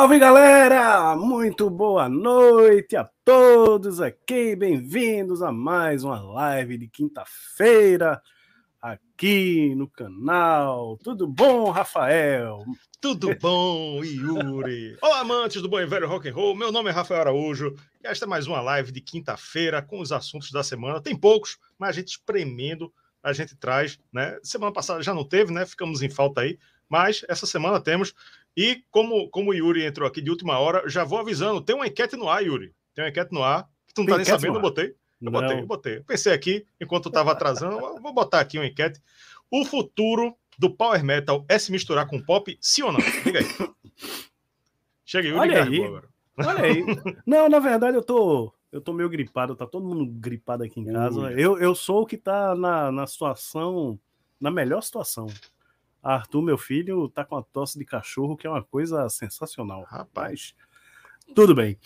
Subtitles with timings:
[0.00, 1.14] Salve galera!
[1.14, 8.18] Muito boa noite a todos aqui, bem-vindos a mais uma live de quinta-feira
[8.80, 10.96] aqui no canal.
[11.04, 12.64] Tudo bom, Rafael?
[12.98, 14.96] Tudo bom, Yuri?
[15.02, 16.56] Olá, amantes do bom e velho rock and roll.
[16.56, 20.12] Meu nome é Rafael Araújo e esta é mais uma live de quinta-feira com os
[20.12, 21.02] assuntos da semana.
[21.02, 22.90] Tem poucos, mas a gente espremendo,
[23.22, 24.38] a gente traz, né?
[24.42, 25.66] Semana passada já não teve, né?
[25.66, 28.14] Ficamos em falta aí, mas essa semana temos
[28.56, 31.86] e como, como o Yuri entrou aqui de última hora, já vou avisando: tem uma
[31.86, 32.74] enquete no ar, Yuri.
[32.94, 33.68] Tem uma enquete no ar.
[33.86, 34.94] Que tu não tem tá nem sabendo, eu botei.
[35.20, 36.00] Eu botei, eu botei.
[36.00, 39.00] pensei aqui, enquanto eu estava atrasando, vou botar aqui uma enquete.
[39.50, 43.00] O futuro do Power Metal é se misturar com pop, sim ou não?
[43.24, 43.46] Diga aí.
[45.04, 45.84] Chega, Yuri Olha aí.
[45.84, 46.08] agora.
[46.38, 46.84] Olha aí.
[47.26, 50.84] Não, na verdade, eu tô, eu tô meio gripado, tá todo mundo gripado aqui em
[50.84, 51.32] casa.
[51.32, 53.98] Eu, eu sou o que tá na, na situação,
[54.40, 55.26] na melhor situação.
[56.02, 59.84] Arthur, meu filho, tá com a tosse de cachorro, que é uma coisa sensacional.
[59.84, 60.54] Rapaz,
[61.34, 61.78] tudo bem.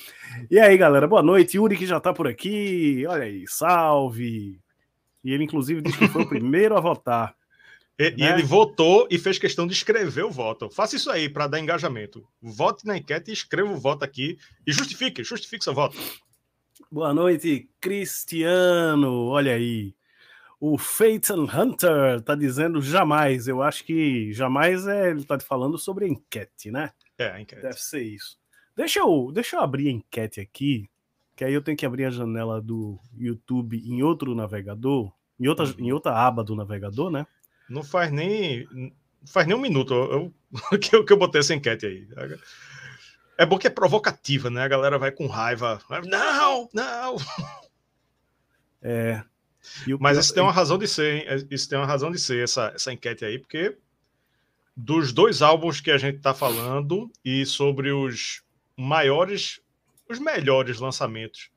[0.51, 1.57] E aí, galera, boa noite.
[1.57, 3.05] Yuri que já tá por aqui.
[3.07, 4.59] Olha aí, salve.
[5.23, 7.35] E ele, inclusive, disse que foi o primeiro a votar.
[7.97, 8.17] E, né?
[8.17, 10.69] e, ele votou e fez questão de escrever o voto.
[10.69, 12.27] Faça isso aí para dar engajamento.
[12.43, 14.37] Vote na enquete e escreva o voto aqui.
[14.67, 15.97] E justifique, justifique seu voto.
[16.91, 19.27] Boa noite, Cristiano.
[19.27, 19.95] Olha aí.
[20.67, 23.47] O Phaeton Hunter tá dizendo jamais.
[23.47, 26.91] Eu acho que jamais é, ele tá falando sobre enquete, né?
[27.19, 27.61] É, a enquete.
[27.61, 28.39] Deve ser isso.
[28.75, 30.89] Deixa eu, deixa eu abrir a enquete aqui,
[31.37, 35.67] que aí eu tenho que abrir a janela do YouTube em outro navegador, em outra,
[35.67, 35.75] uhum.
[35.81, 37.27] em outra aba do navegador, né?
[37.69, 38.67] Não faz nem,
[39.27, 40.33] faz nem um minuto eu,
[40.81, 42.09] que, eu, que eu botei essa enquete aí.
[43.37, 44.63] É bom que é provocativa, né?
[44.63, 45.79] A galera vai com raiva.
[46.07, 47.17] Não, não!
[48.81, 49.23] É,
[50.01, 51.25] mas isso tem uma razão de ser, hein?
[51.27, 53.77] É, isso tem uma razão de ser, essa, essa enquete aí, porque
[54.77, 58.43] dos dois álbuns que a gente está falando e sobre os
[58.77, 59.61] maiores,
[60.09, 61.51] os melhores lançamentos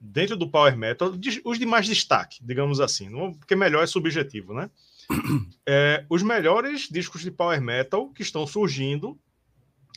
[0.00, 1.12] dentro do Power Metal,
[1.44, 4.70] os de mais destaque, digamos assim, não, porque melhor é subjetivo, né?
[5.72, 9.16] É, os melhores discos de Power Metal que estão surgindo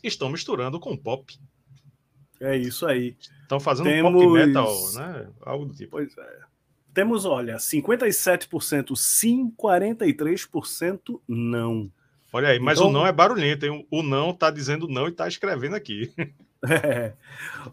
[0.04, 1.36] estão misturando com pop.
[2.40, 3.16] É isso aí.
[3.42, 4.12] Estão fazendo Temos...
[4.12, 5.30] pop metal, né?
[5.42, 5.92] Algo do tipo.
[5.92, 6.40] Pois é.
[6.94, 11.92] Temos, olha, 57% sim, 43% não.
[12.32, 12.90] Olha aí, mas então...
[12.90, 13.88] o não é barulhento, hein?
[13.90, 16.14] O não tá dizendo não e tá escrevendo aqui.
[16.66, 17.12] É.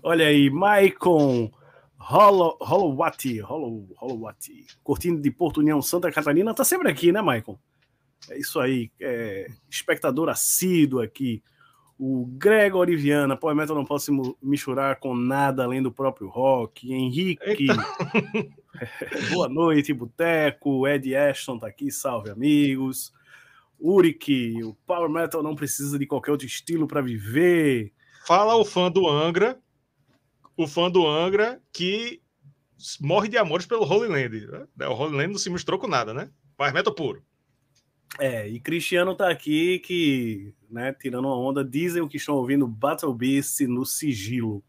[0.02, 1.48] Olha aí, Maicon
[1.96, 7.56] Hollowati, Hollowati, curtindo de Porto União, Santa Catarina, tá sempre aqui, né, Maicon?
[8.28, 11.40] É isso aí, é, espectador assíduo aqui.
[12.02, 16.90] O Gregor Viana, Power Metal não posso misturar com nada além do próprio rock.
[16.90, 17.66] Henrique,
[19.30, 20.88] boa noite, Boteco.
[20.88, 23.12] Ed Ashton tá aqui, salve amigos.
[23.78, 27.92] Urik, o Power Metal não precisa de qualquer outro estilo para viver.
[28.26, 29.60] Fala o fã do Angra,
[30.56, 32.22] o fã do Angra que
[32.98, 34.46] morre de amores pelo Holy Land.
[34.46, 34.86] Né?
[34.88, 36.30] O Holy Land não se misturou com nada, né?
[36.56, 37.22] Power Metal puro.
[38.18, 43.14] É, e Cristiano tá aqui que, né, tirando uma onda, dizem que estão ouvindo Battle
[43.14, 44.62] Beast no sigilo.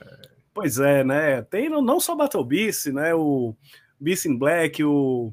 [0.00, 0.28] É.
[0.52, 1.42] Pois é, né?
[1.42, 3.14] Tem não só Battle Beast, né?
[3.14, 3.54] O
[4.00, 5.32] Beast in Black, o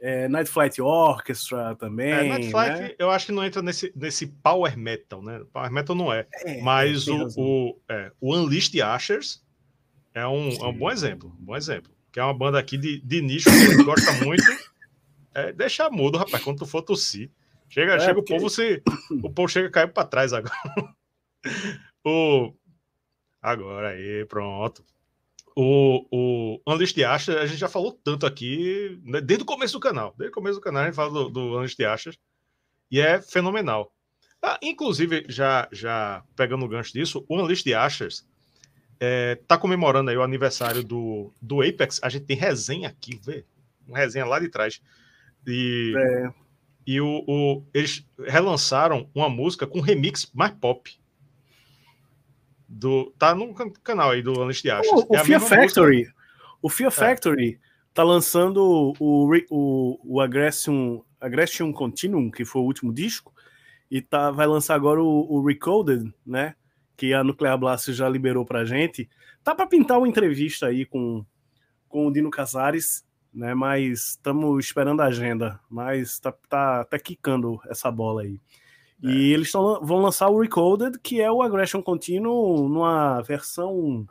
[0.00, 2.10] é, Night Flight Orchestra também.
[2.10, 2.94] É, Night Flight, né?
[2.98, 5.42] eu acho que não entra nesse, nesse Power Metal, né?
[5.52, 6.26] Power Metal não é.
[6.44, 9.44] é mas o, o, é, o Unleashed Ashers
[10.14, 11.36] é um, é um bom exemplo.
[11.38, 11.92] Um bom exemplo.
[12.10, 14.42] Que é uma banda aqui de, de nicho que a gente gosta muito.
[15.34, 17.30] É, deixa mudo, rapaz, quando tu for tossir.
[17.68, 18.32] Chega, é, chega porque...
[18.34, 18.82] o povo se.
[19.22, 20.54] O povo chega caindo para trás agora.
[22.04, 22.52] o.
[23.40, 24.84] Agora aí, pronto.
[25.56, 29.80] O, o Unleashed Ashes, a gente já falou tanto aqui, né, desde o começo do
[29.80, 30.14] canal.
[30.16, 32.18] Desde o começo do canal a gente fala do, do Unleashed Ashes.
[32.90, 33.92] E é fenomenal.
[34.42, 38.26] Ah, inclusive, já, já pegando o gancho disso, o Unleashed Ashes
[38.98, 42.00] é, tá comemorando aí o aniversário do, do Apex.
[42.02, 43.44] A gente tem resenha aqui, vê?
[43.86, 44.80] Uma resenha lá de trás
[45.46, 46.32] e, é.
[46.86, 50.98] e o, o, eles relançaram uma música com remix mais pop.
[52.68, 53.52] Do, tá no
[53.82, 54.92] canal aí do Honest Ashes.
[54.92, 55.98] O, o é Fear Factory.
[55.98, 56.14] Música.
[56.62, 56.94] O Fear é.
[56.94, 57.60] Factory
[57.92, 63.34] tá lançando o, o, o Aggression, Aggression Continuum, que foi o último disco,
[63.90, 66.54] e tá, vai lançar agora o, o Recoded, né?
[66.96, 69.08] Que a Nuclear Blast já liberou pra gente.
[69.42, 71.24] Tá para pintar uma entrevista aí com,
[71.88, 73.54] com o Dino Casares, né?
[73.54, 78.40] Mas estamos esperando a agenda, mas tá, tá, tá quicando essa bola aí.
[79.02, 79.08] É.
[79.08, 84.06] E eles tão, vão lançar o Recoded, que é o Aggression Continuum numa versão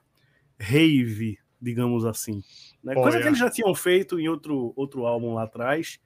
[0.60, 2.42] rave, digamos assim.
[2.84, 2.94] Né?
[2.94, 6.00] Coisa que eles já tinham feito em outro, outro álbum lá atrás,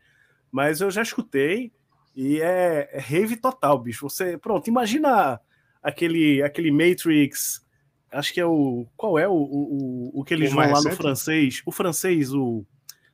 [0.51, 1.71] mas eu já escutei
[2.15, 4.07] e é, é rave total, bicho.
[4.07, 5.39] Você, pronto, imagina
[5.81, 7.65] aquele, aquele Matrix,
[8.11, 8.85] acho que é o.
[8.95, 11.61] Qual é o, o, o que eles o vão lá no francês?
[11.65, 12.65] O francês, o.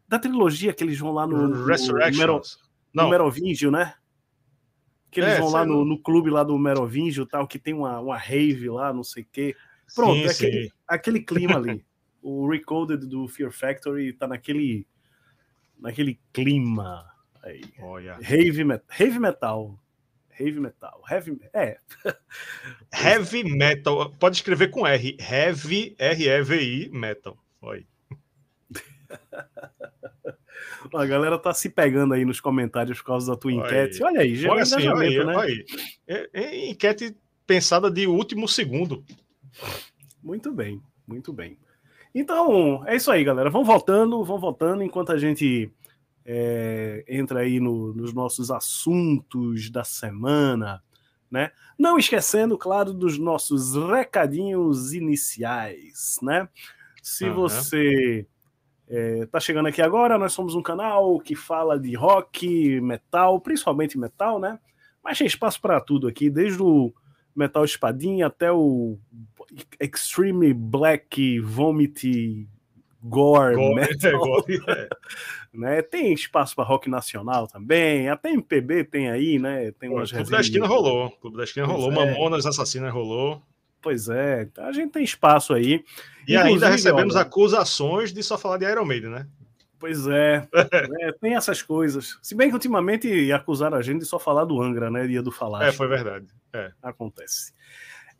[0.10, 1.66] Da trilogia que eles vão lá no.
[1.66, 2.58] Resurrections.
[2.92, 3.94] No, no Merovingio, né?
[5.12, 8.00] Que eles é, vão lá no, no, clube lá do Merovingio tal, que tem uma,
[8.00, 9.56] uma rave lá, não sei o quê.
[9.96, 10.72] Pronto, sim, aquele, sim.
[10.88, 11.86] aquele clima ali.
[12.22, 14.86] o Recoded do Fear Factory tá naquele
[15.78, 17.06] naquele clima
[17.44, 17.62] aí.
[18.22, 19.80] Heavy, met heavy metal.
[20.40, 21.04] Heavy metal.
[21.08, 21.78] Heavy, é.
[22.92, 24.10] heavy metal.
[24.18, 25.18] Pode escrever com R.
[25.20, 27.38] Heavy, R-E-V-I, metal.
[27.62, 27.86] Oi.
[30.94, 34.04] A galera tá se pegando aí nos comentários por causa da tua enquete.
[34.04, 35.36] Olha aí, já olha assim, olha aí, né?
[35.36, 35.66] Olha.
[36.08, 37.16] É, é enquete
[37.46, 39.04] pensada de último segundo.
[40.22, 41.58] Muito bem, muito bem.
[42.14, 43.50] Então, é isso aí, galera.
[43.50, 45.72] Vão voltando, vão voltando enquanto a gente
[46.26, 50.84] é, entra aí no, nos nossos assuntos da semana,
[51.30, 51.52] né?
[51.78, 56.48] Não esquecendo, claro, dos nossos recadinhos iniciais, né?
[57.02, 57.36] Se uhum.
[57.36, 58.28] você
[58.90, 64.40] é, chegando aqui agora, nós somos um canal que fala de rock, metal, principalmente metal,
[64.40, 64.58] né?
[65.04, 66.92] Mas tem espaço para tudo aqui, desde o
[67.36, 68.98] metal espadinha até o
[69.80, 72.48] Extreme Black Vomit
[73.02, 74.12] Gore, gore metal.
[74.12, 74.90] É, gore, é.
[75.54, 75.82] né?
[75.84, 79.72] Tem espaço para rock nacional também, até MPB tem aí, né?
[79.74, 81.96] Tem umas Clube da Esquina rolou, Clube da Esquina rolou, é.
[81.96, 83.42] Mamonas Assassinas rolou.
[83.82, 85.84] Pois é, a gente tem espaço aí.
[86.28, 89.28] E Inclusive, ainda recebemos olha, acusações de só falar de Iron Maiden, né?
[89.80, 90.48] Pois é,
[91.02, 92.20] é, tem essas coisas.
[92.22, 95.08] Se bem que ultimamente acusaram a gente de só falar do Angra, né?
[95.08, 95.68] Dia do falar.
[95.68, 96.28] É, foi verdade.
[96.52, 96.72] É.
[96.84, 97.54] Acontece.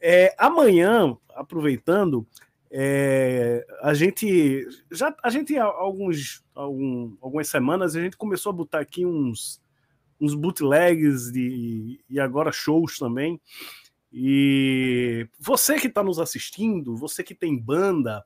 [0.02, 2.26] É, amanhã, aproveitando,
[2.72, 8.54] é, a gente já a gente há alguns algum, algumas semanas a gente começou a
[8.54, 9.60] botar aqui uns
[10.22, 13.40] uns bootlegs de, e agora shows também.
[14.12, 18.26] E você que está nos assistindo, você que tem banda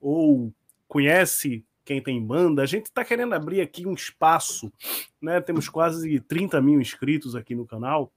[0.00, 0.52] ou
[0.88, 4.72] conhece quem tem banda, a gente está querendo abrir aqui um espaço,
[5.20, 5.40] né?
[5.40, 8.12] Temos quase 30 mil inscritos aqui no canal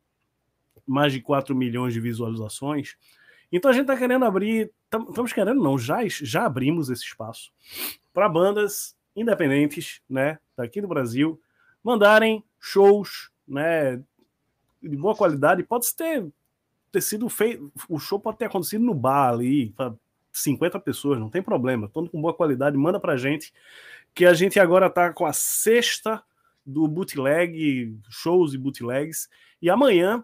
[0.86, 2.96] mais de 4 milhões de visualizações.
[3.52, 7.52] Então a gente está querendo abrir, estamos querendo não, já, já abrimos esse espaço
[8.14, 11.40] para bandas independentes, né, daqui do Brasil,
[11.84, 13.98] mandarem shows, né,
[14.82, 15.64] de boa qualidade.
[15.64, 16.26] Pode ter,
[16.94, 19.96] ter sido feito, o show pode ter acontecido no bar ali, para
[20.32, 23.52] 50 pessoas, não tem problema, todo com boa qualidade, manda para gente,
[24.14, 26.24] que a gente agora está com a sexta
[26.64, 29.28] do bootleg, shows e bootlegs,
[29.60, 30.24] e amanhã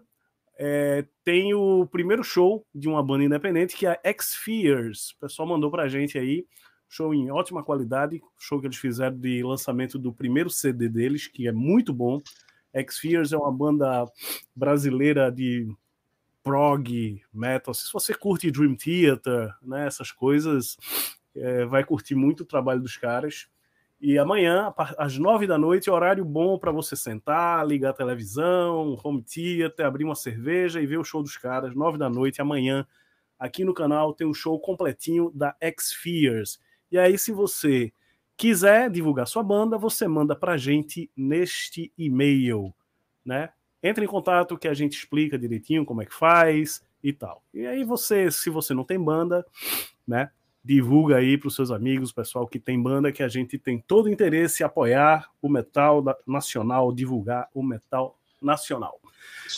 [0.56, 5.10] é, tem o primeiro show de uma banda independente que é a X-Fears.
[5.10, 6.46] O pessoal mandou pra gente aí,
[6.88, 11.48] show em ótima qualidade, show que eles fizeram de lançamento do primeiro CD deles, que
[11.48, 12.20] é muito bom.
[12.72, 14.06] X-Fears é uma banda
[14.54, 15.66] brasileira de
[16.42, 17.74] prog, metal.
[17.74, 20.76] Se você curte Dream Theater, né, essas coisas,
[21.34, 23.48] é, vai curtir muito o trabalho dos caras.
[24.00, 29.22] E amanhã, às nove da noite, horário bom para você sentar, ligar a televisão, home
[29.22, 31.74] theater, abrir uma cerveja e ver o show dos caras.
[31.74, 32.86] Nove da noite, amanhã,
[33.38, 36.58] aqui no canal, tem um show completinho da X-Fears.
[36.90, 37.92] E aí, se você
[38.38, 42.74] quiser divulgar sua banda, você manda para gente neste e-mail,
[43.22, 43.50] né?
[43.82, 47.42] Entre em contato que a gente explica direitinho como é que faz e tal.
[47.52, 49.46] E aí você, se você não tem banda,
[50.06, 50.30] né?
[50.62, 54.06] divulga aí para os seus amigos, pessoal que tem banda, que a gente tem todo
[54.06, 59.00] o interesse em apoiar o metal nacional, divulgar o metal nacional.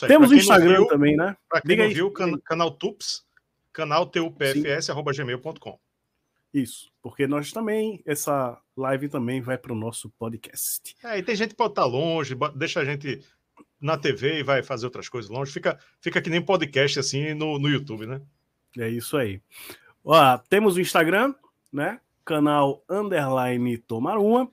[0.03, 1.37] Aí, Temos o Instagram viu, também, né?
[1.49, 1.95] Para quem Diga não aí.
[1.95, 3.25] viu, can canal Tups,
[3.73, 5.79] canal tupfs.gmail.com.
[6.55, 10.95] Isso, porque nós também, essa live também vai para o nosso podcast.
[11.03, 13.25] É, e tem gente que pode estar longe, deixa a gente
[13.83, 17.59] na TV e vai fazer outras coisas longe, fica, fica que nem podcast assim no,
[17.59, 18.23] no YouTube, né?
[18.79, 19.43] É isso aí.
[20.05, 21.35] Ó, temos o Instagram,
[21.73, 22.01] né?
[22.25, 24.49] Canal Underline Tomar Uma,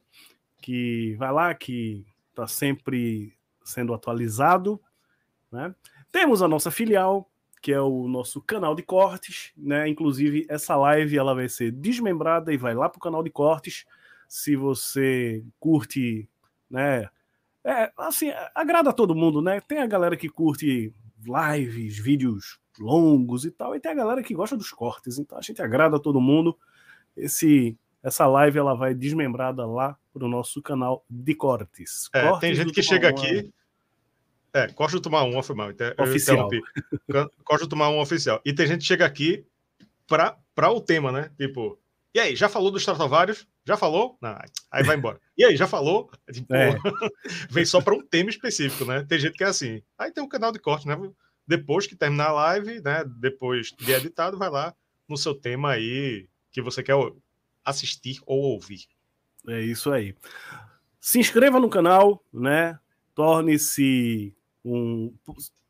[0.61, 3.33] que vai lá, que está sempre
[3.63, 4.81] sendo atualizado,
[5.51, 5.73] né?
[6.11, 7.29] Temos a nossa filial,
[7.61, 9.87] que é o nosso canal de cortes, né?
[9.87, 13.85] Inclusive, essa live ela vai ser desmembrada e vai lá para o canal de cortes.
[14.27, 16.27] Se você curte,
[16.69, 17.07] né?
[17.65, 19.59] É, assim, agrada todo mundo, né?
[19.61, 24.33] Tem a galera que curte lives, vídeos longos e tal, e tem a galera que
[24.33, 25.19] gosta dos cortes.
[25.19, 26.57] Então a gente agrada todo mundo.
[27.15, 32.09] Esse essa live ela vai desmembrada lá pro nosso canal de cortes.
[32.13, 33.53] É, cortes tem gente que chega aqui.
[34.53, 35.69] É, do Tomar um, foi mal.
[35.99, 36.49] Oficial.
[37.43, 38.41] Costa do Tomar um oficial.
[38.43, 39.45] E tem gente que chega aqui
[40.07, 41.29] para o tema, né?
[41.37, 41.77] Tipo,
[42.13, 43.47] e aí, já falou dos Stratovarius?
[43.69, 44.17] Já falou?
[44.19, 44.35] Não,
[44.71, 45.21] aí vai embora.
[45.37, 46.09] E aí, já falou?
[46.33, 46.75] Tipo, é.
[47.51, 49.05] vem só para um tema específico, né?
[49.07, 49.83] Tem gente que é assim.
[49.95, 50.97] Aí tem um canal de corte, né?
[51.45, 53.03] Depois que terminar a live, né?
[53.05, 54.73] Depois de editado, vai lá
[55.07, 56.95] no seu tema aí que você quer
[57.63, 58.87] assistir ou ouvir.
[59.47, 60.15] É isso aí.
[60.99, 62.79] Se inscreva no canal, né?
[63.13, 64.35] Torne-se
[64.65, 65.13] um.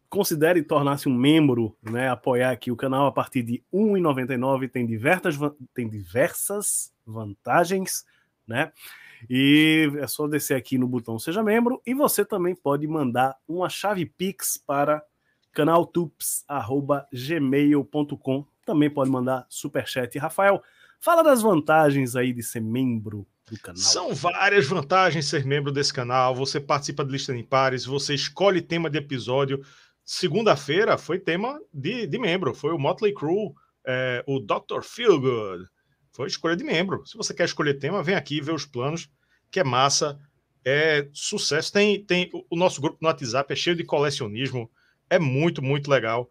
[0.10, 2.10] Considere tornar-se um membro, né?
[2.10, 4.70] Apoiar aqui o canal a partir de R$ 1,99.
[4.70, 5.38] Tem diversas,
[5.74, 8.04] tem diversas vantagens,
[8.48, 8.74] né?
[9.30, 11.82] E é só descer aqui no botão Seja Membro.
[11.86, 15.04] E você também pode mandar uma chave Pix para
[15.52, 18.46] canaltups.gmail.com.
[18.66, 20.18] Também pode mandar superchat.
[20.18, 20.64] Rafael,
[21.00, 23.82] Fala das vantagens aí de ser membro do canal.
[23.82, 26.36] São várias vantagens ser membro desse canal.
[26.36, 29.64] Você participa de lista em pares, você escolhe tema de episódio.
[30.12, 33.54] Segunda-feira foi tema de, de membro, foi o Motley Crue,
[33.86, 34.82] é, o Dr.
[34.82, 35.70] Feelgood.
[36.12, 37.06] Foi escolha de membro.
[37.06, 39.08] Se você quer escolher tema, vem aqui ver os planos,
[39.52, 40.20] que é massa,
[40.66, 41.72] é sucesso.
[41.72, 44.68] Tem, tem o nosso grupo no WhatsApp é cheio de colecionismo,
[45.12, 46.28] é muito, muito legal.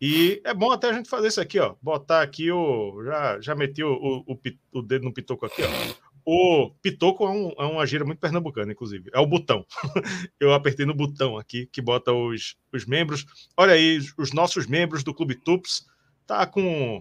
[0.00, 1.74] E é bom até a gente fazer isso aqui, ó.
[1.82, 3.02] Botar aqui o.
[3.02, 4.40] Já, já meti o, o,
[4.72, 6.05] o dedo no pitoco aqui, ó.
[6.28, 9.08] O pitoco é, um, é uma gira muito pernambucana, inclusive.
[9.14, 9.64] É o botão.
[10.40, 13.24] Eu apertei no botão aqui que bota os, os membros.
[13.56, 15.86] Olha aí, os nossos membros do Clube Tups.
[16.26, 17.00] Tá com,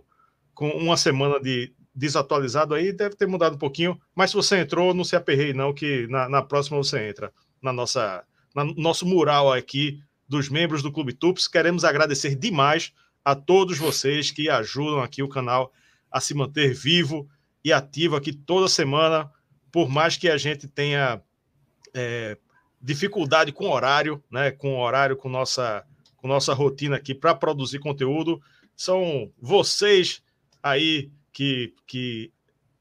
[0.54, 4.00] com uma semana de desatualizado aí, deve ter mudado um pouquinho.
[4.14, 7.74] Mas se você entrou, não se aperrei, não, que na, na próxima você entra na
[7.74, 11.48] nossa, na, nosso mural aqui dos membros do Clube Tups.
[11.48, 15.74] Queremos agradecer demais a todos vocês que ajudam aqui o canal
[16.12, 17.28] a se manter vivo
[17.66, 19.28] e ativo aqui toda semana,
[19.72, 21.20] por mais que a gente tenha
[21.96, 22.38] é,
[22.80, 25.84] dificuldade com horário, né, com horário, com nossa,
[26.16, 28.40] com nossa rotina aqui para produzir conteúdo,
[28.76, 30.22] são vocês
[30.62, 32.32] aí que, que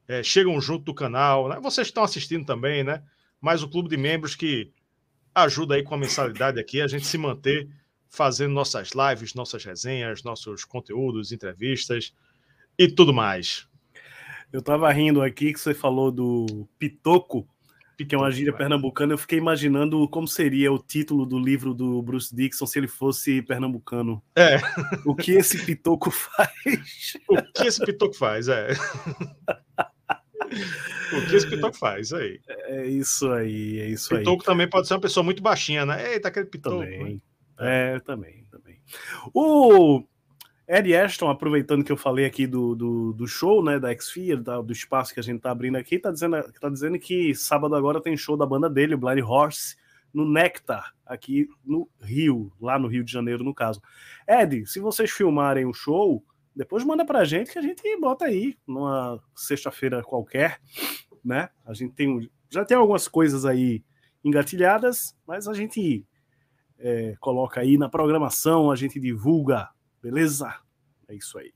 [0.07, 1.59] é, chegam junto do canal, né?
[1.59, 3.01] vocês estão assistindo também, né?
[3.41, 4.71] Mas o clube de membros que
[5.33, 7.67] ajuda aí com a mensalidade aqui, a gente se manter
[8.07, 12.13] fazendo nossas lives, nossas resenhas, nossos conteúdos, entrevistas
[12.77, 13.67] e tudo mais.
[14.51, 17.47] Eu tava rindo aqui que você falou do Pitoco,
[18.03, 19.13] que é uma gíria pernambucana.
[19.13, 23.41] Eu fiquei imaginando como seria o título do livro do Bruce Dixon se ele fosse
[23.41, 24.21] pernambucano.
[24.35, 24.57] É.
[25.05, 26.49] O que esse Pitoco faz?
[27.29, 28.69] O que esse Pitoco faz, é.
[31.13, 32.39] O que esse Pitoco faz, aí.
[32.47, 34.23] É isso aí, é isso Pitoco aí.
[34.23, 36.13] Pitoco também pode ser uma pessoa muito baixinha, né?
[36.13, 36.79] Eita, aquele Pitoco.
[36.79, 37.15] Também.
[37.15, 37.19] Né?
[37.57, 38.79] É, também, também.
[39.33, 40.03] O
[40.67, 44.71] Ed Ashton, aproveitando que eu falei aqui do, do, do show, né, da X-Fear, do
[44.71, 48.17] espaço que a gente tá abrindo aqui, tá dizendo, tá dizendo que sábado agora tem
[48.17, 49.75] show da banda dele, o Blind Horse,
[50.13, 53.81] no Nectar, aqui no Rio, lá no Rio de Janeiro, no caso.
[54.27, 56.23] Ed, se vocês filmarem o show,
[56.55, 60.59] depois manda pra gente que a gente bota aí numa sexta-feira qualquer,
[61.23, 61.49] né?
[61.65, 63.83] A gente tem já tem algumas coisas aí
[64.23, 66.05] engatilhadas, mas a gente
[66.79, 69.69] é, coloca aí na programação, a gente divulga,
[70.05, 70.55] beleza?
[71.07, 71.51] É isso aí.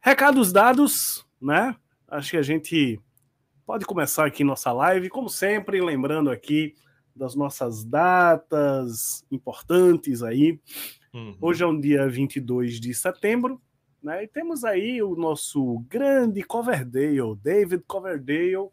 [0.00, 1.74] Recados dados, né?
[2.06, 3.00] Acho que a gente
[3.66, 6.76] pode começar aqui nossa live, como sempre, lembrando aqui
[7.16, 10.60] das nossas datas importantes aí.
[11.12, 11.36] Uhum.
[11.40, 13.60] Hoje é um dia 22 de setembro,
[14.00, 14.22] né?
[14.22, 18.68] E temos aí o nosso grande Coverdale, David Coverdale,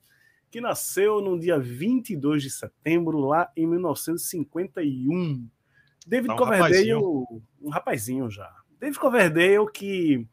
[0.52, 5.50] que nasceu no dia 22 de setembro, lá em 1951.
[6.06, 7.26] David tá um Coverdale, rapazinho.
[7.62, 8.52] um rapazinho já.
[8.80, 10.28] David Coverdale, que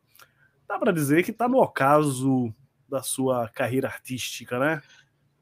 [0.68, 2.52] dá para dizer que está no ocaso
[2.88, 4.82] da sua carreira artística, né?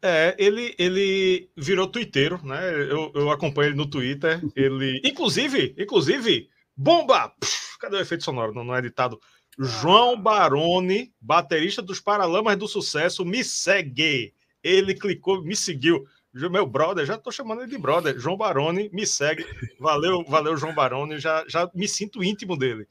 [0.01, 2.73] É, ele, ele virou twitteiro, né?
[2.91, 4.41] Eu, eu acompanho ele no Twitter.
[4.55, 7.33] Ele, inclusive, inclusive, bomba!
[7.81, 8.55] Cadê o efeito sonoro?
[8.55, 9.19] Não, não é editado.
[9.59, 14.33] João Baroni, baterista dos Paralamas do Sucesso, me segue.
[14.63, 16.05] Ele clicou, me seguiu.
[16.33, 18.19] Meu brother, já tô chamando ele de brother.
[18.19, 19.47] João Baroni, me segue.
[19.81, 21.19] Valeu, valeu, João Baroni.
[21.19, 22.87] Já, já me sinto íntimo dele.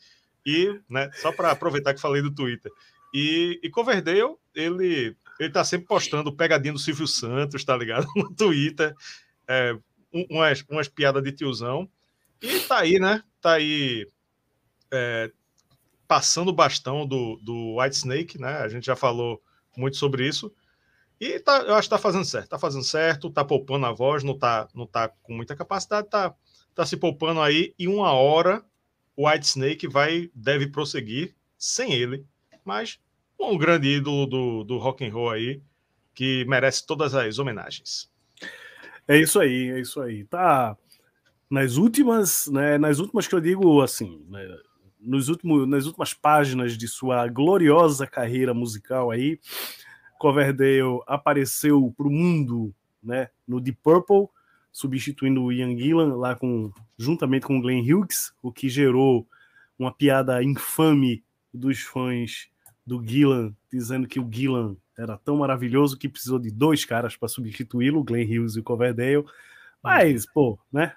[0.46, 2.72] E, né, só para aproveitar que falei do Twitter.
[3.14, 8.08] E, e Coverdale, ele, ele tá sempre postando pegadinha do Silvio Santos, tá ligado?
[8.16, 8.96] No Twitter.
[9.48, 9.78] É,
[10.12, 11.90] umas, umas piadas de tiozão.
[12.42, 13.24] E tá aí, né?
[13.42, 14.08] Tá aí
[14.92, 15.32] é,
[16.08, 18.58] passando o bastão do, do White Snake, né?
[18.58, 19.42] A gente já falou
[19.76, 20.52] muito sobre isso.
[21.20, 22.50] E tá, eu acho que tá fazendo certo.
[22.50, 26.34] Tá fazendo certo, tá poupando a voz, não tá, não tá com muita capacidade, tá,
[26.76, 27.74] tá se poupando aí.
[27.78, 28.64] E uma hora
[29.16, 32.24] o White Snake vai, deve prosseguir sem ele.
[32.64, 33.00] Mas
[33.40, 35.62] um grande ídolo do, do rock and roll aí,
[36.14, 38.10] que merece todas as homenagens.
[39.08, 40.24] É isso aí, é isso aí.
[40.26, 40.78] Tá
[41.50, 44.46] nas últimas, né, nas últimas que eu digo assim, né,
[45.00, 49.40] nos últimos, nas últimas páginas de sua gloriosa carreira musical aí,
[50.18, 54.28] Coverdale apareceu para o mundo, né, no Deep Purple,
[54.72, 59.28] substituindo o Ian Gillan lá com juntamente com o Glenn Hughes, o que gerou
[59.78, 62.48] uma piada infame dos fãs
[62.86, 67.28] do Gillan, dizendo que o Gillan era tão maravilhoso que precisou de dois caras para
[67.28, 69.26] substituí-lo, o Glenn Hughes e o Coverdale.
[69.84, 70.94] Mas, pô, né?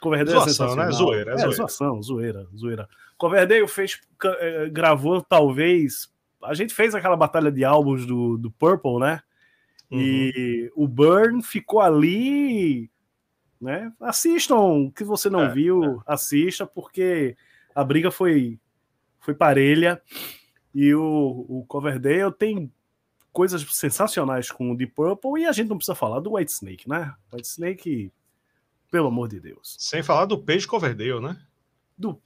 [0.00, 0.86] Coverdale é zoação, é sensacional.
[0.86, 0.92] Né?
[0.92, 1.56] Zoeira, é, é zoeira.
[1.56, 2.88] zoação, zoeira, zoeira.
[3.18, 6.10] Coverdale fez, eh, gravou talvez
[6.42, 9.20] a gente fez aquela batalha de álbuns do, do Purple, né?
[9.90, 10.00] Uhum.
[10.00, 12.90] E o Burn ficou ali,
[13.60, 13.92] né?
[14.00, 15.98] Assistam, que você não é, viu, é.
[16.06, 17.36] assista, porque
[17.74, 18.58] a briga foi,
[19.18, 20.00] foi parelha.
[20.74, 22.72] E o, o Coverdale tem
[23.32, 26.88] coisas sensacionais com o Deep Purple e a gente não precisa falar do White Snake,
[26.88, 27.14] né?
[27.32, 28.12] White Snake,
[28.90, 29.76] pelo amor de Deus.
[29.78, 31.36] Sem falar do Page Coverdale, né?
[31.98, 32.20] Do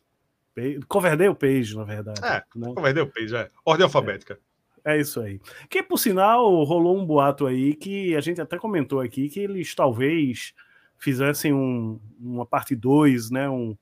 [0.88, 2.24] Coverdale Page, na verdade.
[2.24, 2.72] É, né?
[2.74, 3.50] Coverdale Page, é.
[3.64, 4.38] Ordem alfabética.
[4.84, 4.96] É.
[4.96, 5.00] é.
[5.00, 5.40] isso aí.
[5.68, 9.74] Que, por sinal, rolou um boato aí que a gente até comentou aqui que eles
[9.74, 10.54] talvez
[10.96, 13.48] fizessem um, uma parte 2, né?
[13.48, 13.76] Um,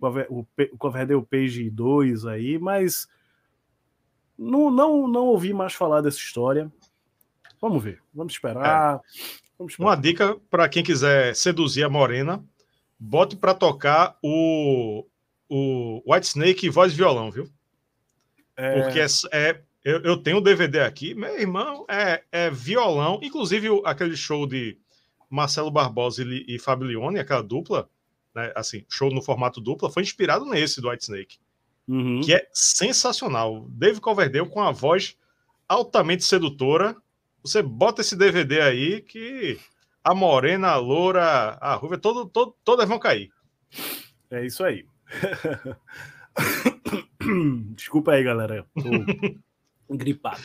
[0.00, 3.08] o, o Coverdale Page 2 aí, mas
[4.38, 6.70] não, não, não ouvi mais falar dessa história.
[7.60, 8.96] Vamos ver, vamos esperar.
[8.96, 9.00] É.
[9.58, 9.88] Vamos esperar.
[9.88, 12.44] Uma dica para quem quiser seduzir a Morena:
[12.98, 15.06] bote para tocar o
[15.54, 17.46] o White Snake voz e violão, viu?
[18.56, 18.80] É...
[18.80, 23.20] Porque é, é eu, eu, tenho o um DVD aqui, meu irmão, é, é violão,
[23.22, 24.78] inclusive aquele show de
[25.28, 27.90] Marcelo Barbosa e, e Fabio Leone, aquela dupla,
[28.34, 31.38] né, assim, show no formato dupla, foi inspirado nesse do White Snake,
[31.86, 32.22] uhum.
[32.22, 33.66] que é sensacional.
[33.68, 35.18] Dave Coverdale com a voz
[35.68, 36.96] altamente sedutora.
[37.42, 39.58] Você bota esse DVD aí que
[40.02, 43.30] a morena, a loura, a ruiva, todo, todo, todas vão cair.
[44.30, 44.86] É isso aí.
[47.74, 48.66] Desculpa aí, galera.
[48.74, 48.90] Tô
[49.96, 50.42] gripado.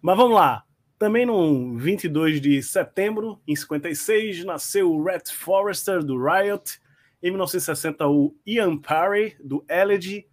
[0.00, 0.64] Mas vamos lá.
[0.98, 6.80] Também no 22 de setembro, em 56, nasceu o Red Forrester do Riot.
[7.22, 10.26] Em 1960, o Ian Parry do Elegy.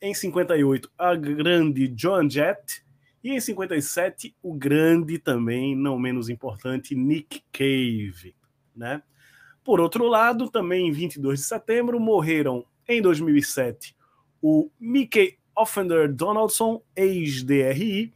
[0.00, 2.82] Em 58, a grande Joan Jett.
[3.22, 8.34] E em 57, o grande também, não menos importante, Nick Cave.
[8.74, 9.02] Né?
[9.64, 13.94] Por outro lado, também em 22 de setembro, morreram em 2007,
[14.40, 18.14] o Mickey Offender Donaldson, ex-DRI,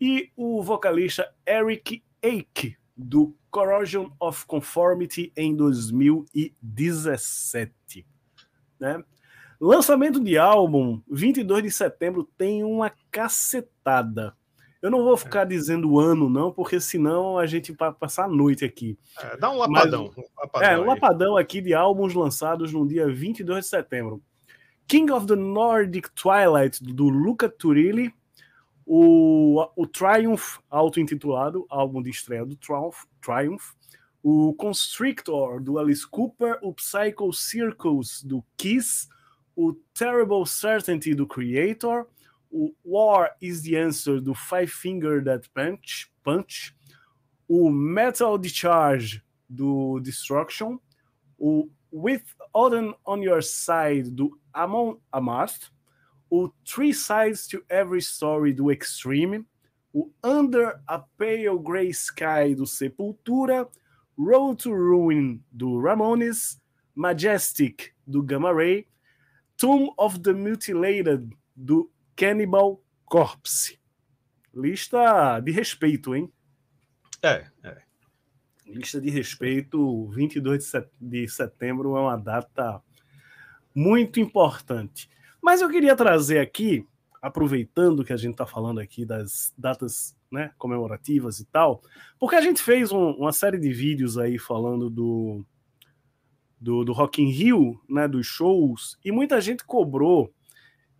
[0.00, 8.06] e o vocalista Eric Ake, do Corrosion of Conformity, em 2017.
[8.78, 9.02] Né?
[9.60, 14.36] Lançamento de álbum, 22 de setembro, tem uma cacetada.
[14.82, 18.28] Eu não vou ficar dizendo o ano, não, porque senão a gente vai passar a
[18.28, 18.98] noite aqui.
[19.16, 20.12] É, dá um lapadão.
[20.16, 24.20] Mas, um lapadão é, um lapadão aqui de álbuns lançados no dia 22 de setembro.
[24.88, 28.12] King of the Nordic Twilight, do Luca Turilli.
[28.84, 33.04] O, o Triumph, auto-intitulado, álbum de estreia do Triumph.
[33.24, 33.70] Triumph
[34.20, 36.58] o Constrictor, do Alice Cooper.
[36.60, 39.06] O Psycho Circus, do Kiss.
[39.54, 42.08] O Terrible Certainty, do Creator
[42.54, 46.74] o War is the Answer do Five Finger Death Punch, Punch,
[47.48, 49.22] o Metal Discharge
[49.54, 50.78] do Destruction,
[51.40, 52.22] o With
[52.54, 55.70] Odin on Your Side do Amon Amarth,
[56.30, 59.46] o Three Sides to Every Story do Extreme,
[59.94, 63.68] o Under a Pale Grey Sky do Sepultura,
[64.16, 66.56] Road to Ruin do Ramones,
[66.94, 68.86] Majestic do Gamma Ray,
[69.58, 71.32] Tomb of the Mutilated
[71.64, 71.88] do
[72.22, 73.80] Cannibal Corpse.
[74.54, 76.32] Lista de respeito, hein?
[77.20, 77.82] É, é.
[78.64, 82.80] Lista de respeito, 22 de setembro é uma data
[83.74, 85.10] muito importante.
[85.42, 86.86] Mas eu queria trazer aqui,
[87.20, 91.82] aproveitando que a gente está falando aqui das datas né, comemorativas e tal,
[92.20, 95.44] porque a gente fez um, uma série de vídeos aí falando do,
[96.60, 100.32] do, do Rock in Rio, né, dos shows, e muita gente cobrou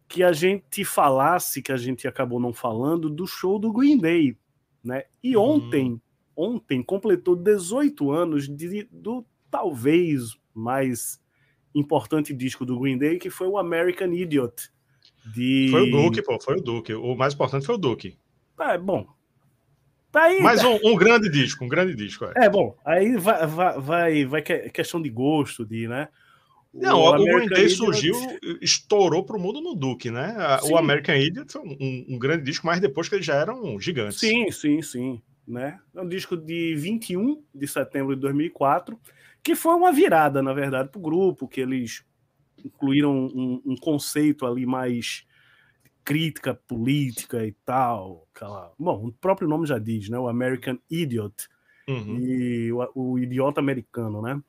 [0.08, 4.36] que a gente falasse, que a gente acabou não falando, do show do Green Day,
[4.84, 5.04] né?
[5.22, 5.42] E uhum.
[5.42, 6.02] ontem,
[6.36, 11.20] ontem completou 18 anos de, do talvez mais
[11.74, 14.70] importante disco do Green Day, que foi o American Idiot.
[15.34, 15.68] De...
[15.70, 16.94] Foi o Duke, pô, foi o Duke.
[16.94, 18.18] O mais importante foi o Duke.
[18.60, 19.06] É, bom.
[20.10, 20.68] Tá aí, Mas tá.
[20.68, 22.26] um, um, grande disco, um grande disco.
[22.36, 26.08] É, é bom, aí vai, vai, vai, vai questão de gosto, de, né?
[26.72, 28.14] Não, o, o Green Day surgiu,
[28.60, 30.34] estourou para o mundo no Duke, né?
[30.62, 30.72] Sim.
[30.72, 34.18] O American Idiot foi um, um, grande disco, mas depois que eles já eram gigantes.
[34.18, 35.22] Sim, sim, sim.
[35.46, 35.78] Né?
[35.94, 38.98] É um disco de 21 de setembro de 2004,
[39.42, 42.04] que foi uma virada, na verdade, para o grupo, que eles
[42.64, 45.26] incluíram um, um, conceito ali mais
[46.02, 48.26] crítica política e tal.
[48.34, 48.72] Aquela...
[48.78, 50.18] Bom, o próprio nome já diz, né?
[50.18, 51.48] O American Idiot.
[51.88, 52.18] Uhum.
[52.18, 54.40] E o, o idiota americano, né?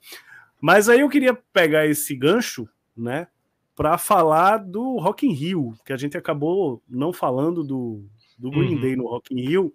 [0.64, 3.28] Mas aí eu queria pegar esse gancho, né,
[3.76, 8.06] para falar do Rock in Rio, que a gente acabou não falando do,
[8.40, 8.80] do Green uhum.
[8.80, 9.74] Day no Rock in Rio.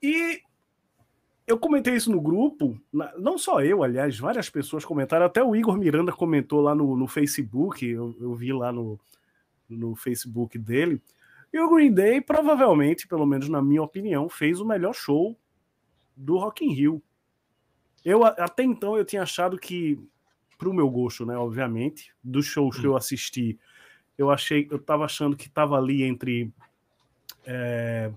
[0.00, 0.40] E
[1.48, 2.80] eu comentei isso no grupo,
[3.18, 7.08] não só eu, aliás, várias pessoas comentaram, até o Igor Miranda comentou lá no, no
[7.08, 9.00] Facebook, eu, eu, vi lá no,
[9.68, 11.02] no Facebook dele.
[11.52, 15.36] E o Green Day, provavelmente, pelo menos na minha opinião, fez o melhor show
[16.16, 17.02] do Rock in Rio.
[18.04, 19.98] Eu até então eu tinha achado que,
[20.58, 22.80] pro meu gosto, né, obviamente, dos shows hum.
[22.80, 23.58] que eu assisti,
[24.16, 26.52] eu achei, eu tava achando que tava ali entre
[27.46, 28.12] é,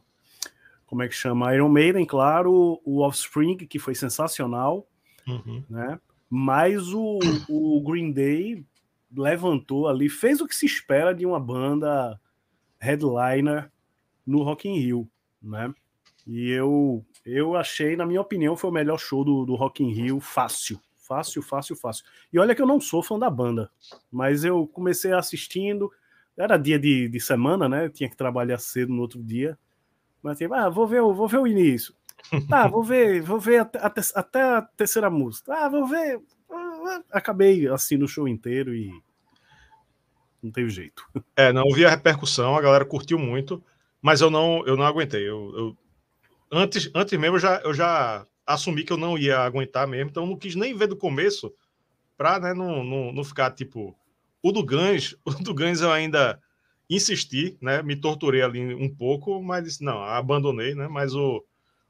[0.85, 1.53] como é que chama?
[1.55, 4.87] Iron Maiden, claro, o Offspring, que foi sensacional,
[5.27, 5.63] uhum.
[5.69, 5.99] né?
[6.29, 7.19] Mas o,
[7.49, 8.65] o Green Day
[9.15, 12.19] levantou ali, fez o que se espera de uma banda
[12.79, 13.71] headliner
[14.25, 15.09] no Rock in Rio,
[15.41, 15.73] né?
[16.27, 19.91] E eu, eu achei, na minha opinião, foi o melhor show do, do Rock in
[19.91, 20.79] Rio, fácil.
[20.97, 22.05] Fácil, fácil, fácil.
[22.31, 23.69] E olha que eu não sou fã da banda,
[24.11, 25.91] mas eu comecei assistindo,
[26.35, 27.85] era dia de, de semana, né?
[27.85, 29.57] Eu tinha que trabalhar cedo no outro dia.
[30.21, 31.93] Mas assim, ah, vou ver, vou ver o início.
[32.49, 35.53] Tá, vou ver, vou ver até, até, até a terceira música.
[35.53, 36.21] Ah, vou ver.
[37.11, 38.89] Acabei assim no show inteiro e
[40.41, 41.05] não teve jeito.
[41.35, 43.63] É, não vi a repercussão, a galera curtiu muito,
[44.01, 45.27] mas eu não, eu não aguentei.
[45.27, 45.77] Eu, eu
[46.53, 50.25] antes, antes mesmo eu já, eu já assumi que eu não ia aguentar mesmo, então
[50.25, 51.53] não quis nem ver do começo
[52.17, 53.95] para né, não, não, não ficar tipo.
[54.41, 56.39] O do Gans, o do Gans eu ainda
[56.89, 57.81] insisti, né?
[57.81, 60.87] Me torturei ali um pouco, mas não, abandonei, né?
[60.87, 61.43] Mas o,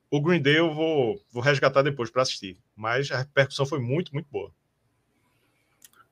[0.09, 2.57] o Green Day eu vou, vou resgatar depois para assistir.
[2.75, 4.51] Mas a repercussão foi muito, muito boa.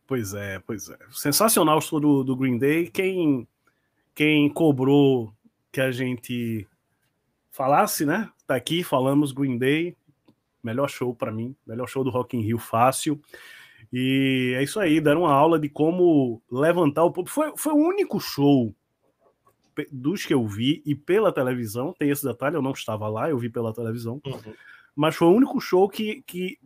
[0.08, 0.98] Pois é, pois é.
[1.12, 2.90] Sensacional o show do, do Green Day.
[2.90, 3.48] Quem,
[4.14, 5.34] quem cobrou
[5.72, 6.68] que a gente
[7.52, 8.30] falasse, né?
[8.48, 9.96] Tá aqui, falamos Green Day,
[10.64, 13.22] melhor show para mim, melhor show do Rock in Rio fácil.
[13.92, 17.34] E é isso aí, deram uma aula de como levantar o público.
[17.34, 18.74] Foi, foi o único show
[19.92, 23.38] dos que eu vi e pela televisão, tem esse detalhe, eu não estava lá, eu
[23.38, 24.54] vi pela televisão, uhum.
[24.96, 26.60] mas foi o único show que, que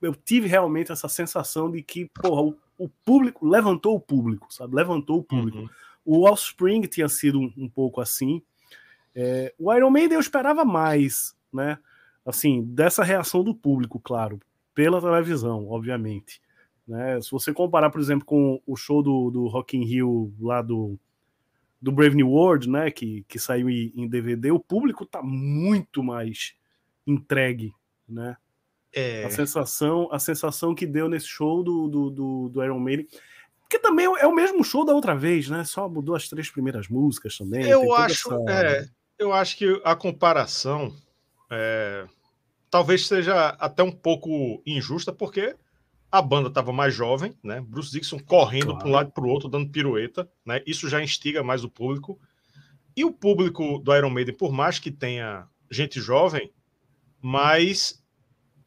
[0.00, 4.74] eu tive realmente essa sensação de que, porra, o, o público levantou o público, sabe?
[4.74, 5.58] Levantou o público.
[5.58, 5.68] Uhum.
[6.04, 8.42] O Offspring tinha sido um, um pouco assim,
[9.14, 11.78] é, o Iron Maiden eu esperava mais, né?
[12.24, 14.40] Assim, dessa reação do público, claro,
[14.74, 16.40] pela televisão, obviamente.
[16.86, 17.20] Né?
[17.20, 20.98] Se você comparar, por exemplo, com o show do, do Rock in Rio lá do,
[21.80, 22.90] do Brave New World, né?
[22.90, 26.54] Que, que saiu em, DVD, o público tá muito mais
[27.06, 27.72] entregue,
[28.08, 28.36] né?
[28.94, 29.24] É...
[29.24, 33.08] A sensação, a sensação que deu nesse show do, do, do, do Iron Maiden
[33.72, 35.64] porque também é o mesmo show da outra vez, né?
[35.64, 37.66] Só mudou as três primeiras músicas também.
[37.66, 38.66] Eu acho, essa...
[38.66, 38.86] é,
[39.18, 40.94] eu acho que a comparação
[41.50, 42.06] é,
[42.70, 45.54] talvez seja até um pouco injusta, porque
[46.10, 47.60] a banda estava mais jovem, né?
[47.60, 48.78] Bruce Dixon correndo claro.
[48.78, 50.62] para um lado e para o outro, dando pirueta, né?
[50.66, 52.20] Isso já instiga mais o público.
[52.96, 56.52] E o público do Iron Maiden, por mais que tenha gente jovem,
[57.20, 58.04] mas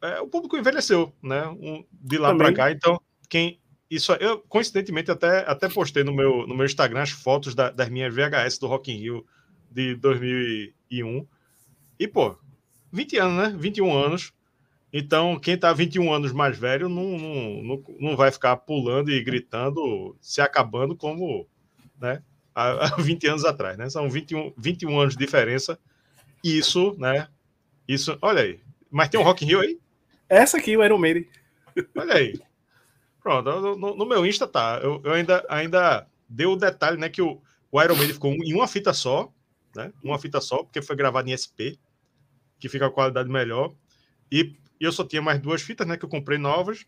[0.02, 1.46] é, o público envelheceu, né?
[1.48, 2.70] Um, de lá para cá.
[2.70, 7.54] Então, quem isso eu coincidentemente até, até postei no meu, no meu Instagram as fotos
[7.54, 9.26] da, das minhas VHS do Rock in Rio
[9.76, 11.26] de 2001.
[12.00, 12.34] E, pô,
[12.90, 13.58] 20 anos, né?
[13.58, 14.32] 21 anos.
[14.90, 19.22] Então, quem tá 21 anos mais velho não, não, não, não vai ficar pulando e
[19.22, 21.46] gritando, se acabando como
[22.00, 22.22] né,
[22.54, 23.90] há, há 20 anos atrás, né?
[23.90, 25.78] São 21, 21 anos de diferença.
[26.42, 27.28] Isso, né?
[27.86, 28.60] Isso, olha aí.
[28.90, 29.78] Mas tem um Rock in Rio aí?
[30.26, 31.28] Essa aqui, o Iron Maiden.
[31.94, 32.40] Olha aí.
[33.22, 34.80] Pronto, no, no meu Insta tá.
[34.82, 37.10] Eu, eu, ainda, ainda dei o detalhe, né?
[37.10, 39.30] Que o, o Iron Maiden ficou em uma fita só
[39.76, 39.92] né?
[40.02, 41.78] Uma fita só, porque foi gravado em SP,
[42.58, 43.74] que fica a qualidade melhor.
[44.30, 45.96] E, eu só tinha mais duas fitas, né?
[45.96, 46.84] Que eu comprei novas,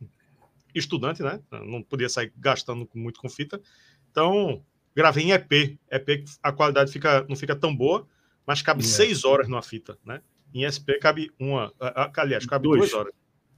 [0.75, 1.41] estudante, né?
[1.51, 3.61] Não podia sair gastando muito com fita.
[4.11, 4.63] Então,
[4.95, 5.79] gravei em EP.
[5.91, 8.07] EP a qualidade fica, não fica tão boa,
[8.47, 8.87] mas cabe é.
[8.87, 10.21] seis horas numa fita, né?
[10.53, 11.73] Em SP cabe uma,
[12.17, 13.13] aliás, cabe duas, duas horas.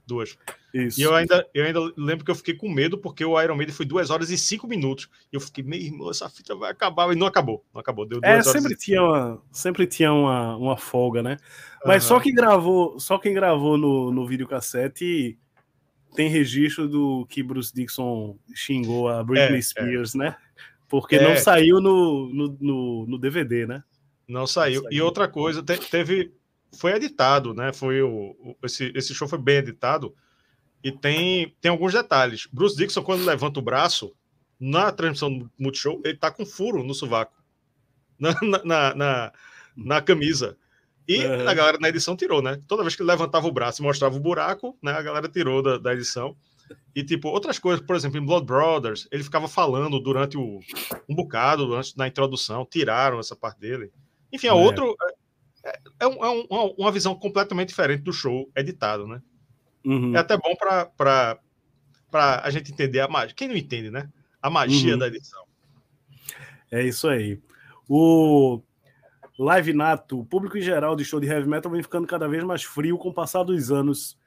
[0.05, 0.37] Duas.
[0.73, 0.99] Isso.
[0.99, 3.75] E eu ainda, eu ainda lembro que eu fiquei com medo, porque o Iron Maiden
[3.75, 5.09] foi duas horas e cinco minutos.
[5.31, 7.11] E eu fiquei, meu irmão, essa fita vai acabar.
[7.11, 7.63] E não acabou.
[7.73, 8.05] Não acabou.
[8.05, 11.37] Deu é, sempre, tinha uma, sempre tinha uma, uma folga, né?
[11.85, 12.09] Mas uhum.
[12.09, 15.37] só quem gravou, só quem gravou no, no videocassete
[16.15, 19.61] tem registro do que Bruce Dixon xingou a Britney é, é.
[19.61, 20.17] Spears, é.
[20.17, 20.35] né?
[20.87, 21.23] Porque é.
[21.23, 23.83] não saiu no, no, no, no, DVD, né?
[24.27, 24.81] Não saiu.
[24.81, 24.97] não saiu.
[24.97, 26.33] E outra coisa, te, teve.
[26.73, 27.73] Foi editado, né?
[27.73, 30.15] Foi o, o, esse, esse show foi bem editado.
[30.83, 32.47] E tem, tem alguns detalhes.
[32.51, 34.13] Bruce Dixon, quando levanta o braço,
[34.59, 37.33] na transmissão do Multishow, ele tá com furo no sovaco.
[38.19, 39.33] Na, na, na,
[39.75, 40.55] na camisa.
[41.07, 41.47] E uhum.
[41.47, 42.61] a galera na edição tirou, né?
[42.67, 44.91] Toda vez que ele levantava o braço e mostrava o buraco, né?
[44.91, 46.37] A galera tirou da, da edição.
[46.95, 50.59] E, tipo, outras coisas, por exemplo, em Blood Brothers, ele ficava falando durante o,
[51.09, 53.91] um bocado, antes na introdução, tiraram essa parte dele.
[54.31, 54.53] Enfim, é, é.
[54.53, 54.95] outro.
[55.63, 59.21] É, é, um, é um, uma visão completamente diferente do show editado, né?
[59.85, 60.15] Uhum.
[60.15, 63.35] É até bom para a gente entender a magia.
[63.35, 64.09] Quem não entende, né?
[64.41, 64.99] A magia uhum.
[64.99, 65.43] da edição.
[66.71, 67.39] É isso aí.
[67.87, 68.61] O
[69.37, 72.43] Live Nato, o público em geral de show de heavy metal vem ficando cada vez
[72.43, 74.17] mais frio com o passar dos anos.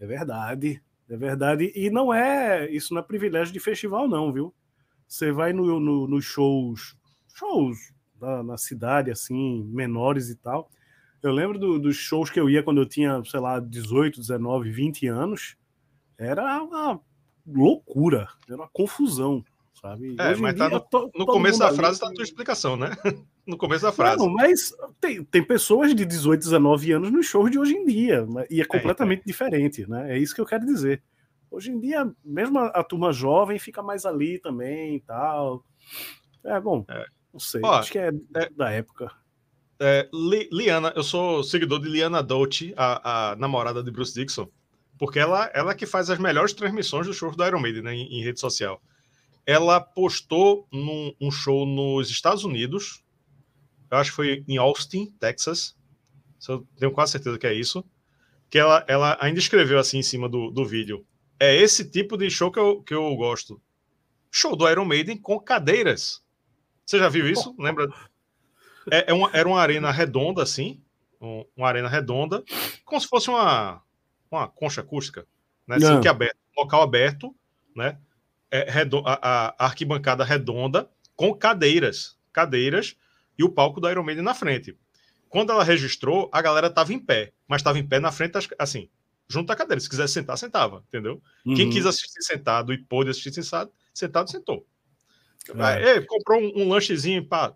[0.00, 1.72] É verdade, é verdade.
[1.74, 4.54] E não é, isso não é privilégio de festival, não, viu?
[5.06, 6.96] Você vai nos no, no shows,
[7.34, 7.92] shows
[8.22, 10.70] da, na cidade, assim, menores e tal.
[11.20, 14.70] Eu lembro do, dos shows que eu ia quando eu tinha, sei lá, 18, 19,
[14.70, 15.56] 20 anos.
[16.16, 17.00] Era uma
[17.44, 19.44] loucura, era uma confusão,
[19.80, 20.14] sabe?
[20.18, 20.80] É, Hoje mas tá no,
[21.14, 22.90] no começo da frase tá a tua explicação, né?
[23.44, 24.18] no começo da frase.
[24.18, 28.24] Não, mas tem, tem pessoas de 18, 19 anos nos shows de hoje em dia,
[28.48, 29.26] e é, é completamente é, é.
[29.26, 30.12] diferente, né?
[30.14, 31.02] É isso que eu quero dizer.
[31.50, 35.64] Hoje em dia, mesmo a, a turma jovem fica mais ali também e tal.
[36.44, 37.04] É bom, é.
[37.32, 39.10] Não sei, Ó, acho que é, é da época.
[39.80, 40.08] É,
[40.52, 44.48] Liana, eu sou seguidor de Liana Dolce, a, a, namorada de Bruce Dixon,
[44.98, 48.18] porque ela, ela que faz as melhores transmissões do show do Iron Maiden né, em,
[48.18, 48.80] em rede social.
[49.44, 53.02] Ela postou num, um show nos Estados Unidos,
[53.92, 55.76] eu acho que foi em Austin, Texas.
[56.48, 57.84] Eu tenho quase certeza que é isso.
[58.48, 61.04] Que ela, ela ainda escreveu assim em cima do, do vídeo.
[61.38, 63.60] É esse tipo de show que eu, que eu gosto.
[64.30, 66.22] Show do Iron Maiden com cadeiras.
[66.84, 67.54] Você já viu isso?
[67.58, 67.88] Lembra?
[68.90, 70.82] É, é uma, era uma arena redonda, assim.
[71.20, 72.42] Um, uma arena redonda,
[72.84, 73.80] como se fosse uma,
[74.30, 75.24] uma concha acústica.
[75.66, 75.76] Né?
[75.76, 77.34] Assim, que aberto, local aberto,
[77.76, 77.98] né?
[78.50, 78.66] É,
[79.04, 82.18] a, a arquibancada redonda com cadeiras.
[82.32, 82.96] Cadeiras
[83.38, 84.76] e o palco do Iron Maiden na frente.
[85.28, 88.90] Quando ela registrou, a galera estava em pé, mas estava em pé na frente, assim,
[89.28, 89.80] junto à cadeira.
[89.80, 91.22] Se quisesse sentar, sentava, entendeu?
[91.46, 91.54] Uhum.
[91.54, 94.66] Quem quis assistir sentado e pôde assistir sentado, sentado sentou.
[95.50, 95.92] É.
[95.92, 97.54] Aí, comprou um, um lanchezinho para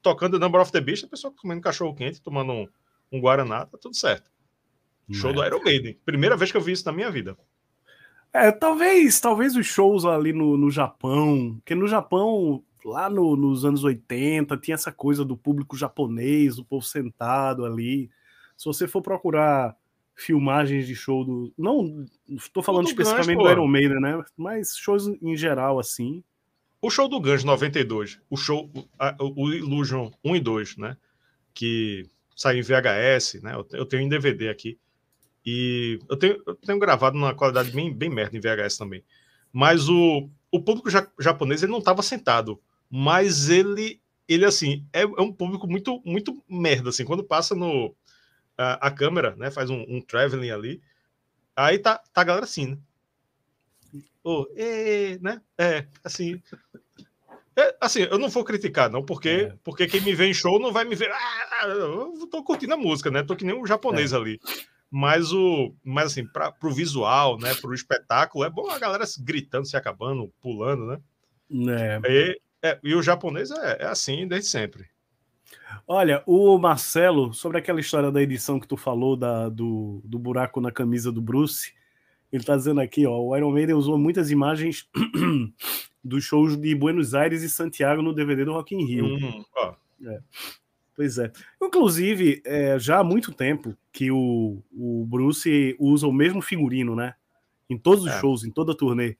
[0.00, 2.68] tocando Number of the Beast, a pessoa comendo cachorro quente, tomando um,
[3.10, 4.30] um Guaraná, tá tudo certo.
[5.10, 5.34] Show é.
[5.34, 5.98] do Iron Maiden.
[6.04, 7.36] Primeira vez que eu vi isso na minha vida.
[8.32, 13.64] É, talvez, talvez os shows ali no, no Japão, porque no Japão lá no, nos
[13.64, 18.10] anos 80, tinha essa coisa do público japonês, o povo sentado ali.
[18.56, 19.76] Se você for procurar
[20.14, 21.52] filmagens de show do.
[21.56, 24.22] Não estou falando especificamente do Iron Maiden, né?
[24.36, 26.22] Mas shows em geral, assim.
[26.82, 28.70] O show do Guns 92, o show,
[29.18, 30.96] o, o Illusion 1 e 2, né?
[31.54, 33.54] Que saiu em VHS, né?
[33.72, 34.78] Eu, tenho em DVD aqui.
[35.46, 39.02] E eu tenho, eu tenho gravado numa qualidade bem, bem merda em VHS também.
[39.52, 42.60] Mas o, o público japonês ele não estava sentado
[42.94, 47.96] mas ele, ele assim, é, é, um público muito, muito merda, assim, quando passa no
[48.56, 50.82] a, a câmera, né, faz um, um, traveling ali,
[51.56, 52.78] aí tá, tá a galera assim, né?
[54.24, 55.40] Oh, e, né?
[55.58, 56.40] É, assim.
[57.56, 59.54] É, assim, eu não vou criticar, não, porque, é.
[59.62, 61.10] porque quem me vê em show não vai me ver.
[61.12, 63.22] Ah, eu tô curtindo a música, né?
[63.22, 64.16] Tô que nem um japonês é.
[64.16, 64.40] ali.
[64.90, 67.54] Mas o, mas assim, para pro visual, né?
[67.54, 71.00] Pro espetáculo, é bom a galera gritando, se acabando, pulando, né?
[72.04, 72.10] É.
[72.10, 74.86] E, é, e o japonês é, é assim desde sempre.
[75.86, 80.60] Olha, o Marcelo, sobre aquela história da edição que tu falou da, do, do buraco
[80.60, 81.74] na camisa do Bruce,
[82.32, 84.88] ele tá dizendo aqui, ó, o Iron Maiden usou muitas imagens
[86.02, 89.04] dos shows de Buenos Aires e Santiago no DVD do Rock in Rio.
[89.04, 89.44] Hum,
[90.06, 90.20] é.
[90.96, 91.30] Pois é.
[91.62, 97.14] Inclusive, é, já há muito tempo que o, o Bruce usa o mesmo figurino, né?
[97.68, 98.20] Em todos os é.
[98.20, 99.16] shows, em toda a turnê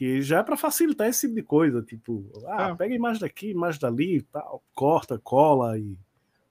[0.00, 2.74] que já é para facilitar esse tipo de coisa, tipo, ah, é.
[2.74, 5.94] pega imagem daqui, imagem dali, tal, corta, cola e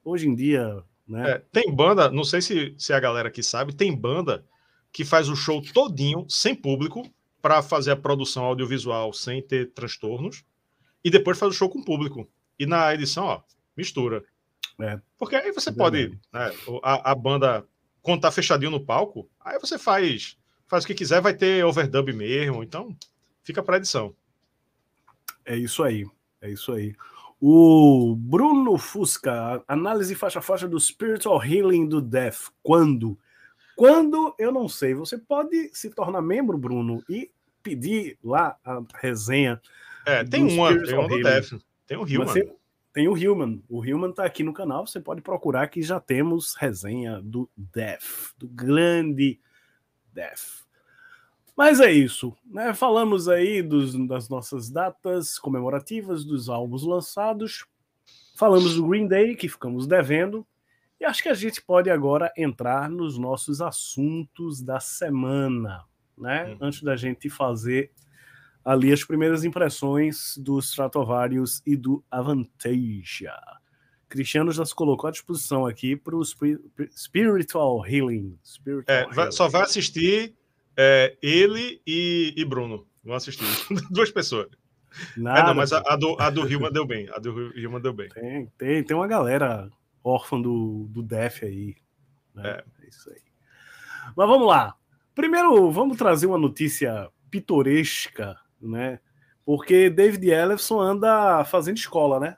[0.06, 1.32] hoje em dia, né?
[1.32, 4.46] É, tem banda, não sei se, se a galera aqui sabe, tem banda
[4.92, 7.10] que faz o show todinho sem público
[7.42, 10.44] para fazer a produção audiovisual sem ter transtornos
[11.04, 12.28] e depois faz o show com público.
[12.58, 13.42] E na edição, ó,
[13.76, 14.24] mistura.
[14.80, 15.00] É.
[15.18, 16.52] Porque aí você é pode, né,
[16.84, 17.66] a, a banda
[18.02, 22.14] quando tá fechadinho no palco, aí você faz faz o que quiser, vai ter overdub
[22.14, 22.96] mesmo, então
[23.44, 24.16] fica para edição.
[25.44, 26.06] É isso aí,
[26.42, 26.96] é isso aí.
[27.42, 32.52] O Bruno Fusca, análise faixa a faixa do Spiritual Healing do Death.
[32.62, 33.18] Quando?
[33.80, 34.94] Quando eu não sei.
[34.94, 37.32] Você pode se tornar membro, Bruno, e
[37.64, 39.62] pedir lá a resenha.
[40.06, 41.54] É, tem uma, tem uma do Death.
[41.88, 42.26] Tem o Human.
[42.26, 42.56] Você,
[42.92, 43.64] tem o Human.
[43.70, 44.86] O Human tá aqui no canal.
[44.86, 49.40] Você pode procurar que já temos resenha do Death, do grande
[50.12, 50.68] Death.
[51.56, 52.74] Mas é isso, né?
[52.74, 57.66] Falamos aí dos, das nossas datas comemorativas, dos álbuns lançados.
[58.36, 60.46] Falamos do Green Day, que ficamos devendo.
[61.00, 65.86] E acho que a gente pode agora entrar nos nossos assuntos da semana,
[66.18, 66.54] né?
[66.54, 66.58] Hum.
[66.62, 67.92] Antes da gente fazer
[68.66, 73.34] ali as primeiras impressões dos Stratovarius e do Avantasia.
[74.10, 78.38] Cristiano já se colocou à disposição aqui para o Spiritual Healing.
[78.44, 79.32] Spiritual é, Healing.
[79.32, 80.36] Só vai assistir
[80.76, 83.46] é, ele e, e, Bruno vão assistir.
[83.90, 84.50] Duas pessoas.
[85.16, 87.08] Nada, é, não, mas a, a, do, a do Hilma deu bem.
[87.14, 88.10] A do Hilma deu bem.
[88.10, 89.70] Tem, tem, tem uma galera
[90.04, 91.76] órfã do, do Def aí.
[92.34, 92.50] Né?
[92.50, 92.84] É.
[92.84, 93.22] é isso aí.
[94.16, 94.76] Mas vamos lá.
[95.14, 99.00] Primeiro, vamos trazer uma notícia pitoresca, né?
[99.46, 102.38] Porque David Ellison anda fazendo escola, né?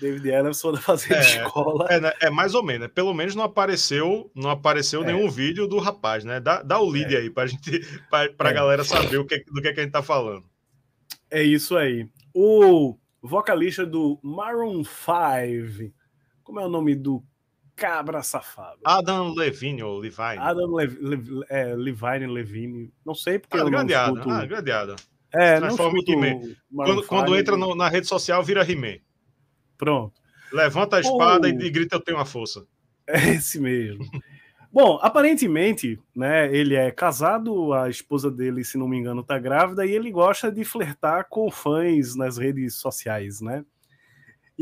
[0.00, 1.86] David Ellison fazendo é, escola.
[1.88, 2.88] É, né, é, mais ou menos, né?
[2.88, 5.06] Pelo menos não apareceu, não apareceu é.
[5.06, 6.40] nenhum vídeo do rapaz, né?
[6.40, 7.18] Dá, dá o lead é.
[7.18, 8.52] aí pra gente, pra, pra é.
[8.52, 10.44] galera saber o que, do que, é que a gente tá falando.
[11.30, 12.08] É isso aí.
[12.34, 15.92] O vocalista do Maroon 5,
[16.52, 17.24] como é o nome do
[17.74, 18.78] cabra safado?
[18.84, 20.36] Adam Levine ou Levine.
[20.36, 24.30] Adam Le, Le, é, Levine, Levine, não sei porque ah, eu não escuto...
[24.30, 24.96] Ah, gradeada.
[25.32, 26.12] É, não escuto
[26.74, 28.98] quando, quando entra no, na rede social, vira He-Man.
[29.78, 30.12] Pronto.
[30.52, 31.50] Levanta a espada oh.
[31.50, 32.66] e grita: Eu tenho a força.
[33.06, 34.04] É esse mesmo.
[34.70, 39.86] Bom, aparentemente, né, ele é casado, a esposa dele, se não me engano, tá grávida,
[39.86, 43.64] e ele gosta de flertar com fãs nas redes sociais, né?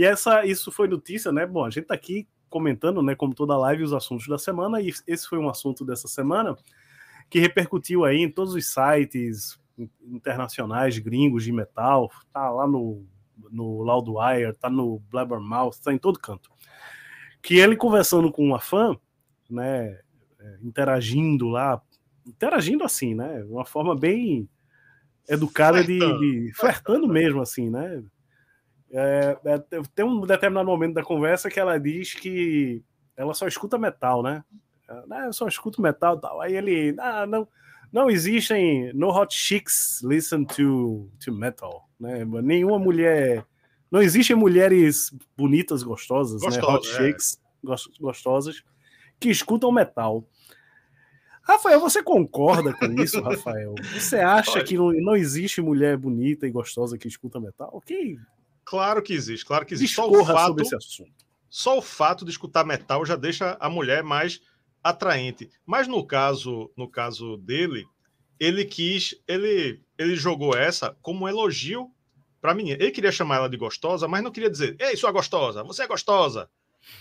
[0.01, 1.45] E essa, isso foi notícia, né?
[1.45, 4.91] Bom, a gente tá aqui comentando, né, como toda live, os assuntos da semana, e
[5.07, 6.57] esse foi um assunto dessa semana
[7.29, 9.61] que repercutiu aí em todos os sites
[10.03, 13.05] internacionais gringos de metal, tá lá no
[13.53, 16.51] no Loudwire, tá no Blabbermouth, tá em todo canto.
[17.43, 18.97] Que ele conversando com uma fã,
[19.51, 20.01] né,
[20.39, 21.83] é, interagindo lá,
[22.27, 24.49] interagindo assim, né, uma forma bem
[25.29, 26.21] educada flertando.
[26.21, 28.03] de, de flertando mesmo assim, né?
[28.93, 29.59] É, é,
[29.95, 32.83] tem um determinado momento da conversa que ela diz que
[33.17, 34.45] ela só escuta metal, né?
[34.89, 36.41] Ah, eu só escuto metal e tal.
[36.41, 37.47] Aí ele, ah, não,
[37.93, 42.25] não existem no hot chicks listen to, to metal, né?
[42.25, 43.47] Nenhuma mulher,
[43.91, 46.75] não existem mulheres bonitas, gostosas, Gostosa, né?
[46.75, 46.97] Hot é.
[46.97, 47.41] chicks
[48.01, 48.65] gostosas
[49.21, 50.27] que escutam metal.
[51.43, 53.75] Rafael, você concorda com isso, Rafael?
[53.93, 57.71] Você acha Olha, que não, não existe mulher bonita e gostosa que escuta metal?
[57.73, 58.19] Ok.
[58.65, 59.95] Claro que existe, claro que existe.
[59.95, 61.13] Só o fato, sobre esse assunto.
[61.49, 64.41] Só o fato de escutar metal já deixa a mulher mais
[64.83, 65.51] atraente.
[65.67, 67.85] Mas no caso, no caso dele,
[68.39, 71.91] ele quis, ele, ele jogou essa como um elogio
[72.41, 72.79] para menina.
[72.81, 75.87] Ele queria chamar ela de gostosa, mas não queria dizer, ei, sua gostosa, você é
[75.87, 76.49] gostosa.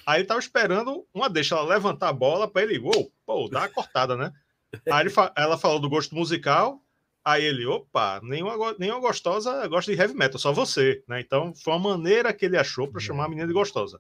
[0.06, 3.60] Aí ele tava esperando uma deixa ela levantar a bola para ele, uou, pô, dá
[3.60, 4.34] uma cortada, né?
[4.91, 6.84] Aí ele, ela falou do gosto musical,
[7.23, 11.19] aí ele, opa, nenhuma, nenhuma gostosa gosta de heavy metal, só você, né?
[11.19, 13.99] Então foi uma maneira que ele achou para chamar a menina de gostosa.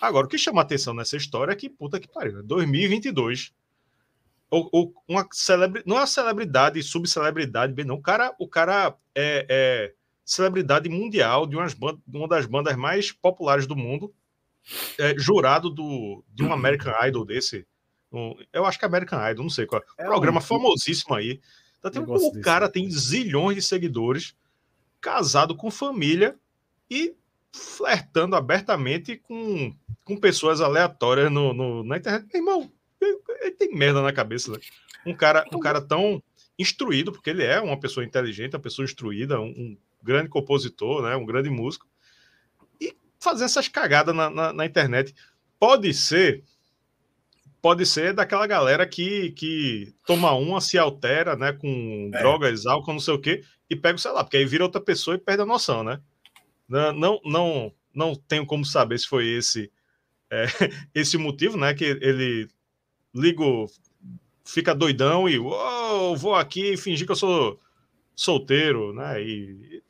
[0.00, 2.42] Agora, o que chama atenção nessa história é que, puta que pariu, né?
[2.44, 3.52] 2022.
[4.50, 7.94] Ou, ou uma celebridade, não é uma celebridade, subcelebridade, bem não.
[7.94, 9.94] O cara, o cara é, é
[10.24, 11.76] celebridade mundial de, umas
[12.12, 14.12] uma das bandas mais populares do mundo.
[14.98, 17.66] É, jurado do, de um American Idol desse.
[18.12, 19.82] Um, eu acho que é American Idol, não sei qual.
[19.96, 20.42] É programa um...
[20.42, 21.40] famosíssimo aí.
[21.80, 24.34] Então, tem, o cara tem zilhões de seguidores,
[25.00, 26.38] casado com família
[26.90, 27.14] e
[27.52, 32.26] flertando abertamente com, com pessoas aleatórias no, no na internet.
[32.32, 34.58] Meu irmão, ele tem merda na cabeça, né?
[35.06, 36.22] Um cara, um cara tão
[36.58, 41.16] instruído, porque ele é uma pessoa inteligente, uma pessoa instruída, um, um grande compositor, né?
[41.16, 41.88] Um grande músico.
[42.78, 45.14] E fazer essas cagadas na, na, na internet.
[45.58, 46.44] Pode ser
[47.60, 52.18] pode ser daquela galera que, que toma uma, se altera, né, com é.
[52.18, 55.14] drogas, álcool, não sei o quê, e pega o celular, porque aí vira outra pessoa
[55.14, 56.00] e perde a noção, né?
[56.68, 59.70] Não, não, não tenho como saber se foi esse
[60.30, 60.46] é,
[60.94, 61.74] esse motivo, né?
[61.74, 62.48] Que ele
[63.12, 63.42] liga,
[64.44, 67.60] fica doidão e oh, vou aqui fingir que eu sou
[68.14, 69.20] solteiro, né?
[69.20, 69.82] E, e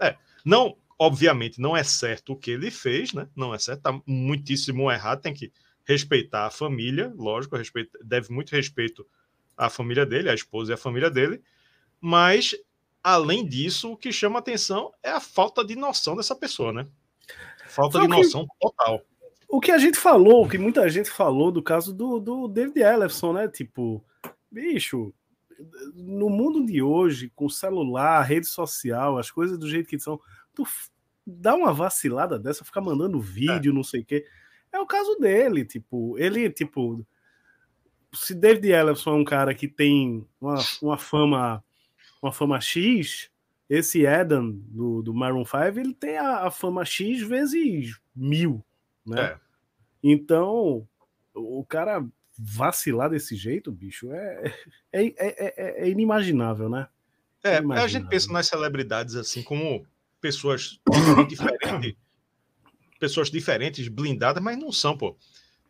[0.00, 3.28] é, não, obviamente, não é certo o que ele fez, né?
[3.36, 5.52] Não é certo, tá muitíssimo errado, tem que
[5.86, 9.06] respeitar a família, lógico, respeito, deve muito respeito
[9.56, 11.40] a família dele, a esposa e a família dele,
[12.00, 12.54] mas
[13.02, 16.86] além disso, o que chama atenção é a falta de noção dessa pessoa, né?
[17.68, 19.00] Falta de noção total.
[19.48, 22.80] O que a gente falou, o que muita gente falou do caso do, do David
[22.80, 23.46] Ellison, né?
[23.46, 24.04] Tipo,
[24.50, 25.14] bicho,
[25.94, 30.20] no mundo de hoje, com celular, rede social, as coisas do jeito que são,
[30.52, 30.64] tu
[31.24, 33.74] dá uma vacilada dessa, ficar mandando vídeo, é.
[33.74, 34.26] não sei o quê.
[34.72, 37.06] É o caso dele, tipo, ele, tipo,
[38.12, 41.62] se David Ellison é um cara que tem uma, uma fama
[42.22, 43.30] uma fama X,
[43.68, 48.64] esse Adam do, do Maroon 5, ele tem a, a fama X vezes mil,
[49.04, 49.22] né?
[49.22, 49.38] É.
[50.02, 50.86] Então,
[51.34, 52.04] o cara
[52.38, 54.54] vacilar desse jeito, bicho, é,
[54.92, 56.88] é, é, é, é inimaginável, né?
[57.42, 59.86] É, a gente pensa nas celebridades assim como
[60.20, 60.80] pessoas
[61.28, 61.96] diferentes,
[62.98, 65.16] pessoas diferentes, blindadas, mas não são, pô.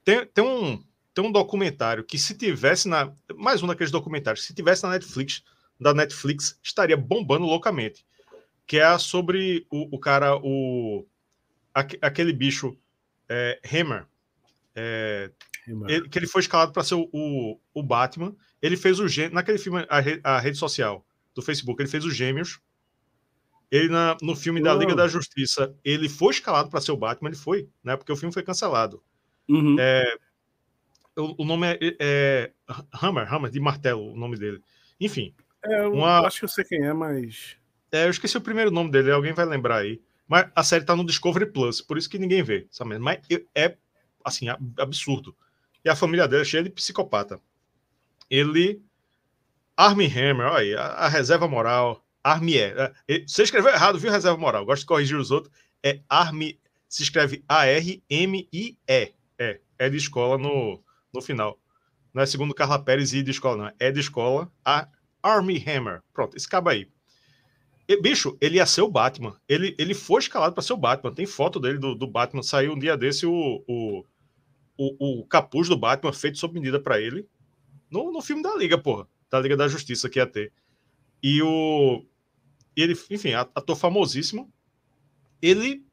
[0.05, 0.83] Tem, tem, um,
[1.15, 3.13] tem um documentário que se tivesse na.
[3.37, 5.43] Mais um daqueles documentários, se tivesse na Netflix,
[5.81, 8.05] da Netflix estaria bombando loucamente.
[8.67, 11.07] Que é sobre o, o cara, o
[12.01, 12.77] aquele bicho
[13.29, 14.07] é, Hammer,
[14.75, 15.31] é,
[15.89, 18.35] ele, que ele foi escalado para ser o, o, o, Batman.
[18.63, 21.05] Ele fez o naquele filme a, a, rede social
[21.35, 22.61] do Facebook, ele fez os Gêmeos.
[23.71, 27.31] Ele na, no filme da Liga da Justiça, ele foi escalado para ser o Batman,
[27.31, 27.97] ele foi, né?
[27.97, 29.03] Porque o filme foi cancelado.
[29.49, 29.77] Uhum.
[29.79, 30.17] É,
[31.17, 32.53] o, o, nome é, é
[33.03, 34.63] Hammer, Hammer de martelo, o nome dele.
[35.01, 36.21] Enfim, é, eu uma...
[36.21, 37.57] acho que eu sei quem é, mas.
[37.91, 40.01] É, eu esqueci o primeiro nome dele, alguém vai lembrar aí.
[40.29, 42.99] Mas a série tá no Discovery Plus, por isso que ninguém vê, sabe?
[42.99, 43.21] Mas
[43.55, 43.77] é,
[44.25, 44.47] assim,
[44.79, 45.37] absurdo.
[45.85, 47.41] E a família dele é cheia de psicopata.
[48.29, 48.83] Ele.
[49.77, 52.05] Army Hammer, olha aí, a, a reserva moral.
[52.27, 52.93] Army é.
[53.27, 54.67] Você escreveu errado, viu, reserva moral?
[54.67, 55.55] Gosto de corrigir os outros.
[55.81, 56.59] É Army.
[56.89, 58.77] Se escreve A-R-M-I-E.
[58.89, 59.13] É.
[59.79, 60.83] É de escola no,
[61.15, 61.59] no final.
[62.13, 63.73] Não é segundo Carla Pérez e de escola, não.
[63.79, 64.51] É de escola.
[64.65, 64.89] A
[65.23, 66.03] Army Hammer.
[66.13, 66.89] Pronto, esse cabo aí.
[67.89, 69.37] E, bicho, ele ia ser o Batman.
[69.49, 71.15] Ele, ele foi escalado para ser o Batman.
[71.15, 72.43] Tem foto dele do, do Batman.
[72.43, 74.05] Saiu um dia desse o, o,
[74.77, 77.29] o, o capuz do Batman feito sob medida para ele.
[77.89, 79.07] No, no filme da Liga, porra.
[79.31, 80.53] Da Liga da Justiça que ia ter.
[81.23, 82.05] E o.
[82.77, 84.53] Ele, enfim, ator famosíssimo.
[85.41, 85.85] Ele.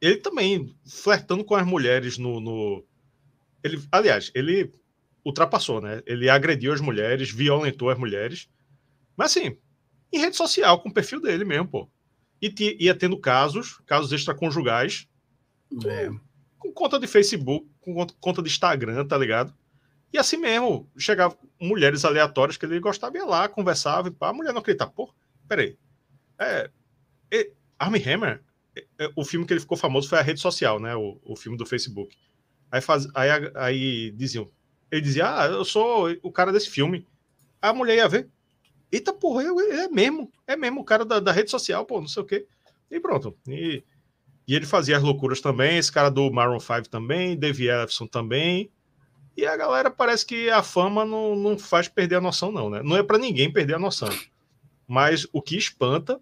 [0.00, 2.40] Ele também flertando com as mulheres no.
[2.40, 2.84] no
[3.62, 4.72] ele, aliás, ele
[5.24, 6.02] ultrapassou, né?
[6.06, 8.48] Ele agrediu as mulheres, violentou as mulheres.
[9.16, 9.58] Mas assim,
[10.12, 11.90] em rede social, com o perfil dele mesmo, pô.
[12.40, 15.08] E ia tendo casos, casos extraconjugais,
[15.84, 16.06] é.
[16.08, 16.20] com,
[16.58, 19.54] com, conta de Facebook, com conta de Instagram, tá ligado?
[20.12, 24.32] E assim mesmo, chegava mulheres aleatórias que ele gostava, ia lá, conversava, e pá, a
[24.32, 24.92] mulher não acreditava.
[24.92, 25.12] Pô,
[25.48, 25.76] peraí.
[26.38, 26.70] É,
[27.30, 28.42] é, Armie Hammer,
[28.76, 30.94] é, é, o filme que ele ficou famoso foi a rede social, né?
[30.94, 32.16] O, o filme do Facebook.
[32.70, 34.50] Aí, faz, aí, aí diziam,
[34.90, 37.06] ele dizia, ah, eu sou o cara desse filme.
[37.60, 38.28] A mulher ia ver,
[38.90, 42.08] Eita porra, ele é mesmo, é mesmo o cara da, da rede social, pô, não
[42.08, 42.46] sei o quê.
[42.90, 43.36] E pronto.
[43.48, 43.82] E,
[44.46, 48.70] e ele fazia as loucuras também, esse cara do Maroon 5 também, Dave Ellison também.
[49.36, 52.80] E a galera parece que a fama não, não faz perder a noção, não, né?
[52.82, 54.08] Não é para ninguém perder a noção.
[54.86, 56.20] Mas o que espanta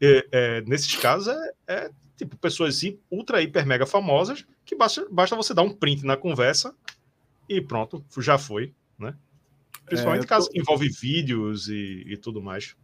[0.00, 2.80] é, é, nesses casos é, é, tipo pessoas
[3.10, 6.74] ultra, hiper, mega famosas que basta, basta você dar um print na conversa
[7.48, 9.14] e pronto, já foi, né?
[9.86, 10.58] Principalmente é, caso tô...
[10.58, 12.76] envolve vídeos e, e tudo mais.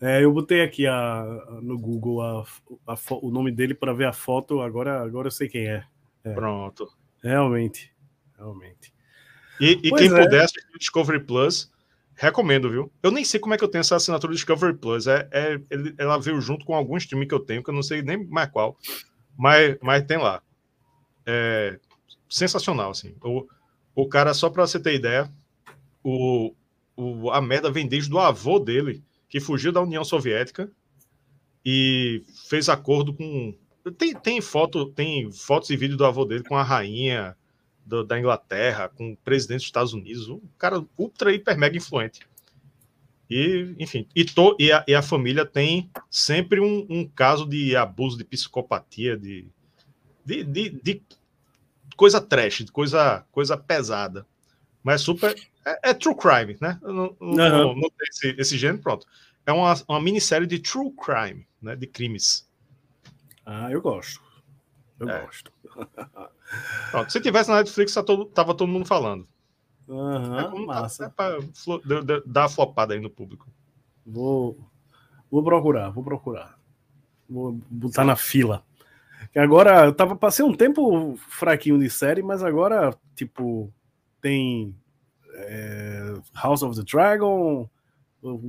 [0.00, 1.24] É, eu botei aqui a,
[1.62, 2.44] no Google a,
[2.86, 5.84] a, o nome dele para ver a foto, agora, agora eu sei quem é.
[6.24, 6.32] é.
[6.32, 6.90] Pronto.
[7.22, 7.92] Realmente.
[8.36, 8.92] Realmente.
[9.60, 10.24] E, e quem é.
[10.24, 11.70] puder assistir Discovery Plus,
[12.20, 12.92] recomendo, viu?
[13.02, 15.06] Eu nem sei como é que eu tenho essa assinatura do Discovery Plus.
[15.06, 15.58] É, é,
[15.96, 18.50] ela veio junto com algum streaming que eu tenho, que eu não sei nem mais
[18.50, 18.76] qual.
[19.36, 20.42] Mas, mas tem lá.
[21.24, 21.80] É
[22.28, 23.14] sensacional, assim.
[23.22, 23.46] O,
[23.94, 25.32] o cara, só para você ter ideia,
[26.04, 26.54] o,
[26.94, 30.70] o, a merda vem desde o avô dele, que fugiu da União Soviética
[31.64, 33.54] e fez acordo com.
[33.96, 37.34] Tem, tem, foto, tem fotos e vídeos do avô dele com a rainha
[37.84, 42.20] do, da Inglaterra, com o presidente dos Estados Unidos, um cara ultra, hiper, mega influente.
[43.28, 47.76] E, enfim, e, to, e, a, e a família tem sempre um, um, caso de
[47.76, 49.46] abuso de psicopatia, de,
[50.24, 51.02] de, de, de
[51.96, 54.26] coisa trash, de coisa, coisa pesada.
[54.82, 56.78] Mas super é, é true crime, né?
[56.82, 59.06] Não, não, não, não tem esse, esse gênero, pronto.
[59.46, 61.76] É uma, uma minissérie de true crime, né?
[61.76, 62.48] De crimes.
[63.44, 64.20] Ah, eu gosto.
[65.00, 65.24] Eu é.
[65.24, 65.50] gosto.
[66.90, 69.26] Pronto, se tivesse na Netflix, tá todo, tava todo mundo falando.
[69.88, 71.10] Uhum, é massa.
[71.10, 73.48] Tá, é pra dar a flopada aí no público.
[74.06, 74.58] Vou,
[75.30, 76.58] vou procurar, vou procurar.
[77.28, 78.62] Vou botar na fila.
[79.34, 83.72] Agora, eu tava, passei um tempo fraquinho de série, mas agora, tipo,
[84.20, 84.74] tem
[85.34, 87.68] é, House of the Dragon,
[88.22, 88.40] o,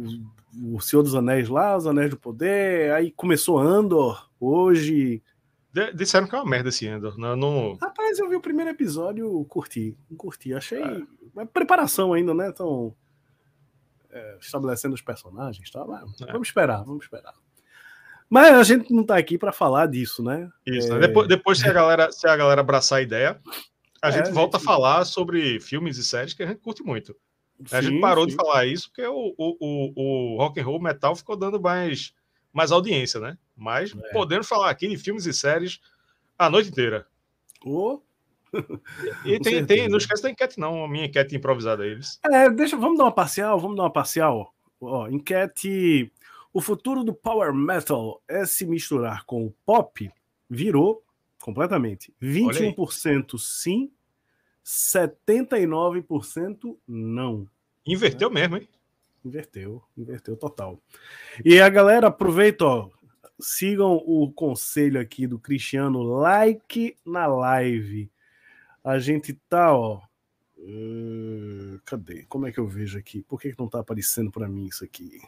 [0.74, 5.22] o Senhor dos Anéis lá, Os Anéis do Poder, aí começou Andor hoje.
[5.94, 7.18] Disseram que é uma merda esse Andor.
[7.18, 7.36] Não, né?
[7.36, 7.76] não...
[7.76, 10.84] Rapaz, eu vi o primeiro episódio, curti, curti, achei.
[10.84, 11.46] É.
[11.46, 12.54] Preparação ainda, né?
[14.10, 15.80] É, estabelecendo os personagens, tá?
[15.80, 16.32] É.
[16.32, 17.34] Vamos esperar, vamos esperar.
[18.30, 20.50] Mas a gente não tá aqui para falar disso, né?
[20.66, 21.00] Isso, né?
[21.08, 23.40] Depois, depois se, a galera, se a galera abraçar a ideia,
[24.02, 24.70] a é, gente volta a, gente...
[24.70, 27.16] a falar sobre filmes e séries que a gente curte muito.
[27.66, 28.32] Sim, a gente parou sim.
[28.32, 32.14] de falar isso porque o, o, o, o rock and roll metal ficou dando mais,
[32.52, 33.38] mais audiência, né?
[33.62, 34.12] Mas é.
[34.12, 35.80] podemos falar aqui de filmes e séries
[36.36, 37.06] a noite inteira.
[37.64, 38.02] Oh.
[39.24, 42.20] e tem, tem, não esquece da enquete, não, a minha enquete improvisada eles.
[42.24, 44.52] É, deixa, vamos dar uma parcial, vamos dar uma parcial.
[44.82, 46.12] Ó, enquete.
[46.52, 50.12] O futuro do power metal é se misturar com o pop?
[50.50, 51.04] Virou
[51.40, 52.12] completamente.
[52.20, 53.92] 21% sim,
[54.66, 57.48] 79% não.
[57.86, 58.42] Inverteu né?
[58.42, 58.68] mesmo, hein?
[59.24, 60.82] Inverteu, inverteu total.
[61.46, 62.90] E a galera, aproveita, ó,
[63.42, 68.12] sigam o conselho aqui do Cristiano, like na live.
[68.84, 70.02] A gente tá, ó.
[70.58, 72.24] Uh, cadê?
[72.30, 73.24] Como é que eu vejo aqui?
[73.24, 75.20] Por que, que não tá aparecendo para mim isso aqui?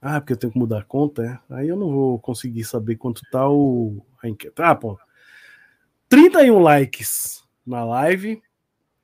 [0.00, 1.54] Ah, porque eu tenho que mudar a conta, é?
[1.54, 4.54] Aí eu não vou conseguir saber quanto tá o, a enquete.
[4.62, 4.98] Ah, pô.
[6.08, 8.42] 31 likes na live,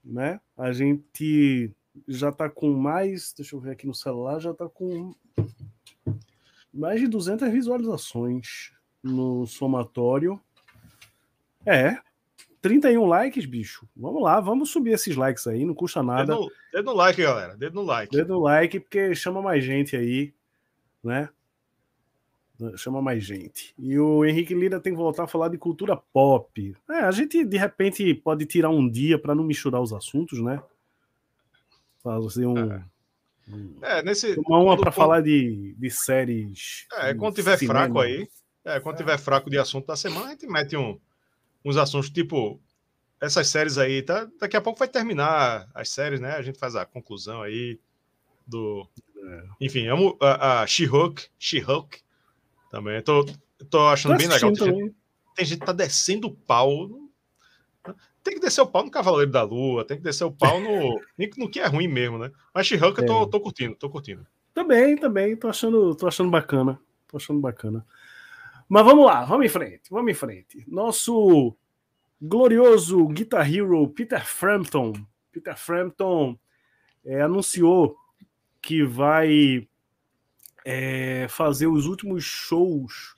[0.04, 0.40] né?
[0.56, 1.74] A gente
[2.06, 5.14] já tá com mais, deixa eu ver aqui no celular, já tá com
[6.72, 10.40] mais de 200 visualizações no somatório.
[11.66, 11.98] É,
[12.60, 13.88] 31 likes, bicho.
[13.96, 16.26] Vamos lá, vamos subir esses likes aí, não custa nada.
[16.26, 17.56] Dedo no, dedo no like, galera.
[17.56, 18.16] Dedo no like.
[18.16, 20.32] Dedo no like, porque chama mais gente aí,
[21.02, 21.28] né?
[22.76, 23.74] chama mais gente.
[23.78, 26.76] E o Henrique Lira tem que voltar a falar de cultura pop.
[26.88, 30.62] É, a gente de repente pode tirar um dia para não misturar os assuntos, né?
[32.02, 32.72] Fazer um.
[32.72, 32.84] É,
[33.82, 34.34] é nesse.
[34.46, 36.86] Uma uma para falar de, de séries.
[36.94, 37.80] É, quando tiver cinema.
[37.80, 38.28] fraco aí.
[38.64, 38.98] É, quando é.
[38.98, 40.98] tiver fraco de assunto da semana, a gente mete um,
[41.64, 42.60] uns assuntos tipo.
[43.20, 44.28] Essas séries aí, tá?
[44.40, 46.32] Daqui a pouco vai terminar as séries, né?
[46.32, 47.78] A gente faz a conclusão aí
[48.46, 48.88] do.
[49.16, 49.44] É.
[49.60, 51.28] Enfim, amo a, a She-Hulk.
[51.38, 52.00] She-Hulk
[52.70, 53.00] também.
[53.02, 53.24] Tô,
[53.70, 54.52] tô achando bem legal.
[54.52, 54.94] Tem gente,
[55.36, 56.90] tem gente, que tá descendo o pau.
[58.22, 61.00] Tem que descer o pau no Cavaleiro da Lua, tem que descer o pau no,
[61.38, 62.30] no que é ruim mesmo, né?
[62.54, 63.04] Mas She-Hulk é.
[63.04, 64.26] eu tô, tô curtindo, tô curtindo.
[64.54, 66.78] Também, também, tô achando, tô achando bacana.
[67.08, 67.84] Tô achando bacana.
[68.68, 70.64] Mas vamos lá, vamos em frente, vamos em frente.
[70.68, 71.56] Nosso
[72.20, 74.92] glorioso Guitar Hero Peter Frampton,
[75.32, 76.38] Peter Frampton
[77.04, 77.96] é, anunciou
[78.60, 79.68] que vai
[80.64, 83.16] é, fazer os últimos shows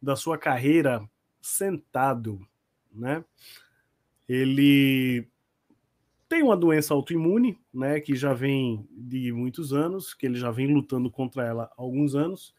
[0.00, 1.06] da sua carreira
[1.40, 2.40] sentado,
[2.90, 3.24] né?
[4.28, 5.26] Ele
[6.28, 10.66] tem uma doença autoimune, né, que já vem de muitos anos, que ele já vem
[10.66, 12.54] lutando contra ela há alguns anos.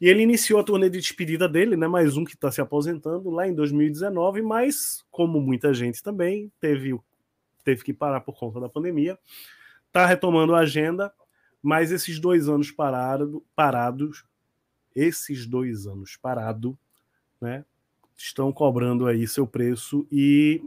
[0.00, 3.28] E ele iniciou a turnê de despedida dele, né, mais um que está se aposentando
[3.28, 6.98] lá em 2019, mas como muita gente também teve
[7.62, 9.18] teve que parar por conta da pandemia,
[9.86, 11.12] está retomando a agenda
[11.62, 14.24] mas esses dois anos parado, parados,
[14.94, 16.78] esses dois anos parado,
[17.40, 17.64] né,
[18.16, 20.62] estão cobrando aí seu preço e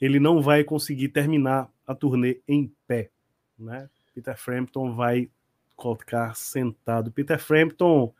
[0.00, 3.10] ele não vai conseguir terminar a turnê em pé,
[3.58, 3.88] né?
[4.14, 5.30] Peter Frampton vai
[5.76, 7.10] colocar sentado.
[7.10, 8.12] Peter Frampton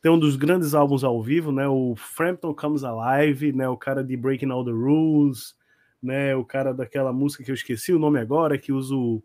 [0.00, 1.68] tem um dos grandes álbuns ao vivo, né?
[1.68, 3.68] O Frampton Comes Alive, né?
[3.68, 5.56] O cara de Breaking All the Rules,
[6.02, 6.34] né?
[6.34, 9.22] O cara daquela música que eu esqueci o nome agora, que usa o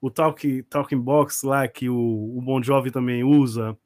[0.00, 1.96] o talk, Talking Box lá, que o,
[2.36, 3.76] o Bon Jovi também usa,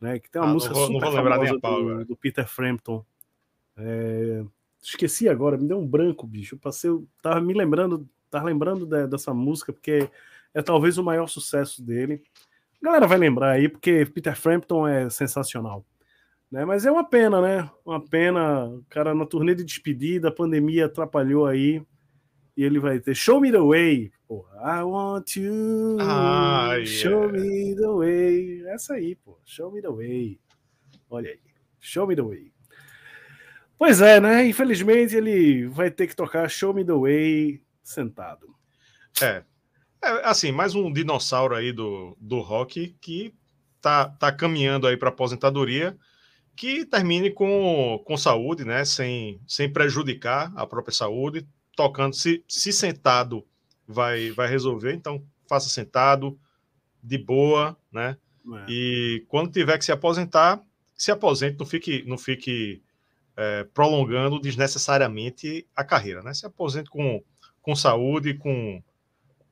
[0.00, 0.18] né?
[0.18, 3.04] Que tem uma ah, música vou, super famosa do, do, Peter Frampton.
[3.76, 4.44] É,
[4.82, 6.56] esqueci agora, me deu um branco, bicho.
[6.56, 10.10] Eu passei, eu tava me lembrando, tava lembrando de, dessa música, porque
[10.52, 12.22] é talvez o maior sucesso dele.
[12.82, 15.86] A galera vai lembrar aí, porque Peter Frampton é sensacional.
[16.50, 16.64] Né?
[16.64, 17.70] Mas é uma pena, né?
[17.84, 18.66] Uma pena.
[18.66, 21.82] O cara na turnê de despedida, a pandemia atrapalhou aí
[22.56, 24.12] e ele vai ter Show Me the Way.
[24.28, 25.96] Porra, I want you.
[26.00, 27.38] Ah, show yeah.
[27.38, 28.66] me the way.
[28.68, 29.38] Essa aí, pô.
[29.44, 30.38] Show me the way.
[31.08, 31.40] Olha aí.
[31.80, 32.51] Show me the way.
[33.84, 34.46] Pois é, né?
[34.46, 38.54] Infelizmente ele vai ter que tocar Show Me the Way sentado.
[39.20, 39.42] É.
[40.00, 43.34] é assim, mais um dinossauro aí do, do rock que
[43.80, 45.98] tá, tá caminhando aí para aposentadoria
[46.54, 48.84] que termine com, com saúde, né?
[48.84, 52.14] Sem, sem prejudicar a própria saúde, tocando.
[52.14, 53.44] Se, se sentado
[53.84, 56.38] vai, vai resolver, então faça sentado,
[57.02, 58.16] de boa, né?
[58.46, 58.64] É.
[58.68, 60.62] E quando tiver que se aposentar,
[60.96, 62.80] se aposente, não fique, não fique
[63.36, 66.34] é, prolongando desnecessariamente a carreira, né?
[66.34, 67.22] Se aposente com,
[67.60, 68.82] com saúde, com,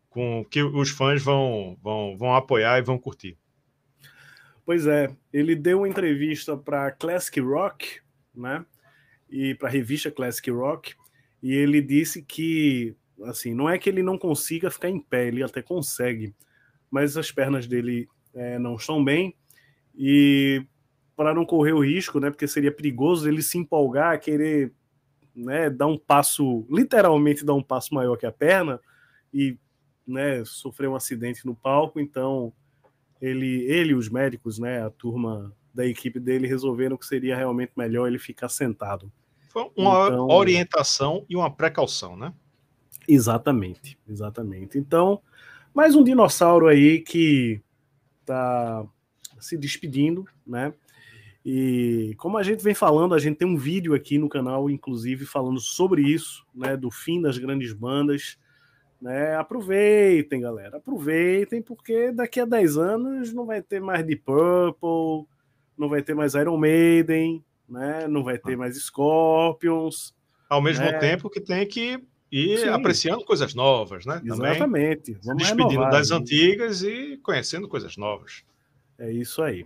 [0.09, 3.37] com que os fãs vão, vão, vão apoiar e vão curtir.
[4.65, 8.01] Pois é, ele deu uma entrevista para Classic Rock,
[8.35, 8.65] né?
[9.29, 10.95] E para a revista Classic Rock,
[11.43, 15.43] e ele disse que, assim, não é que ele não consiga ficar em pé, ele
[15.43, 16.35] até consegue,
[16.91, 19.35] mas as pernas dele é, não estão bem
[19.95, 20.65] e
[21.21, 22.31] para não correr o risco, né?
[22.31, 24.73] Porque seria perigoso ele se empolgar, querer,
[25.37, 25.69] né?
[25.69, 28.81] Dar um passo, literalmente dar um passo maior que a perna
[29.31, 29.59] e,
[30.07, 30.43] né?
[30.47, 32.55] Sofrer um acidente no palco, então
[33.21, 34.83] ele, ele, os médicos, né?
[34.83, 39.13] A turma da equipe dele resolveram que seria realmente melhor ele ficar sentado.
[39.51, 42.33] Foi uma então, orientação e uma precaução, né?
[43.07, 44.79] Exatamente, exatamente.
[44.79, 45.21] Então,
[45.75, 47.61] mais um dinossauro aí que
[48.25, 48.87] tá
[49.39, 50.73] se despedindo, né?
[51.45, 55.25] E como a gente vem falando, a gente tem um vídeo aqui no canal, inclusive,
[55.25, 56.77] falando sobre isso, né?
[56.77, 58.39] Do fim das grandes bandas.
[59.01, 59.35] Né?
[59.35, 60.77] Aproveitem, galera.
[60.77, 65.27] Aproveitem, porque daqui a 10 anos não vai ter mais Deep Purple,
[65.79, 68.07] não vai ter mais Iron Maiden, né?
[68.07, 70.15] Não vai ter mais Scorpions.
[70.49, 70.99] Ao mesmo né?
[70.99, 71.99] tempo que tem que
[72.31, 72.69] ir Sim.
[72.69, 74.21] apreciando coisas novas, né?
[74.23, 75.17] Exatamente.
[75.25, 78.45] Vamos despedindo renovar, das antigas e conhecendo coisas novas.
[78.99, 79.65] É isso aí.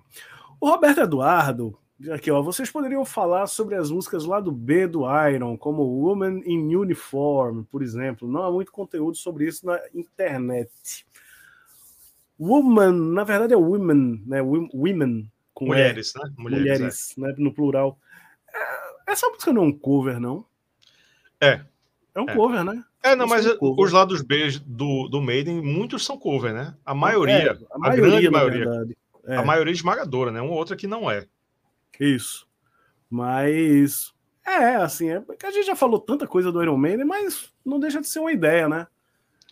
[0.65, 1.79] O Roberto Eduardo,
[2.11, 6.41] aqui ó, vocês poderiam falar sobre as músicas lá do B do Iron, como Woman
[6.47, 8.27] in Uniform, por exemplo.
[8.27, 11.07] Não há muito conteúdo sobre isso na internet.
[12.41, 14.41] Woman, na verdade é women, né?
[14.41, 16.33] Women, com mulheres, né?
[16.39, 17.21] Mulheres, mulheres é.
[17.21, 17.35] né?
[17.37, 17.99] No plural.
[18.49, 20.47] É, essa música não é um cover, não?
[21.43, 21.61] É.
[22.15, 22.35] É um é.
[22.35, 22.83] cover, né?
[23.03, 26.75] É, não, mas é os lados B do, do Maiden, muitos são cover, né?
[26.87, 28.97] A maioria, é, a, maioria, a grande maioria.
[29.27, 30.41] A maioria esmagadora, né?
[30.41, 31.27] Uma outra que não é.
[31.99, 32.47] Isso.
[33.09, 34.13] Mas
[34.47, 38.01] é, assim, é a gente já falou tanta coisa do Iron Maiden, mas não deixa
[38.01, 38.87] de ser uma ideia, né?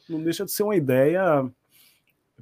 [0.09, 1.51] Não deixa de ser uma ideia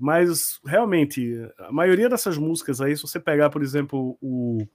[0.01, 4.67] mas realmente, a maioria dessas músicas aí, se você pegar, por exemplo, o,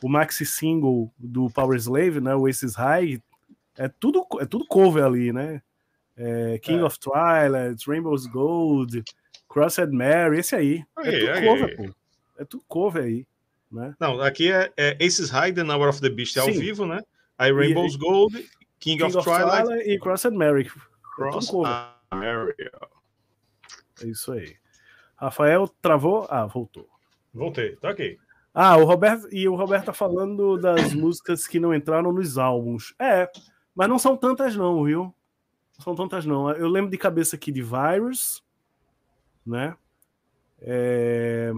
[0.00, 3.20] o maxi single do Power Slave, né, o Aces High,
[3.76, 5.60] é tudo, é tudo cover ali, né?
[6.16, 6.84] É, King é.
[6.84, 9.02] of Twilight, Rainbow's Gold,
[9.48, 10.84] Crossed Mary, esse aí.
[10.96, 11.76] aí é tudo aí, cover, aí.
[11.76, 11.94] pô.
[12.38, 13.26] É tudo cover aí.
[13.70, 13.94] Né?
[14.00, 17.02] Não, aqui é, é Aces High, The Number of the Beast é ao vivo, né?
[17.36, 20.70] Aí Rainbow's e, Gold, King, King of, of, Twilight, Twilight e Crossed Mary.
[21.16, 22.54] Crossed é Mary.
[24.02, 24.56] É isso aí.
[25.16, 26.26] Rafael travou?
[26.30, 26.88] Ah, voltou.
[27.34, 28.18] Voltei, tá aqui.
[28.54, 32.94] Ah, o Roberto e o Roberto tá falando das músicas que não entraram nos álbuns.
[32.98, 33.30] É,
[33.74, 35.14] mas não são tantas não, viu?
[35.76, 36.50] Não são tantas não.
[36.50, 38.42] Eu lembro de cabeça aqui de Virus,
[39.46, 39.76] né?
[40.60, 41.52] É...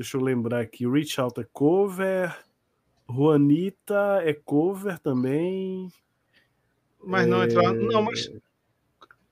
[0.00, 0.88] Deixa eu lembrar aqui.
[0.88, 2.34] Reach Out é cover.
[3.06, 5.92] Juanita é cover também.
[7.04, 7.44] Mas não é...
[7.44, 7.74] entraram.
[7.74, 8.32] Não, mas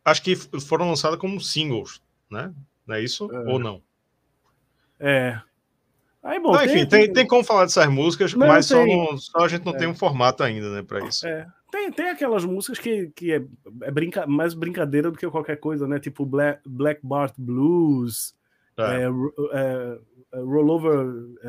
[0.05, 2.53] acho que foram lançadas como singles né?
[2.87, 3.33] Não é isso?
[3.33, 3.51] É.
[3.51, 3.83] Ou não?
[5.01, 5.41] É.
[6.23, 9.17] Aí, bom, não, enfim, tem, tem, tem, como falar dessas músicas, não, mas só, não,
[9.17, 9.79] só, a gente não é.
[9.79, 11.27] tem um formato ainda, né, para isso.
[11.27, 11.47] É.
[11.71, 13.43] Tem, tem aquelas músicas que, que é,
[13.85, 15.99] é brinca, mais brincadeira do que qualquer coisa, né?
[15.99, 18.37] Tipo Black, Black Bart Blues,
[18.77, 19.99] é.
[20.33, 21.07] É, é Rollover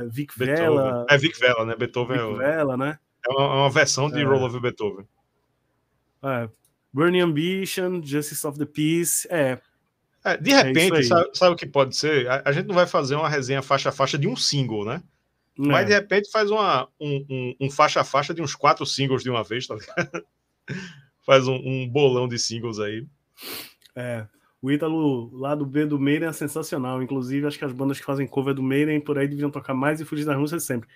[0.10, 1.06] Vic Vela.
[1.10, 1.76] É Vic Vela, né?
[1.76, 3.00] Beethoven Vic Vela, né?
[3.28, 5.06] É uma, uma versão de Rollover Beethoven.
[6.92, 9.60] Burning Ambition, Justice of the Peace, é.
[10.24, 12.28] É, de é repente, é sabe, sabe, o que pode ser?
[12.30, 15.02] A, a, gente não vai fazer uma resenha faixa a faixa de um single, né?
[15.58, 15.62] É.
[15.68, 19.24] Mas de repente faz uma, um, um, um, faixa a faixa de uns quatro singles
[19.24, 20.26] de uma vez, tá ligado?
[21.26, 23.06] faz um, um, bolão de singles aí.
[23.96, 24.26] É.
[24.62, 27.02] O Ítalo lá do B do Maiden é sensacional.
[27.02, 30.02] Inclusive, acho que as bandas que fazem cover do Maiden por aí deviam tocar mais
[30.02, 30.90] e fugir das músicas sempre.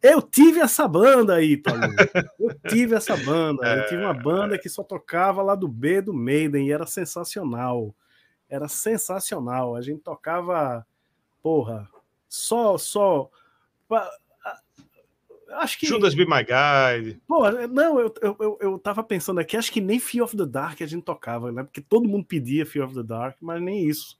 [0.00, 1.80] Eu tive essa banda Ítalo.
[2.38, 3.66] Eu tive essa banda.
[3.76, 7.94] Eu tive uma banda que só tocava lá do B do Maiden e era sensacional
[8.48, 9.76] era sensacional.
[9.76, 10.86] A gente tocava,
[11.42, 11.88] porra,
[12.28, 13.30] só, só.
[15.50, 15.86] Acho que.
[15.86, 17.20] Judas Be My Guide.
[17.26, 20.80] Pô, não, eu, eu, eu tava pensando aqui, acho que nem Fear of the Dark
[20.82, 21.62] a gente tocava, né?
[21.62, 24.18] Porque todo mundo pedia Fear of the Dark, mas nem isso.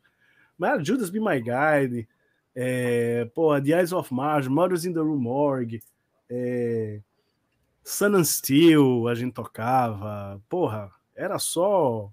[0.56, 2.08] Mas era Judas Be My Guide,
[2.54, 5.82] é, porra, The Eyes of Mars, Mothers in the Room Morgue,
[6.28, 7.00] é,
[7.84, 12.10] Sun and Steel a gente tocava, porra, era só.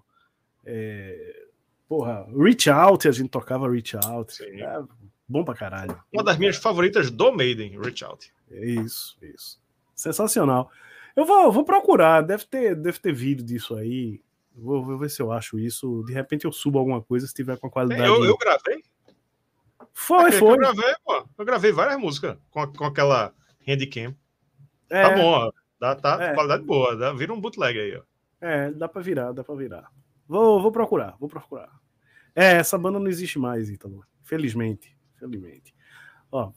[0.64, 1.46] É,
[1.88, 4.42] Porra, Reach Out, a gente tocava Reach Out.
[4.42, 4.82] É
[5.28, 6.00] bom pra caralho.
[6.12, 8.32] Uma das minhas favoritas do Maiden, Reach Out.
[8.50, 9.60] É isso, isso.
[9.94, 10.70] Sensacional.
[11.14, 14.20] Eu vou, vou procurar, deve ter, deve ter vídeo disso aí.
[14.54, 16.02] Vou, vou ver se eu acho isso.
[16.06, 18.02] De repente eu subo alguma coisa se tiver com qualidade.
[18.02, 18.82] Eu, eu gravei.
[19.92, 20.52] Foi, é foi.
[20.52, 21.26] Eu gravei, pô.
[21.38, 23.34] Eu gravei várias músicas com, com aquela
[23.66, 24.14] handicam.
[24.90, 25.52] É, tá bom, ó.
[25.80, 26.34] Dá, tá é.
[26.34, 26.96] qualidade boa.
[26.96, 28.02] Dá, vira um bootleg aí, ó.
[28.40, 29.90] É, dá pra virar, dá pra virar.
[30.28, 31.70] Vou, vou procurar, vou procurar.
[32.34, 34.04] É, essa banda não existe mais, Ítalo.
[34.22, 34.96] Felizmente.
[35.18, 35.74] Felizmente.
[36.30, 36.52] Ó,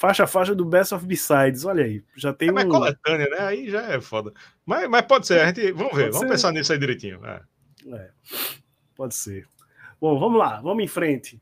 [0.00, 2.02] faixa faixa do Best of Besides, olha aí.
[2.16, 2.68] Já tem é, um.
[2.70, 3.38] coletânea, né?
[3.40, 4.32] Aí já é foda.
[4.64, 5.72] Mas, mas pode ser, a gente.
[5.72, 6.28] Vamos ver, pode vamos ser.
[6.28, 7.20] pensar nisso aí direitinho.
[7.22, 7.42] É.
[7.92, 8.10] é.
[8.96, 9.46] pode ser.
[10.00, 11.38] Bom, vamos lá, vamos em frente.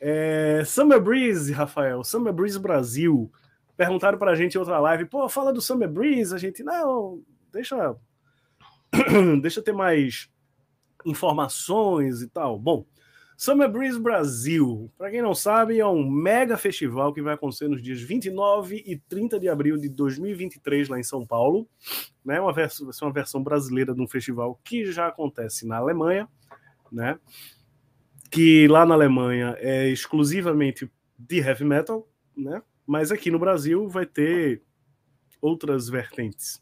[0.00, 3.30] É, Summer Breeze, Rafael, Summer Breeze Brasil.
[3.76, 6.34] Perguntaram pra gente em outra live, pô, fala do Summer Breeze.
[6.34, 7.22] A gente, não,
[7.52, 7.94] deixa.
[9.40, 10.28] deixa ter mais
[11.06, 12.58] informações e tal.
[12.58, 12.84] Bom,
[13.42, 17.82] Summer Breeze Brasil, para quem não sabe, é um mega festival que vai acontecer nos
[17.82, 21.68] dias 29 e 30 de abril de 2023 lá em São Paulo.
[22.24, 22.40] Né?
[22.40, 26.28] Uma versão, vai ser uma versão brasileira de um festival que já acontece na Alemanha,
[26.92, 27.18] né?
[28.30, 30.88] que lá na Alemanha é exclusivamente
[31.18, 32.62] de heavy metal, né?
[32.86, 34.62] Mas aqui no Brasil vai ter
[35.40, 36.61] outras vertentes.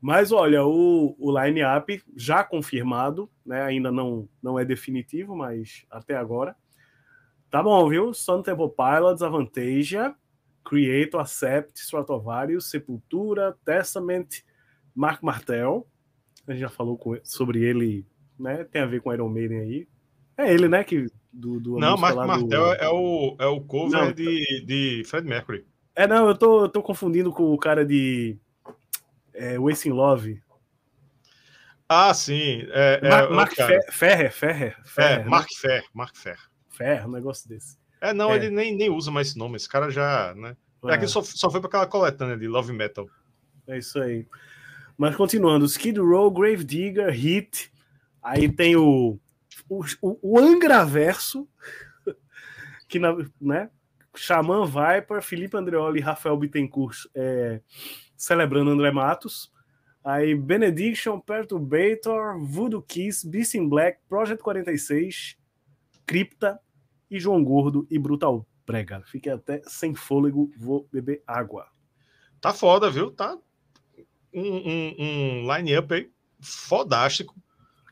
[0.00, 3.62] Mas olha, o, o line-up já confirmado, né?
[3.62, 6.54] Ainda não, não é definitivo, mas até agora.
[7.50, 8.12] Tá bom, viu?
[8.12, 10.14] Sun Temple Pilots, Avantasia,
[10.64, 14.42] Creator, Accept, Stratovarius, Sepultura, Testament,
[14.94, 15.86] Mark Martel.
[16.46, 18.06] A gente já falou com, sobre ele,
[18.38, 18.64] né?
[18.64, 19.88] Tem a ver com Iron Maiden aí.
[20.36, 20.84] É ele, né?
[20.84, 22.74] Que, do, do não, Mark Martel do...
[22.74, 25.64] é, o, é o cover não, de, de Fred Mercury.
[25.94, 28.38] É, não, eu tô, eu tô confundindo com o cara de
[29.36, 30.42] é, Wasting Love.
[31.88, 32.66] Ah, sim.
[32.70, 35.24] É, é Mark, Mark Ferrer, Ferrer, Ferrer, É, né?
[35.24, 36.38] Mark Fer, Mark Fer.
[36.70, 37.78] Fer, um negócio desse.
[38.00, 38.36] É, não, é.
[38.36, 39.56] ele nem, nem usa mais esse nome.
[39.56, 40.56] Esse cara já, né?
[40.84, 43.08] É, é que só, só foi para aquela coletânea de Love Metal.
[43.68, 44.26] É isso aí.
[44.98, 47.72] Mas continuando, Skid Row, Grave Digger, Hit.
[48.22, 49.18] Aí tem o
[49.68, 51.48] o, o, o Angraverso,
[52.88, 53.70] que na, né?
[54.14, 57.60] Xamã Viper, Felipe Andreoli e Rafael Bittencourt é,
[58.16, 59.52] celebrando André Matos.
[60.04, 65.36] Aí Benediction, Perturbator, Voodoo Kiss, Beast in Black, Project 46,
[66.06, 66.60] Cripta
[67.10, 69.02] e João Gordo e Brutal Prega.
[69.06, 71.66] Fiquei até sem fôlego, vou beber água.
[72.40, 73.10] Tá foda, viu?
[73.10, 73.38] Tá
[74.32, 76.10] um, um, um line-up aí
[76.40, 77.34] fodástico.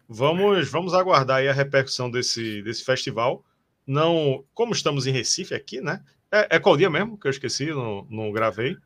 [0.09, 3.45] Vamos, vamos aguardar aí a repercussão desse, desse festival.
[3.87, 6.05] Não, como estamos em Recife aqui, né?
[6.31, 8.77] É, é qual dia mesmo que eu esqueci, não, não gravei?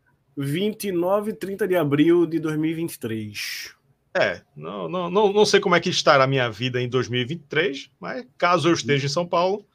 [0.40, 3.74] 29 e 30 de abril de 2023.
[4.14, 7.90] É, não, não, não, não sei como é que estará a minha vida em 2023,
[7.98, 9.66] mas caso eu esteja em São Paulo,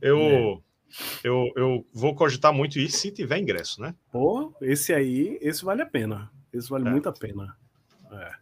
[0.00, 0.60] eu, é.
[1.24, 3.94] eu, eu vou cogitar muito isso se tiver ingresso, né?
[4.12, 6.30] Pô, esse aí, esse vale a pena.
[6.52, 6.90] Esse vale é.
[6.90, 7.56] muito a pena.
[8.12, 8.32] É.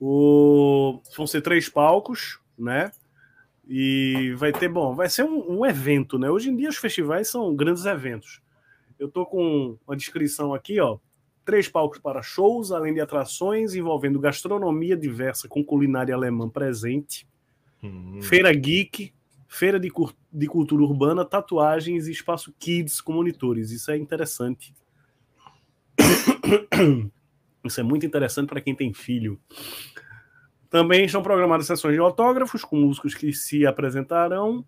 [0.00, 1.00] O...
[1.16, 2.92] Vão ser três palcos, né?
[3.68, 6.28] E vai ter, bom, vai ser um, um, evento, né?
[6.30, 8.40] Hoje em dia os festivais são grandes eventos.
[9.02, 10.96] Eu tô com uma descrição aqui, ó.
[11.44, 17.26] Três palcos para shows, além de atrações envolvendo gastronomia diversa com culinária alemã presente,
[17.82, 18.22] hum.
[18.22, 19.12] feira geek,
[19.48, 19.90] feira de,
[20.32, 23.72] de cultura urbana, tatuagens e espaço kids com monitores.
[23.72, 24.72] Isso é interessante.
[27.64, 29.36] Isso é muito interessante para quem tem filho.
[30.70, 34.64] Também estão programadas sessões de autógrafos com músicos que se apresentarão,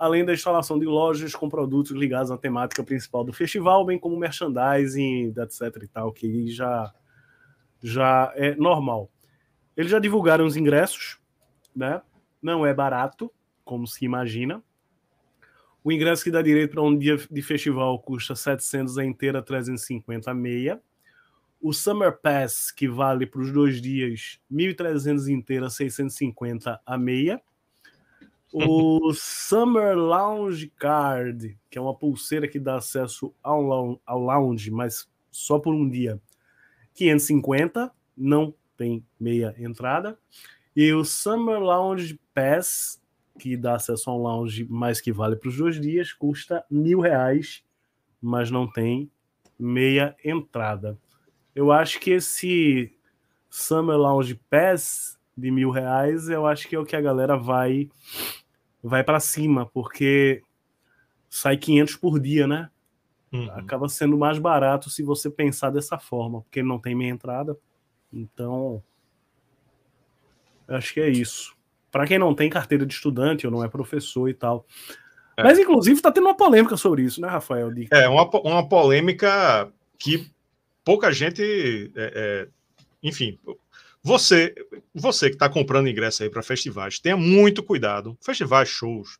[0.00, 4.16] além da instalação de lojas com produtos ligados à temática principal do festival, bem como
[4.16, 6.90] merchandising, etc e tal, que já
[7.82, 9.10] já é normal.
[9.76, 11.18] Eles já divulgaram os ingressos,
[11.76, 12.00] né?
[12.40, 13.30] Não é barato,
[13.62, 14.62] como se imagina.
[15.84, 20.30] O ingresso que dá direito para um dia de festival custa 700 a inteira, 350
[20.30, 20.80] a meia.
[21.60, 27.40] O Summer Pass, que vale para os dois dias, 1.300 inteira, 650 a meia.
[28.52, 35.08] O Summer Lounge Card, que é uma pulseira que dá acesso ao, ao lounge, mas
[35.30, 36.20] só por um dia,
[36.94, 40.18] 550, não tem meia entrada.
[40.74, 43.00] E o Summer Lounge Pass,
[43.38, 47.00] que dá acesso a um lounge, mas que vale para os dois dias, custa mil
[47.00, 47.62] reais,
[48.20, 49.10] mas não tem
[49.58, 50.98] meia entrada.
[51.54, 52.92] Eu acho que esse
[53.48, 57.88] Summer Lounge Pass de mil reais, eu acho que é o que a galera vai
[58.82, 60.42] vai para cima, porque
[61.28, 62.70] sai 500 por dia, né?
[63.32, 63.50] Uhum.
[63.52, 67.56] Acaba sendo mais barato se você pensar dessa forma, porque não tem meia entrada.
[68.12, 68.82] Então,
[70.66, 71.54] acho que é isso.
[71.90, 74.66] Para quem não tem carteira de estudante ou não é professor e tal.
[75.36, 75.42] É.
[75.42, 77.72] Mas, inclusive, está tendo uma polêmica sobre isso, né, Rafael?
[77.72, 77.88] De...
[77.92, 80.30] É, uma, uma polêmica que
[80.84, 81.42] pouca gente.
[81.96, 82.48] É, é,
[83.02, 83.38] enfim,
[84.02, 84.54] você,
[84.94, 88.16] você que está comprando ingresso aí para festivais, tenha muito cuidado.
[88.20, 89.18] Festivais, shows,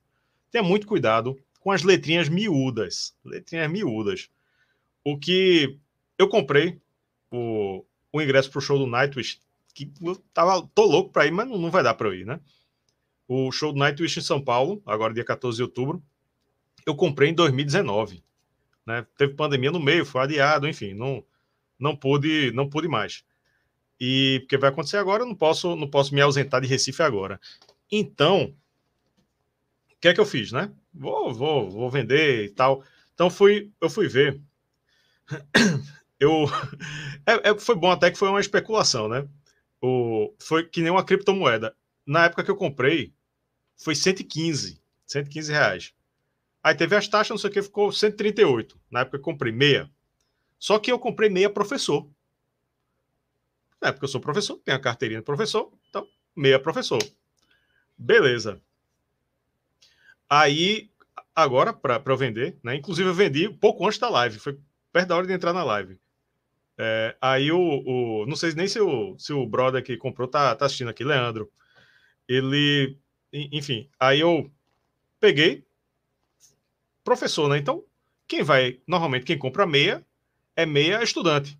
[0.50, 3.14] tenha muito cuidado com as letrinhas miúdas.
[3.24, 4.30] Letrinhas miúdas.
[5.04, 5.78] O que
[6.18, 6.80] eu comprei
[7.30, 9.38] o, o ingresso para o show do Nightwish
[9.74, 12.26] que eu tava, tô louco para ir, mas não, não vai dar para eu ir,
[12.26, 12.40] né?
[13.28, 16.02] O show do Nightwish em São Paulo, agora dia 14 de outubro,
[16.84, 18.24] eu comprei em 2019.
[18.84, 19.06] Né?
[19.16, 21.24] Teve pandemia no meio, foi adiado, enfim, não,
[21.78, 23.24] não pude, não pude mais.
[24.00, 27.38] E porque vai acontecer agora, eu não posso, não posso me ausentar de Recife agora.
[27.92, 28.54] Então,
[29.92, 30.72] o que é que eu fiz, né?
[30.94, 32.82] Vou, vou, vou vender e tal.
[33.14, 34.40] Então fui, eu fui ver.
[36.20, 36.44] Eu
[37.24, 39.26] é, é, foi bom até que foi uma especulação, né?
[39.80, 41.74] O, foi que nem uma criptomoeda.
[42.04, 43.14] Na época que eu comprei,
[43.74, 45.94] foi 115, 115 reais.
[46.62, 48.78] Aí teve as taxas, não sei o que, ficou 138.
[48.90, 49.90] Na época que eu comprei meia.
[50.58, 52.06] Só que eu comprei meia professor.
[53.80, 56.06] Na época eu sou professor, tenho a carteirinha de professor, então
[56.36, 57.02] meia professor.
[57.96, 58.60] Beleza.
[60.28, 60.90] Aí,
[61.34, 62.76] agora, para eu vender, né?
[62.76, 64.58] Inclusive, eu vendi pouco antes da live, foi
[64.92, 65.98] perto da hora de entrar na live.
[66.78, 70.54] É, aí o, o, Não sei nem se o, se o brother que comprou tá,
[70.56, 71.50] tá assistindo aqui, Leandro.
[72.26, 72.98] Ele.
[73.32, 74.50] Enfim, aí eu
[75.20, 75.64] peguei,
[77.04, 77.58] professor, né?
[77.58, 77.84] Então,
[78.26, 80.04] quem vai, normalmente, quem compra meia
[80.56, 81.59] é meia estudante.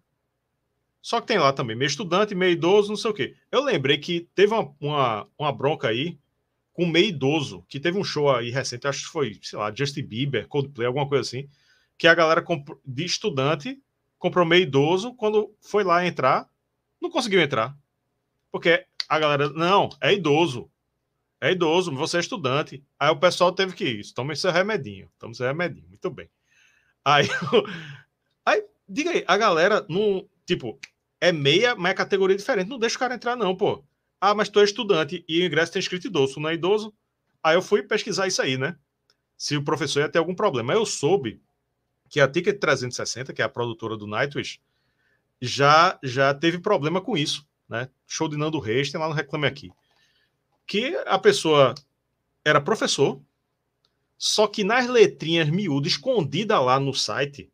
[1.03, 3.37] Só que tem lá também meia estudante, meia idoso, não sei o quê.
[3.51, 6.19] Eu lembrei que teve uma, uma, uma bronca aí
[6.73, 10.03] com meia idoso, que teve um show aí recente, acho que foi, sei lá, Justin
[10.03, 11.49] Bieber, Coldplay, alguma coisa assim,
[11.99, 12.45] que a galera
[12.85, 13.83] de estudante
[14.19, 16.49] comprou meio idoso, quando foi lá entrar,
[17.01, 17.77] não conseguiu entrar.
[18.53, 20.71] Porque a galera, não, é idoso.
[21.41, 22.85] É idoso, você é estudante.
[22.99, 24.13] Aí o pessoal teve que ir.
[24.13, 25.11] Tome seu remedinho.
[25.19, 25.89] Tome seu remedinho.
[25.89, 26.29] Muito bem.
[27.05, 27.27] Aí,
[28.45, 30.29] aí diga aí, a galera não.
[30.55, 30.79] Tipo,
[31.21, 32.69] é meia, mas é categoria diferente.
[32.69, 33.85] Não deixa o cara entrar, não, pô.
[34.21, 36.93] Ah, mas tu é estudante e o ingresso tem escrito idoso, não é idoso?
[37.43, 38.77] Aí eu fui pesquisar isso aí, né?
[39.37, 40.73] Se o professor ia ter algum problema.
[40.73, 41.41] Aí eu soube
[42.09, 44.61] que a Ticket 360, que é a produtora do Nightwish,
[45.41, 47.89] já, já teve problema com isso, né?
[48.07, 49.71] Show de Nando Reis, tem lá no Reclame Aqui
[50.71, 51.75] que a pessoa
[52.45, 53.21] era professor,
[54.17, 57.51] só que nas letrinhas miúdas, escondida lá no site,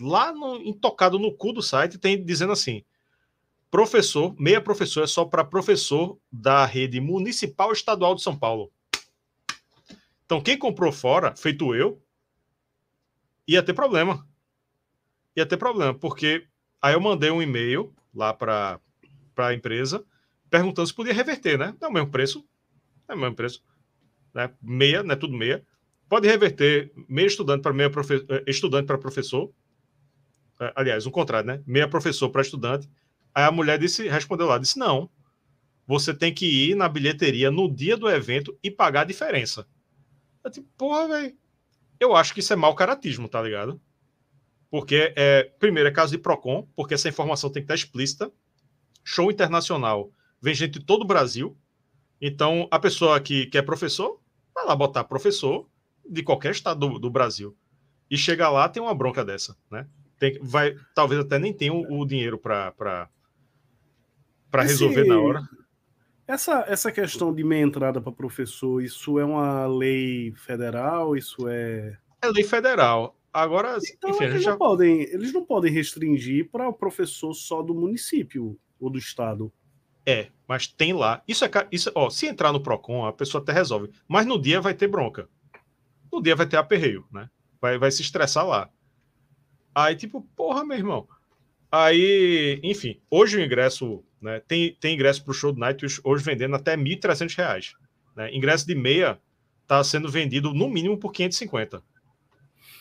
[0.00, 2.84] lá no, intocado no cu do site, tem dizendo assim:
[3.70, 8.70] professor, meia professor é só para professor da rede municipal estadual de São Paulo.
[10.24, 12.00] Então, quem comprou fora, feito eu,
[13.46, 14.26] ia ter problema.
[15.34, 16.46] Ia ter problema, porque
[16.80, 18.80] aí eu mandei um e-mail lá para
[19.36, 20.04] a empresa
[20.50, 21.74] perguntando se podia reverter, né?
[21.80, 22.44] É o mesmo preço,
[23.08, 23.62] é o mesmo preço.
[24.34, 24.52] Né?
[24.60, 25.14] Meia, né?
[25.14, 25.64] Tudo meia.
[26.08, 28.26] Pode reverter meia estudante para meia profe...
[28.28, 29.52] Eh, estudante para professor.
[30.60, 31.62] É, aliás, um contrário, né?
[31.66, 32.88] Meia professor para estudante.
[33.34, 35.08] Aí a mulher disse, respondeu lá, disse: não.
[35.86, 39.66] Você tem que ir na bilheteria no dia do evento e pagar a diferença.
[40.44, 41.36] Eu tipo, porra, velho.
[41.98, 43.80] Eu acho que isso é mau caratismo, tá ligado?
[44.70, 48.32] Porque, é, primeiro, é caso de PROCON, porque essa informação tem que estar explícita.
[49.02, 50.12] Show internacional.
[50.40, 51.58] Vem gente de todo o Brasil.
[52.20, 54.20] Então, a pessoa que, que é professor,
[54.54, 55.68] vai lá botar professor
[56.08, 57.56] de qualquer estado do, do Brasil.
[58.10, 59.86] E chega lá, tem uma bronca dessa, né?
[60.20, 63.08] Tem, vai, talvez até nem tenha o, o dinheiro para
[64.52, 65.40] resolver na hora.
[66.28, 71.16] Essa, essa questão de meia entrada para professor, isso é uma lei federal?
[71.16, 71.96] Isso é.
[72.22, 73.18] É lei federal.
[73.32, 74.50] Agora, então, enfim, eles, já...
[74.50, 79.50] não podem, eles não podem restringir para o professor só do município ou do estado.
[80.04, 81.22] É, mas tem lá.
[81.26, 81.50] Isso é.
[81.72, 83.90] Isso, ó, se entrar no PROCON, a pessoa até resolve.
[84.06, 85.28] Mas no dia vai ter bronca.
[86.12, 87.30] No dia vai ter aperreio, né?
[87.60, 88.68] Vai, vai se estressar lá.
[89.74, 91.08] Aí, tipo, porra, meu irmão.
[91.70, 94.40] Aí, enfim, hoje o ingresso, né?
[94.40, 97.74] Tem, tem ingresso pro show do Night hoje vendendo até R$ 1.300.
[98.16, 98.34] Né?
[98.34, 99.20] Ingresso de meia
[99.66, 101.82] tá sendo vendido no mínimo por 550.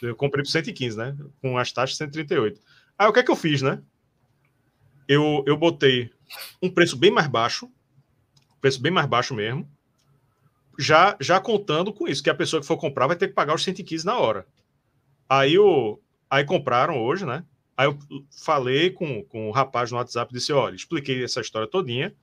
[0.01, 1.15] Eu comprei por 115, né?
[1.41, 2.59] Com as taxas 138.
[2.97, 3.81] Aí o que é que eu fiz, né?
[5.07, 6.11] Eu, eu botei
[6.61, 7.69] um preço bem mais baixo,
[8.59, 9.69] preço bem mais baixo mesmo,
[10.77, 13.53] já, já contando com isso, que a pessoa que for comprar vai ter que pagar
[13.53, 14.47] os 115 na hora.
[15.27, 15.99] Aí, o,
[16.29, 17.43] aí compraram hoje, né?
[17.75, 17.97] Aí eu
[18.43, 22.13] falei com, com o rapaz no WhatsApp, disse, olha, expliquei essa história todinha,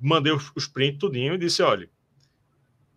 [0.00, 1.88] mandei os, prints tudinho e disse, olha,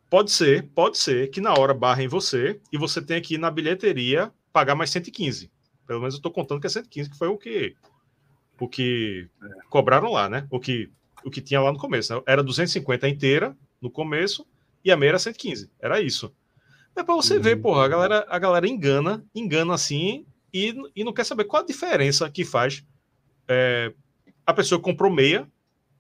[0.09, 3.51] pode ser, pode ser que na hora barrem você e você tenha que ir na
[3.51, 5.51] bilheteria pagar mais 115.
[5.85, 7.75] Pelo menos eu estou contando que é 115, que foi o que
[8.59, 9.27] o que
[9.69, 10.47] cobraram lá, né?
[10.49, 10.89] O que,
[11.23, 12.15] o que tinha lá no começo.
[12.15, 12.21] Né?
[12.25, 14.47] Era 250 inteira no começo
[14.83, 15.69] e a meia era 115.
[15.79, 16.33] Era isso.
[16.95, 17.41] É para você uhum.
[17.41, 21.63] ver, porra, a galera, a galera engana, engana assim e, e não quer saber qual
[21.63, 22.85] a diferença que faz
[23.47, 23.93] é,
[24.45, 25.49] a pessoa que comprou meia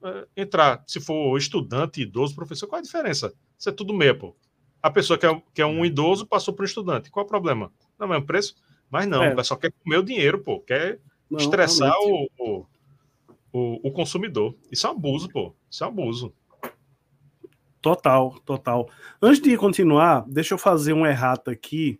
[0.03, 3.33] é, entrar, se for estudante, idoso, professor, qual a diferença?
[3.57, 4.35] Isso é tudo meia, pô.
[4.81, 7.09] A pessoa que é, que é um idoso passou para um estudante.
[7.09, 7.71] Qual o problema?
[7.97, 8.55] Não é o mesmo preço?
[8.89, 9.31] Mas não, é.
[9.31, 10.59] o pessoal quer comer o dinheiro, pô.
[10.59, 12.65] Quer não, estressar o, o,
[13.51, 14.55] o, o consumidor.
[14.69, 15.55] Isso é um abuso, pô.
[15.71, 16.33] Isso é um abuso.
[17.83, 18.89] Total, total.
[19.21, 21.99] Antes de continuar, deixa eu fazer um errata aqui.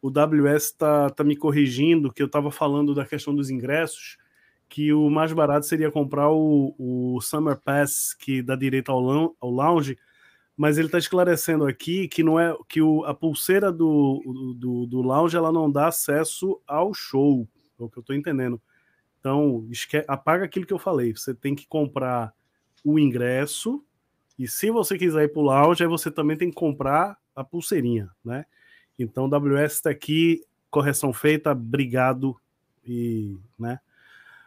[0.00, 4.16] O WS tá, tá me corrigindo que eu estava falando da questão dos ingressos,
[4.70, 9.50] que o mais barato seria comprar o, o Summer Pass, que dá direito ao, ao
[9.50, 9.98] lounge,
[10.56, 14.22] mas ele está esclarecendo aqui que não é que o, a pulseira do,
[14.56, 17.46] do, do lounge ela não dá acesso ao show,
[17.78, 18.58] é o que eu estou entendendo.
[19.20, 21.14] Então, esque, apaga aquilo que eu falei.
[21.14, 22.32] Você tem que comprar
[22.82, 23.84] o ingresso
[24.38, 27.42] e se você quiser ir para o lounge, aí você também tem que comprar a
[27.42, 28.46] pulseirinha, né?
[28.96, 32.36] Então, WS está aqui, correção feita, obrigado
[32.86, 33.80] e, né?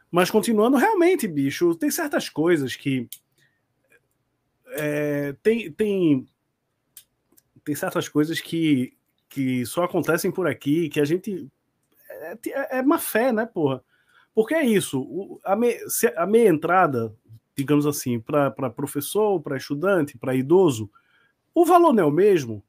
[0.09, 3.07] Mas continuando, realmente, bicho, tem certas coisas que
[4.73, 6.27] é, tem, tem,
[7.63, 11.49] tem certas coisas que, que só acontecem por aqui, que a gente
[12.09, 13.83] é, é, é má fé, né, porra?
[14.33, 15.77] Porque é isso, a, me,
[16.15, 17.13] a meia entrada
[17.61, 20.89] digamos assim, para professor, para estudante, para idoso,
[21.53, 22.63] o valor não é o mesmo,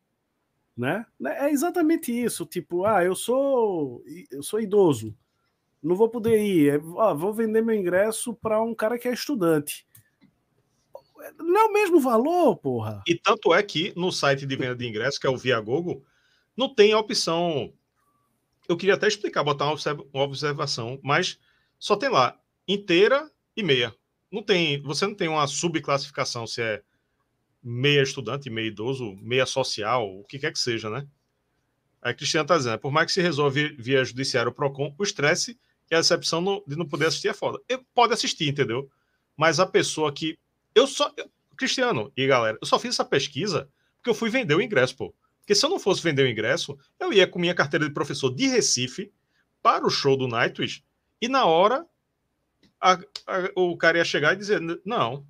[0.76, 1.07] né?
[1.24, 5.16] É exatamente isso, tipo, ah, eu sou eu sou idoso,
[5.82, 9.86] não vou poder ir, ah, vou vender meu ingresso para um cara que é estudante.
[11.38, 13.03] Não é o mesmo valor, porra.
[13.07, 16.05] E tanto é que no site de venda de ingresso, que é o Viagogo,
[16.55, 17.72] não tem a opção.
[18.68, 19.72] Eu queria até explicar, botar
[20.12, 21.38] uma observação, mas
[21.78, 22.38] só tem lá
[22.68, 23.95] inteira e meia
[24.33, 26.83] não tem, você não tem uma subclassificação se é
[27.62, 31.07] meia estudante, meia idoso, meia social, o que quer que seja, né?
[32.01, 35.57] A Cristiano está dizendo, por mais que se resolve via judiciário PROCON, o estresse
[35.89, 37.61] e a decepção de não poder assistir é foda.
[37.68, 38.91] Eu, pode assistir, entendeu?
[39.37, 40.37] Mas a pessoa que.
[40.74, 41.12] Eu só.
[41.16, 43.68] Eu, Cristiano e galera, eu só fiz essa pesquisa
[43.99, 45.14] porque eu fui vender o ingresso, pô.
[45.39, 48.35] Porque se eu não fosse vender o ingresso, eu ia com minha carteira de professor
[48.35, 49.12] de Recife
[49.62, 50.83] para o show do Nightwish
[51.20, 51.87] e na hora
[52.80, 52.99] a,
[53.55, 55.27] o cara ia chegar e dizer: não,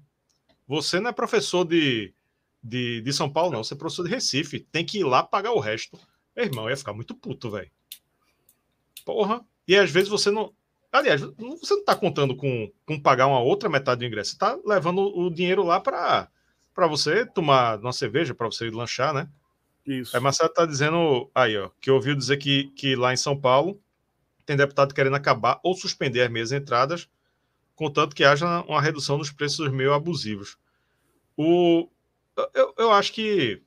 [0.67, 2.15] você não é professor de,
[2.63, 5.53] de, de São Paulo, não, você é professor de Recife, tem que ir lá pagar
[5.53, 5.99] o resto.
[6.35, 7.71] Meu irmão, ia ficar muito puto, velho.
[9.05, 9.45] Porra.
[9.67, 10.53] E às vezes você não.
[10.91, 14.59] Aliás, você não tá contando com, com pagar uma outra metade do ingresso, você tá
[14.65, 16.29] levando o dinheiro lá para
[16.75, 19.29] para você tomar uma cerveja, para você lanchar, né?
[19.87, 20.17] Isso.
[20.17, 23.81] Aí Marcelo tá dizendo aí, ó, que ouviu dizer que, que lá em São Paulo
[24.47, 27.09] tem deputado querendo acabar ou suspender as meias entradas
[27.83, 30.57] contanto que haja uma redução dos preços meio abusivos.
[31.37, 31.89] O,
[32.55, 33.61] eu, eu acho que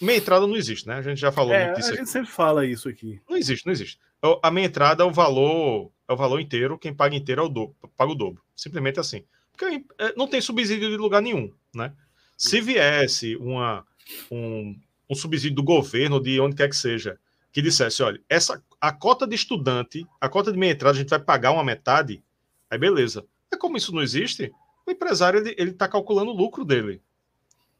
[0.00, 0.94] meia entrada não existe, né?
[0.94, 1.88] A gente já falou é, disso.
[1.88, 2.10] A gente aqui.
[2.10, 3.20] sempre fala isso aqui.
[3.28, 3.98] Não existe, não existe.
[4.40, 7.48] A meia entrada é o valor, é o valor inteiro, quem paga inteiro é o
[7.48, 8.40] dobro, paga o dobro.
[8.54, 9.24] Simplesmente assim.
[9.50, 11.92] Porque é, não tem subsídio de lugar nenhum, né?
[12.36, 13.84] Se viesse uma,
[14.30, 14.78] um,
[15.10, 17.18] um subsídio do governo, de onde quer que seja,
[17.50, 21.08] que dissesse, olha, essa, a cota de estudante, a cota de meia entrada, a gente
[21.08, 22.22] vai pagar uma metade,
[22.70, 23.26] Aí beleza.
[23.52, 24.52] É como isso não existe,
[24.86, 27.00] o empresário ele, ele tá calculando o lucro dele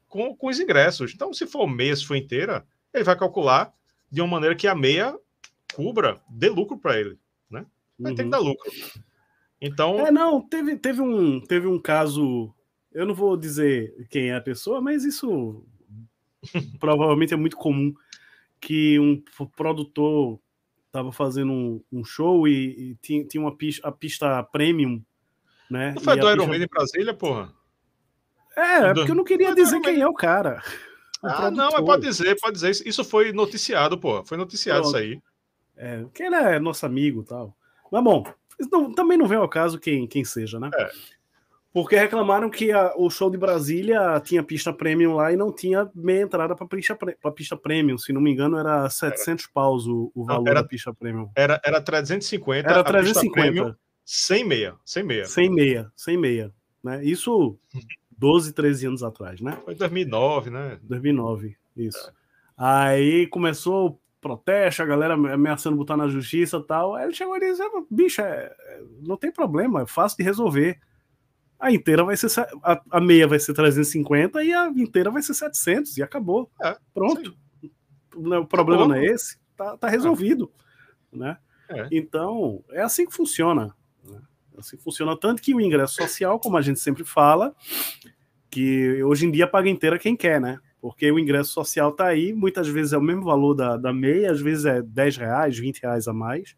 [0.09, 1.13] com, com os ingressos.
[1.15, 3.73] Então, se for meia, se for inteira, ele vai calcular
[4.11, 5.17] de uma maneira que a meia
[5.75, 7.19] cubra, dê lucro para ele,
[7.51, 7.67] né?
[7.99, 8.17] Vai uhum.
[8.17, 8.71] ter que dar lucro.
[9.61, 10.07] Então.
[10.07, 12.55] É, não, teve, teve, um, teve um caso.
[12.93, 15.65] Eu não vou dizer quem é a pessoa, mas isso
[16.81, 17.93] provavelmente é muito comum
[18.61, 19.23] que um
[19.55, 20.41] produtor
[20.97, 25.03] estava fazendo um, um, show e, e tinha, tinha uma pista, a pista premium,
[25.71, 25.93] né?
[25.95, 27.53] Não foi do Iron Man em Brasília, porra?
[28.57, 30.63] É, é porque eu não queria dizer quem é o cara.
[31.23, 32.87] O ah, não, mas pode dizer, pode dizer.
[32.87, 34.23] Isso foi noticiado, pô.
[34.25, 34.97] Foi noticiado Pronto.
[34.97, 35.21] isso aí.
[35.75, 37.57] É, porque ele é nosso amigo e tal.
[37.91, 38.25] Mas bom,
[38.71, 40.71] não, também não vem ao caso quem, quem seja, né?
[40.75, 40.91] É.
[41.77, 45.91] Porque reclamaram que a, o show de Brasília tinha pista premium lá e não tinha
[45.95, 47.99] meia entrada para pista, pra pista premium.
[47.99, 49.53] Se não me engano, era 700 era.
[49.53, 51.29] paus o, o valor não, era, da pista premium.
[51.37, 52.67] Era, era 350.
[52.67, 53.79] Era 350.
[54.07, 54.75] sem meia.
[54.87, 55.27] Sem meia.
[55.27, 55.93] Sem meia.
[55.95, 56.51] Sem meia.
[56.83, 57.05] Né?
[57.05, 57.59] Isso
[58.17, 59.59] 12, 13 anos atrás, né?
[59.63, 60.79] Foi 2009, né?
[60.83, 62.09] 2009, isso.
[62.09, 62.13] É.
[62.57, 66.95] Aí começou o protesto, a galera ameaçando botar na justiça e tal.
[66.95, 70.81] Aí ele chegou e disse: bicho, é, é, não tem problema, é fácil de resolver
[71.59, 72.29] a inteira vai ser
[72.63, 76.51] a, a, meia vai ser 350 e a inteira vai ser 700 e acabou.
[76.63, 77.37] É, Pronto.
[77.61, 77.71] Sim.
[78.15, 78.89] O problema acabou.
[78.89, 80.51] não é esse, tá, tá resolvido,
[81.13, 81.17] é.
[81.17, 81.39] né?
[81.69, 81.89] É.
[81.91, 83.75] Então, é assim que funciona.
[84.05, 84.21] Né?
[84.57, 87.55] É assim funciona tanto que o ingresso social, como a gente sempre fala,
[88.51, 90.59] que hoje em dia paga inteira quem quer, né?
[90.81, 94.31] Porque o ingresso social tá aí, muitas vezes é o mesmo valor da, da meia,
[94.31, 96.55] às vezes é 10 reais, 20 reais a mais.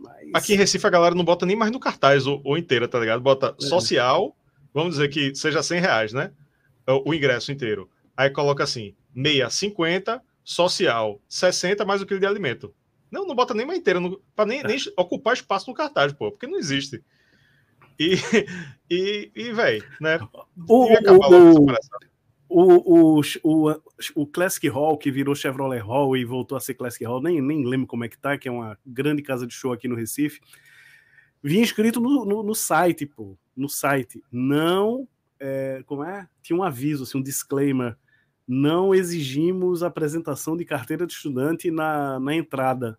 [0.00, 0.30] Mas...
[0.34, 2.98] Aqui em Recife a galera não bota nem mais no cartaz ou, ou inteira, tá
[2.98, 3.20] ligado?
[3.20, 3.64] Bota é.
[3.64, 4.34] social,
[4.72, 6.32] vamos dizer que seja 100 reais, né?
[6.86, 7.88] O, o ingresso inteiro.
[8.16, 12.74] Aí coloca assim, meia 50, social 60 mais o quilo de alimento.
[13.10, 14.00] Não, não bota nem uma inteira,
[14.34, 14.66] para nem, é.
[14.66, 17.02] nem ocupar espaço no cartaz, pô, porque não existe.
[17.98, 18.14] E,
[18.88, 20.18] e, e velho, né?
[20.68, 21.66] O, o, o,
[22.50, 23.80] o, o,
[24.16, 27.64] o Classic Hall, que virou Chevrolet Hall e voltou a ser Classic Hall, nem, nem
[27.64, 30.40] lembro como é que tá, que é uma grande casa de show aqui no Recife,
[31.40, 35.06] vinha escrito no, no, no site, pô, no site, não,
[35.38, 36.28] é, como é?
[36.42, 37.96] Tinha um aviso, assim, um disclaimer,
[38.46, 42.98] não exigimos apresentação de carteira de estudante na, na entrada,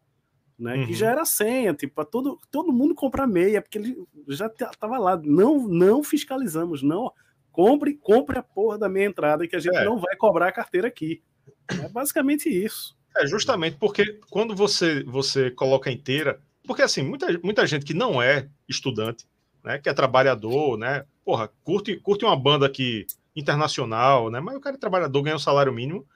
[0.57, 0.77] né?
[0.77, 0.87] Uhum.
[0.87, 3.97] Que já era senha, tipo, para todo, todo mundo comprar meia, porque ele
[4.29, 7.11] já tava lá, não, não fiscalizamos, não
[7.51, 9.83] Compre, compre a porra da minha entrada que a gente é.
[9.83, 11.21] não vai cobrar a carteira aqui.
[11.69, 12.97] É basicamente isso.
[13.17, 18.21] É justamente porque quando você você coloca inteira, porque assim, muita, muita gente que não
[18.21, 19.27] é estudante,
[19.63, 24.61] né, que é trabalhador, né, porra, curte, curte uma banda aqui internacional, né, mas o
[24.61, 26.07] cara é trabalhador, ganha um salário mínimo,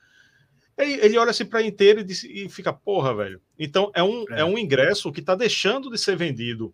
[0.78, 3.42] ele, ele olha assim para inteira e, diz, e, fica, porra, velho.
[3.58, 4.42] Então é um, é.
[4.42, 6.74] é um ingresso que está deixando de ser vendido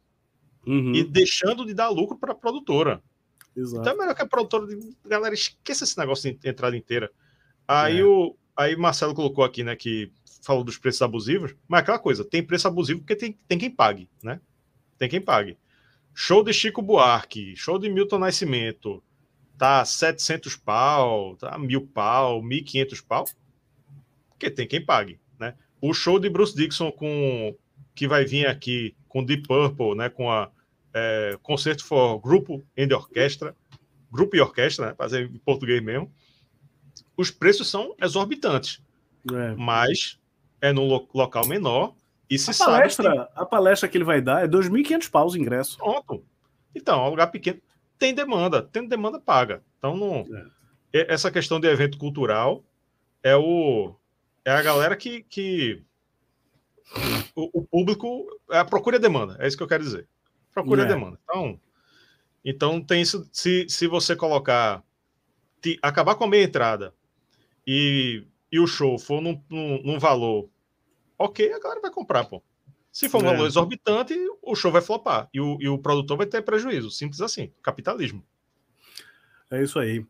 [0.66, 0.93] uhum.
[0.93, 3.01] e deixando de dar lucro para a produtora.
[3.56, 3.82] Exato.
[3.82, 4.66] Então é melhor que a produtora.
[5.06, 7.12] Galera, esqueça esse negócio de entrada inteira.
[7.68, 8.04] Aí é.
[8.04, 12.26] o aí Marcelo colocou aqui, né, que falou dos preços abusivos, mas é aquela coisa,
[12.26, 14.39] tem preço abusivo porque tem, tem quem pague, né?
[14.97, 15.58] Tem quem pague.
[16.14, 19.04] Show de Chico Buarque, show de Milton Nascimento,
[19.58, 23.26] tá 700 pau, tá mil pau, 1.500 pau,
[24.30, 25.56] porque tem quem pague, né?
[25.80, 27.56] O show de Bruce Dixon com
[27.95, 30.49] que vai vir aqui com Deep Purple, né, com a
[30.94, 33.56] é, concerto for grupo e orquestra,
[34.12, 36.12] grupo e orquestra, né, fazer em português mesmo,
[37.16, 38.82] os preços são exorbitantes,
[39.32, 39.56] é.
[39.56, 40.20] mas
[40.60, 41.94] é no lo local menor
[42.30, 43.32] e se a palestra, sabe que...
[43.36, 45.78] a palestra que ele vai dar é 2.500 paus o ingresso.
[45.78, 46.24] Pronto.
[46.74, 47.60] Então, é um lugar pequeno
[48.02, 49.62] tem demanda, tem demanda paga.
[49.78, 50.26] Então não
[50.92, 51.14] é.
[51.14, 52.64] essa questão de evento cultural
[53.22, 53.94] é o
[54.44, 55.84] é a galera que, que
[57.36, 60.08] o, o público é a procura e a demanda, é isso que eu quero dizer
[60.54, 60.93] procura yeah.
[60.93, 61.20] demanda.
[61.24, 61.60] Então,
[62.43, 63.28] então tem isso.
[63.32, 64.84] Se, se você colocar,
[65.62, 66.93] te, acabar com a meia entrada
[67.66, 70.49] e, e o show for num, num, num valor
[71.18, 72.41] ok, a galera vai comprar, pô.
[72.91, 73.32] Se for um é.
[73.34, 76.91] valor exorbitante, o show vai flopar e o, e o produtor vai ter prejuízo.
[76.91, 77.54] Simples assim.
[77.64, 78.26] Capitalismo.
[79.49, 80.06] É isso aí.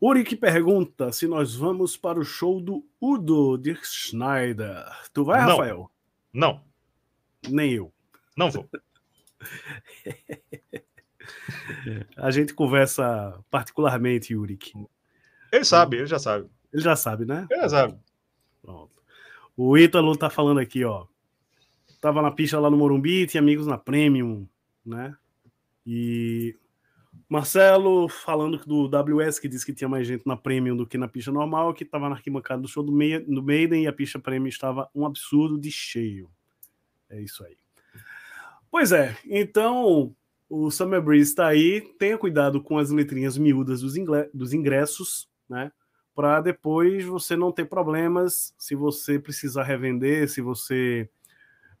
[0.00, 4.84] Uri que pergunta se nós vamos para o show do Udo de Schneider.
[5.12, 5.48] Tu vai, Não.
[5.48, 5.90] Rafael?
[6.32, 6.64] Não.
[7.48, 7.92] Nem eu.
[8.36, 8.68] Não vou.
[12.16, 14.72] A gente conversa particularmente, Yurik.
[15.52, 16.48] Ele sabe, ele já sabe.
[16.72, 17.46] Ele já sabe, né?
[17.50, 17.98] Ele já sabe.
[18.62, 19.02] Pronto.
[19.56, 21.06] O Ítalo tá falando aqui, ó.
[22.00, 24.48] Tava na pista lá no Morumbi, tinha amigos na Premium,
[24.84, 25.14] né?
[25.86, 26.56] E
[27.28, 31.08] Marcelo falando do WS, que disse que tinha mais gente na Premium do que na
[31.08, 34.18] pista normal, que tava na arquibancada do show do, Meia, do Maiden e a pista
[34.18, 36.30] Premium estava um absurdo de cheio.
[37.08, 37.56] É isso aí.
[38.72, 40.16] Pois é, então
[40.48, 41.82] o Summer Breeze está aí.
[41.98, 43.92] Tenha cuidado com as letrinhas miúdas dos,
[44.32, 45.70] dos ingressos, né?
[46.14, 51.06] Para depois você não ter problemas se você precisar revender, se você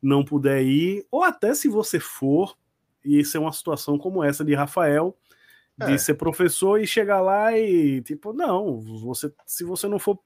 [0.02, 2.54] não puder ir, ou até se você for,
[3.02, 5.16] e isso é uma situação como essa de Rafael,
[5.78, 5.98] de é.
[5.98, 10.18] ser professor e chegar lá e tipo, não, você, se você não for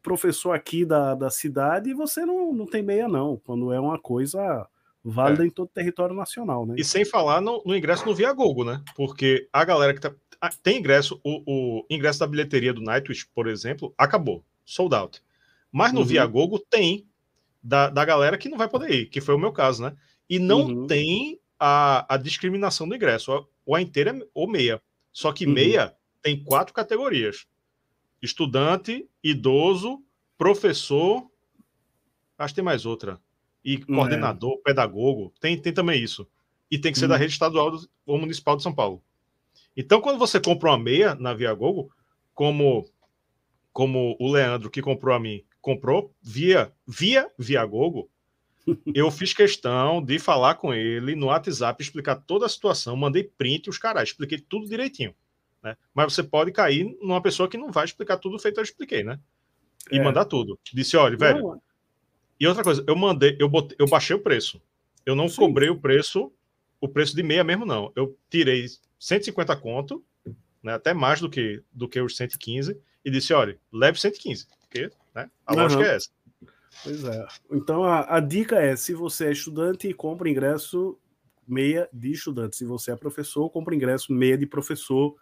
[0.00, 3.40] professor aqui da, da cidade, você não, não tem meia, não.
[3.44, 4.68] Quando é uma coisa
[5.10, 5.46] válida é.
[5.46, 6.74] em todo o território nacional, né?
[6.76, 8.82] E sem falar no, no ingresso no Viagogo, né?
[8.96, 10.12] Porque a galera que tá,
[10.62, 15.22] tem ingresso, o, o, ingresso da bilheteria do Nightwish, por exemplo, acabou, sold out.
[15.70, 16.06] Mas no uhum.
[16.06, 17.06] Viagogo tem
[17.62, 19.96] da, da galera que não vai poder ir, que foi o meu caso, né?
[20.28, 20.86] E não uhum.
[20.88, 24.82] tem a, a discriminação do ingresso, ou a inteira ou meia.
[25.12, 25.52] Só que uhum.
[25.52, 27.46] meia tem quatro categorias:
[28.20, 30.02] estudante, idoso,
[30.36, 31.30] professor,
[32.36, 33.20] acho que tem mais outra
[33.66, 34.62] e coordenador, é.
[34.62, 36.24] pedagogo, tem, tem também isso.
[36.70, 37.08] E tem que ser hum.
[37.08, 39.02] da rede estadual do, ou municipal de São Paulo.
[39.76, 41.90] Então, quando você compra uma meia na Viagogo,
[42.32, 42.88] como
[43.72, 48.08] como o Leandro que comprou a mim, comprou via via Viagogo,
[48.94, 53.68] eu fiz questão de falar com ele no WhatsApp, explicar toda a situação, mandei print
[53.68, 55.14] os caras, expliquei tudo direitinho.
[55.62, 55.76] Né?
[55.92, 59.18] Mas você pode cair numa pessoa que não vai explicar tudo feito eu expliquei, né?
[59.90, 60.02] E é.
[60.02, 60.58] mandar tudo.
[60.72, 61.62] Disse, olha, velho, não,
[62.38, 64.60] e outra coisa, eu mandei, eu, botei, eu baixei o preço.
[65.04, 65.36] Eu não Sim.
[65.36, 66.32] cobrei o preço,
[66.80, 67.92] o preço de meia mesmo, não.
[67.94, 68.66] Eu tirei
[68.98, 70.04] 150 conto,
[70.62, 74.90] né, até mais do que, do que os 115, e disse: olha, leve 115, porque
[75.14, 75.60] né, a uhum.
[75.60, 76.10] lógica é essa.
[76.82, 77.26] Pois é.
[77.52, 80.98] Então a, a dica é: se você é estudante, compra ingresso
[81.46, 82.56] meia de estudante.
[82.56, 85.16] Se você é professor, compra ingresso meia de professor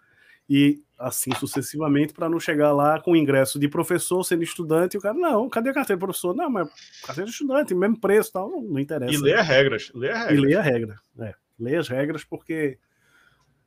[0.48, 5.00] e assim sucessivamente, para não chegar lá com ingresso de professor, sendo estudante, e o
[5.00, 6.34] cara, não, cadê a carteira de professor?
[6.34, 6.68] Não, mas
[7.02, 9.12] carteira de estudante, mesmo preço tal, não, não interessa.
[9.12, 10.38] E lê as regras, lê as regras.
[10.38, 12.78] E lê a regra, é, lê as regras, porque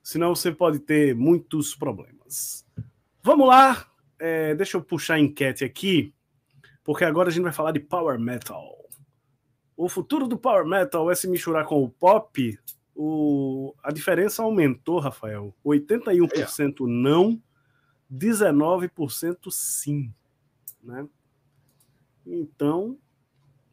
[0.08, 2.66] Senão você pode ter muitos problemas.
[3.22, 3.86] Vamos lá.
[4.18, 6.14] É, deixa eu puxar a enquete aqui,
[6.82, 8.74] porque agora a gente vai falar de Power Metal.
[9.76, 12.58] O futuro do Power Metal é se misturar com o pop?
[13.00, 15.56] O, a diferença aumentou, Rafael.
[15.64, 17.40] 81% não,
[18.12, 20.12] 19% sim.
[20.82, 21.08] Né?
[22.26, 22.98] Então,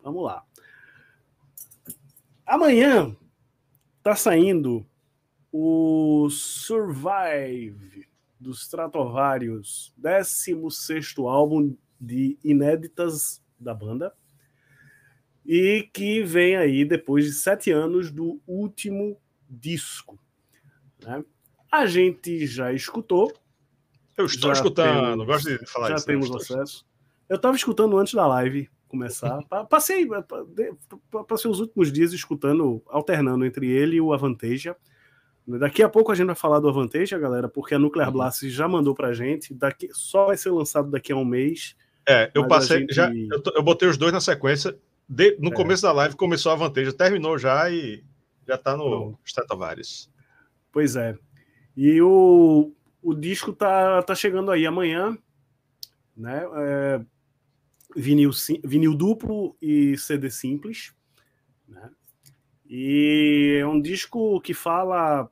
[0.02, 0.44] vamos lá.
[2.44, 3.16] Amanhã
[4.02, 4.86] tá saindo
[5.50, 8.06] o Survive
[8.38, 14.14] dos Stratovarius, 16 álbum de inéditas da banda,
[15.44, 20.18] e que vem aí depois de sete anos do último disco.
[21.02, 21.24] Né?
[21.70, 23.32] A gente já escutou.
[24.16, 26.02] Eu estou escutando, temos, gosto de falar já isso.
[26.02, 26.86] Já temos acesso.
[27.28, 29.40] Eu estava escutando antes da live começar.
[29.68, 30.08] Passei,
[31.26, 34.76] passei os últimos dias escutando, alternando entre ele e o Avanteja.
[35.46, 38.14] Daqui a pouco a gente vai falar do Avanteja, galera, porque a Nuclear uhum.
[38.14, 39.52] Blast já mandou pra gente.
[39.52, 41.76] Daqui, só vai ser lançado daqui a um mês.
[42.08, 42.94] É, eu passei, gente...
[42.94, 44.78] já, eu, eu, botei os dois na sequência.
[45.08, 45.54] De, no é.
[45.54, 48.02] começo da live começou a Avanteja, terminou já e
[48.46, 50.10] já tá no Stratovares.
[50.72, 51.16] Pois é.
[51.76, 52.72] E o,
[53.02, 55.16] o disco tá, tá chegando aí amanhã,
[56.16, 56.44] né?
[56.56, 57.00] É,
[57.94, 58.30] vinil,
[58.64, 60.94] vinil duplo e CD simples.
[61.68, 61.90] Né?
[62.66, 65.30] E é um disco que fala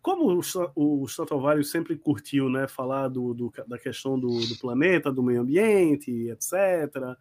[0.00, 0.40] como
[0.74, 5.42] o, Stratovarius sempre curtiu, né, falar do, do da questão do, do, planeta, do meio
[5.42, 7.18] ambiente, etc.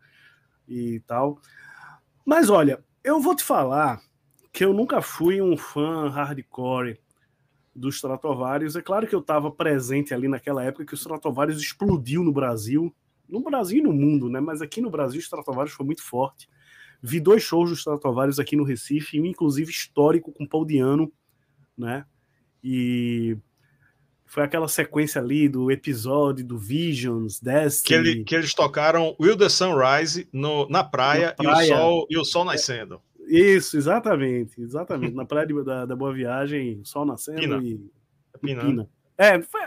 [0.68, 1.42] e tal.
[2.30, 4.00] Mas olha, eu vou te falar
[4.54, 7.00] que eu nunca fui um fã hardcore
[7.76, 8.76] dos Stratovarius.
[8.76, 12.96] É claro que eu estava presente ali naquela época que o Stratovarius explodiu no Brasil,
[13.28, 14.40] no Brasil e no mundo, né?
[14.40, 16.48] Mas aqui no Brasil o Stratovarius foi muito forte.
[17.02, 21.12] Vi dois shows dos Stratovarius aqui no Recife, um inclusive histórico com Paul Diano,
[21.76, 22.06] né?
[22.64, 23.40] E
[24.30, 27.88] foi aquela sequência ali do episódio do Visions, Destiny.
[27.88, 31.76] Que, ele, que eles tocaram Will the Sunrise no, na, praia, na praia, E, o
[31.76, 33.02] sol, e o sol nascendo.
[33.28, 35.16] Isso, exatamente, exatamente.
[35.16, 37.58] na praia de, da, da Boa Viagem, sol nascendo Pina.
[37.64, 37.90] e.
[38.40, 38.62] Pina.
[38.62, 38.90] Pina.
[39.18, 39.62] É, foi,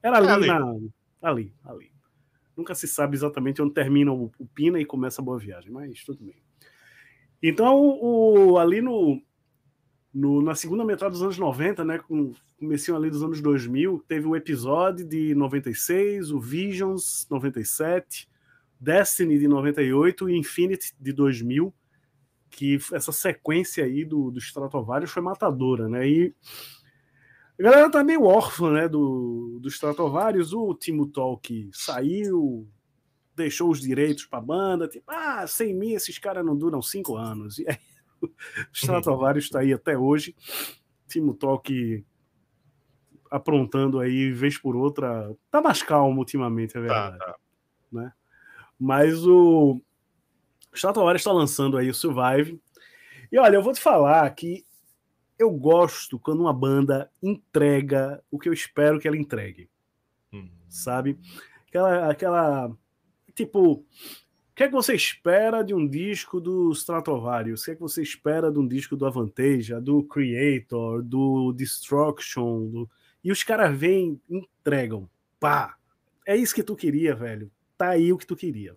[0.00, 0.46] era ali, é ali.
[0.46, 0.76] Na,
[1.20, 1.90] ali, ali.
[2.56, 6.04] Nunca se sabe exatamente onde termina o, o Pina e começa a Boa Viagem, mas
[6.04, 6.40] tudo bem.
[7.42, 9.20] Então, o, ali no,
[10.14, 12.32] no, na segunda metade dos anos 90, né, com
[12.64, 18.28] comecinho ali dos anos 2000, teve o episódio de 96, o Visions 97,
[18.80, 21.72] Destiny de 98 e Infinity de 2000,
[22.50, 26.08] que essa sequência aí do, do Stratovarius foi matadora, né?
[26.08, 26.34] E
[27.58, 30.52] a galera tá meio órfã, né, do, do Stratovarius.
[30.52, 32.68] O Timo Talk saiu,
[33.34, 37.58] deixou os direitos pra banda, tipo, ah, sem mim esses caras não duram cinco anos.
[37.58, 37.78] E aí
[38.22, 38.28] o
[38.72, 40.34] Stratovarius tá aí até hoje.
[41.06, 42.04] Timo Talk
[43.34, 45.34] aprontando aí, vez por outra.
[45.50, 47.18] Tá mais calmo ultimamente, é tá, verdade.
[47.18, 47.36] Tá, tá.
[47.90, 48.12] Né?
[48.78, 49.80] Mas o
[50.72, 52.60] Stratovarius está lançando aí o Survive.
[53.32, 54.64] E olha, eu vou te falar que
[55.36, 59.68] eu gosto quando uma banda entrega o que eu espero que ela entregue.
[60.32, 60.48] Hum.
[60.68, 61.18] Sabe?
[61.66, 62.76] Aquela, aquela.
[63.34, 63.84] Tipo, o
[64.54, 67.62] que é que você espera de um disco do Stratovarius?
[67.62, 72.68] O que é que você espera de um disco do Avanteja, do Creator, do Destruction?
[72.68, 72.90] Do...
[73.24, 75.08] E os caras vêm, entregam.
[75.40, 75.76] Pá!
[76.26, 77.50] É isso que tu queria, velho.
[77.76, 78.76] Tá aí o que tu queria.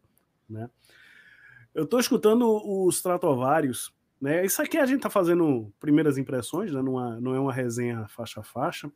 [0.49, 0.69] Né?
[1.75, 4.43] Eu tô escutando os Stratovarius né?
[4.45, 6.81] Isso aqui a gente está fazendo primeiras impressões, né?
[6.81, 8.91] Numa, não é uma resenha faixa a faixa.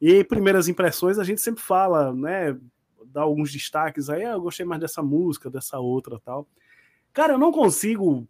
[0.00, 2.56] E primeiras impressões a gente sempre fala, né?
[3.06, 6.46] Dá alguns destaques aí, ah, eu gostei mais dessa música, dessa outra tal.
[7.14, 8.28] Cara, eu não consigo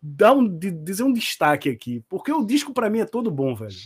[0.00, 3.76] dar um, dizer um destaque aqui, porque o disco para mim é todo bom, velho.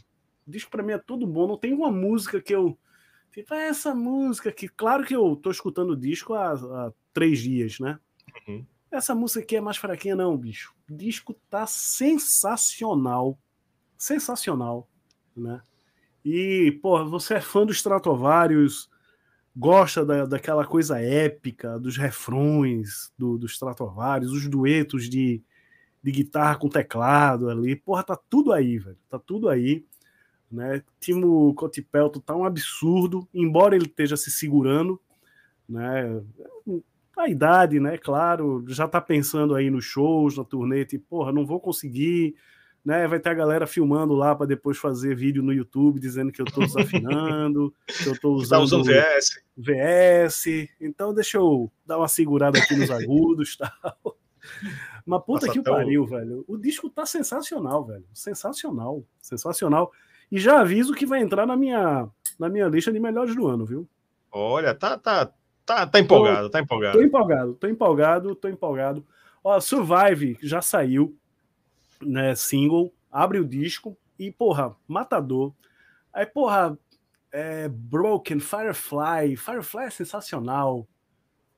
[0.50, 2.76] O disco para mim é todo bom, não tem uma música que eu.
[3.30, 4.68] Tipo, é essa música que.
[4.68, 8.00] Claro que eu tô escutando o disco há, há três dias, né?
[8.48, 8.66] Uhum.
[8.90, 10.74] Essa música aqui é mais fraquinha, não, bicho.
[10.90, 13.38] O disco tá sensacional.
[13.96, 14.88] Sensacional,
[15.36, 15.62] né?
[16.24, 18.90] E, pô, você é fã dos Stratovarius,
[19.54, 25.40] gosta da, daquela coisa épica, dos refrões do, dos Stratovarius, os duetos de,
[26.02, 27.76] de guitarra com teclado ali.
[27.76, 28.98] Porra, tá tudo aí, velho.
[29.08, 29.86] Tá tudo aí.
[30.50, 30.82] Né?
[30.98, 35.00] Timo Cotipelto tá um absurdo, embora ele esteja se segurando,
[35.68, 36.20] né?
[37.20, 37.98] a idade, né?
[37.98, 42.34] Claro, já tá pensando aí nos shows, na turnê, tipo, porra, não vou conseguir,
[42.84, 43.06] né?
[43.06, 46.46] Vai ter a galera filmando lá para depois fazer vídeo no YouTube dizendo que eu
[46.46, 49.42] tô desafinando, que eu tô usando, tá usando VS.
[49.56, 50.44] VS.
[50.80, 54.16] Então deixa eu dar uma segurada aqui nos agudos, tal.
[55.04, 56.06] Mas puta Nossa, que o pariu, o...
[56.06, 56.44] velho.
[56.48, 58.06] O disco tá sensacional, velho.
[58.14, 59.92] Sensacional, sensacional.
[60.30, 62.08] E já aviso que vai entrar na minha,
[62.38, 63.88] na minha lista de melhores do ano, viu?
[64.30, 65.32] Olha, tá, tá,
[65.66, 66.98] tá, tá empolgado, tô, tá empolgado.
[66.98, 69.06] Tô empolgado, tô empolgado, tô empolgado.
[69.42, 71.16] Ó, Survive já saiu,
[72.00, 72.34] né?
[72.34, 75.52] Single, abre o disco e, porra, Matador.
[76.12, 76.78] Aí, porra,
[77.32, 79.36] é, Broken, Firefly.
[79.36, 80.86] Firefly é sensacional.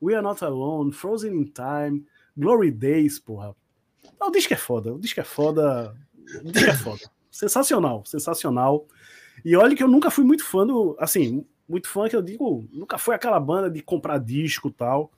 [0.01, 2.05] We Are Not Alone, Frozen in Time,
[2.37, 3.55] Glory Days, porra.
[4.21, 5.95] O disco é foda, o disco é foda.
[6.43, 7.11] O disco é foda.
[7.33, 8.87] sensacional, sensacional.
[9.43, 10.95] E olha que eu nunca fui muito fã do.
[11.01, 15.11] Assim, muito fã que eu digo, nunca foi aquela banda de comprar disco tal.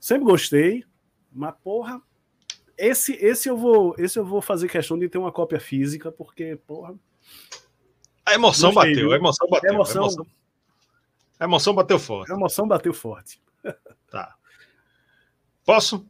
[0.00, 0.84] Sempre gostei,
[1.30, 2.00] mas porra,
[2.76, 6.56] esse esse eu vou, esse eu vou fazer questão de ter uma cópia física porque,
[6.66, 6.94] porra,
[8.24, 9.12] a emoção gostei, bateu, viu?
[9.12, 10.26] a emoção bateu, a emoção, a emoção,
[11.38, 12.32] a emoção bateu forte.
[12.32, 13.40] A emoção bateu forte.
[14.10, 14.34] Tá.
[15.66, 16.08] Posso?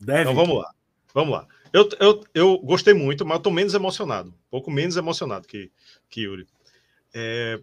[0.00, 0.22] Deve.
[0.22, 0.74] Então vamos lá.
[1.14, 1.46] Vamos lá.
[1.72, 4.30] Eu, eu, eu gostei muito, mas eu tô menos emocionado.
[4.30, 5.70] Um pouco menos emocionado que,
[6.08, 6.46] que Yuri.
[7.14, 7.60] É,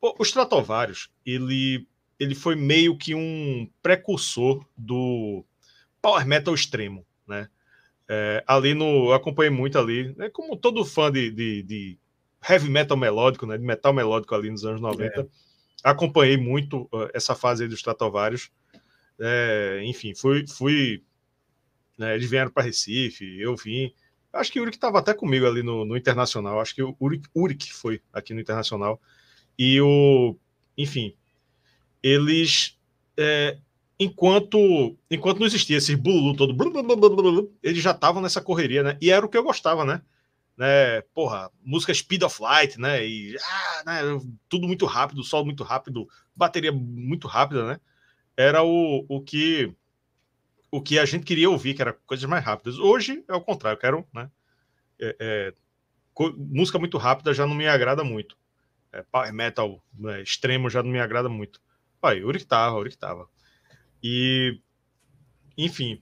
[0.00, 1.86] o Stratovarius, ele,
[2.18, 5.44] ele foi meio que um precursor do
[6.00, 7.48] power metal extremo, né?
[8.06, 9.06] É, ali no.
[9.06, 11.98] Eu acompanhei muito ali, né, como todo fã de, de, de,
[12.46, 15.22] heavy metal melódico, né, de metal melódico ali nos anos 90.
[15.22, 15.26] É.
[15.82, 18.50] Acompanhei muito uh, essa fase aí dos Stratovarius.
[19.18, 20.46] É, enfim, fui.
[20.46, 21.02] fui
[21.96, 23.92] né, eles vieram para Recife, eu vim.
[24.32, 26.60] Acho que o Uric estava até comigo ali no, no Internacional.
[26.60, 26.96] Acho que o
[27.34, 29.00] Uric, foi aqui no Internacional.
[29.56, 30.36] E o,
[30.76, 31.14] enfim,
[32.02, 32.76] eles,
[33.16, 33.58] é,
[33.98, 38.82] enquanto enquanto não existia esse bulu todo, blu, blu, blu, eles já estavam nessa correria,
[38.82, 38.98] né?
[39.00, 40.02] E era o que eu gostava, né?
[40.56, 41.02] né?
[41.14, 43.06] Porra, música Speed of Light, né?
[43.06, 44.20] E ah, né?
[44.48, 47.80] tudo muito rápido, solo muito rápido, bateria muito rápida, né?
[48.36, 49.72] Era o, o que
[50.76, 52.78] o que a gente queria ouvir, que era coisas mais rápidas.
[52.78, 54.30] Hoje é o contrário, eu quero, né?
[55.00, 55.54] É, é,
[56.36, 58.36] música muito rápida já não me agrada muito
[58.94, 61.60] é, power metal né, extremo já não me agrada muito.
[62.00, 63.28] Pai, Uri que tava, Uri que tava.
[64.02, 64.60] E,
[65.58, 66.00] enfim,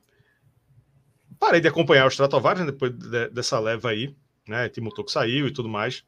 [1.38, 4.14] parei de acompanhar os Stratovarius né, depois de, dessa leva aí,
[4.46, 4.68] né?
[4.68, 6.04] Timo Toko saiu e tudo mais.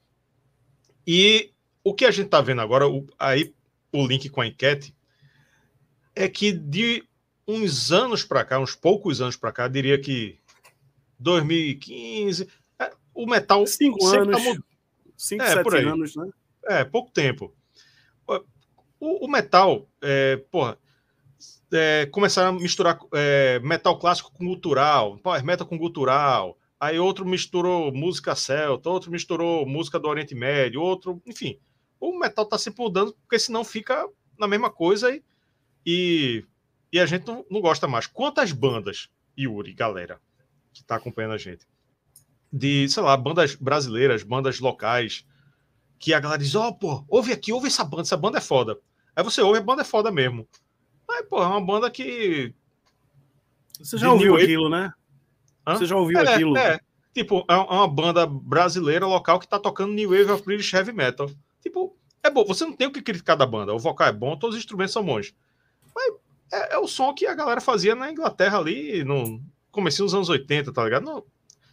[1.07, 3.55] E o que a gente tá vendo agora, o, aí
[3.93, 4.95] o link com a enquete,
[6.15, 7.05] é que de
[7.47, 10.39] uns anos para cá, uns poucos anos para cá, diria que
[11.19, 12.49] 2015,
[12.79, 14.63] é, o metal cinco tá anos, tá
[15.17, 16.31] cinco, é, sete anos, né?
[16.67, 17.55] É, pouco tempo.
[18.99, 20.79] O, o metal, é, porra,
[21.73, 27.27] é, começaram a misturar é, metal clássico com gutural, power metal com gutural, aí outro
[27.27, 31.59] misturou música celta, outro misturou música do Oriente Médio, outro, enfim.
[32.01, 34.09] O metal tá se mudando, porque senão fica
[34.39, 35.23] na mesma coisa e,
[35.85, 36.45] e,
[36.95, 38.07] e a gente não, não, gosta mais.
[38.07, 40.21] Quantas bandas, Yuri, galera,
[40.73, 41.67] que tá acompanhando a gente,
[42.53, 45.27] de, sei lá, bandas brasileiras, bandas locais,
[45.99, 48.41] que a galera diz: Ó, oh, pô, ouve aqui, ouve essa banda, essa banda é
[48.41, 48.79] foda.
[49.17, 50.47] Aí você ouve, a banda é foda mesmo.
[51.11, 52.55] Aí, pô, é uma banda que.
[53.81, 54.93] Você já ouviu aquilo, né?
[55.67, 55.75] Hã?
[55.75, 56.57] Você já ouviu é, aquilo?
[56.57, 56.79] É,
[57.13, 60.93] tipo, é, é uma banda brasileira local que tá tocando New Wave of British Heavy
[60.93, 61.29] Metal.
[61.61, 63.75] Tipo, é bom, você não tem o que criticar da banda.
[63.75, 65.35] O vocal é bom, todos os instrumentos são bons.
[65.93, 66.15] Mas
[66.55, 69.41] é, é o som que a galera fazia na Inglaterra ali, no
[69.71, 71.05] começo dos anos 80, tá ligado?
[71.05, 71.25] Não,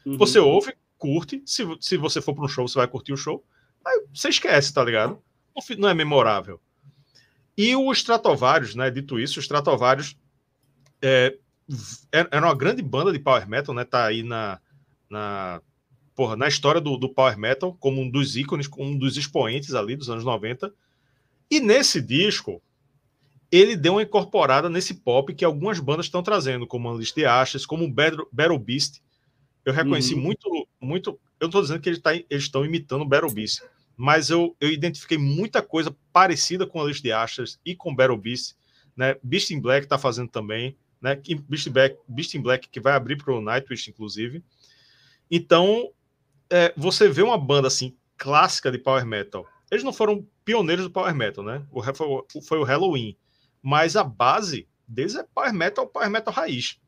[0.06, 0.18] uhum.
[0.18, 1.42] Você ouve, curte.
[1.46, 3.44] Se, se você for para um show, você vai curtir o show.
[3.86, 5.22] Aí você esquece, tá ligado?
[5.78, 6.60] Não é memorável.
[7.58, 8.90] E o Stratovarius, né?
[8.90, 10.18] Dito isso, o Stratovarius
[11.02, 11.38] é,
[12.12, 13.84] era uma grande banda de power metal, né?
[13.84, 14.60] Tá aí na,
[15.10, 15.62] na,
[16.16, 19.74] porra, na história do, do power metal, como um dos ícones, como um dos expoentes
[19.74, 20.74] ali dos anos 90.
[21.50, 22.62] E nesse disco,
[23.52, 27.66] ele deu uma incorporada nesse pop que algumas bandas estão trazendo, como Unleashed the Ashes,
[27.66, 29.02] como Battle, Battle Beast.
[29.66, 30.22] Eu reconheci uhum.
[30.22, 33.64] muito, muito eu não estou dizendo que eles, tá, eles estão imitando o Battle Beast,
[33.98, 38.18] mas eu, eu identifiquei muita coisa parecida com a lista de Ashes e com Battle
[38.18, 38.56] Beast.
[38.96, 39.16] Né?
[39.24, 41.20] Beast in Black está fazendo também, né?
[41.50, 44.44] Beast, Black, Beast in Black que vai abrir para o Nightwish, inclusive.
[45.30, 45.92] Então,
[46.50, 49.48] é, você vê uma banda assim clássica de power metal.
[49.72, 51.66] Eles não foram pioneiros do power metal, né?
[51.72, 52.08] O, foi,
[52.44, 53.18] foi o Halloween,
[53.62, 56.80] mas a base deles é power metal, power metal raiz.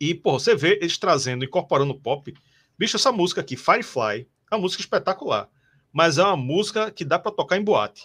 [0.00, 2.32] E, pô, você vê eles trazendo, incorporando pop
[2.78, 5.50] Bicho, essa música aqui, Firefly, é uma música espetacular.
[5.92, 8.04] Mas é uma música que dá para tocar em boate.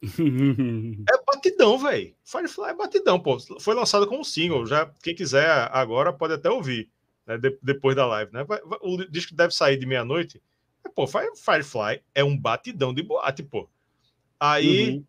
[0.02, 2.14] é batidão, velho.
[2.24, 3.38] Firefly é batidão, pô.
[3.60, 4.64] Foi lançada como single.
[4.64, 6.88] Já, quem quiser agora pode até ouvir,
[7.26, 8.46] né, de, depois da live, né?
[8.80, 10.42] O disco deve sair de meia-noite.
[10.94, 13.68] Pô, Firefly é um batidão de boate, pô.
[14.38, 15.04] Aí uhum.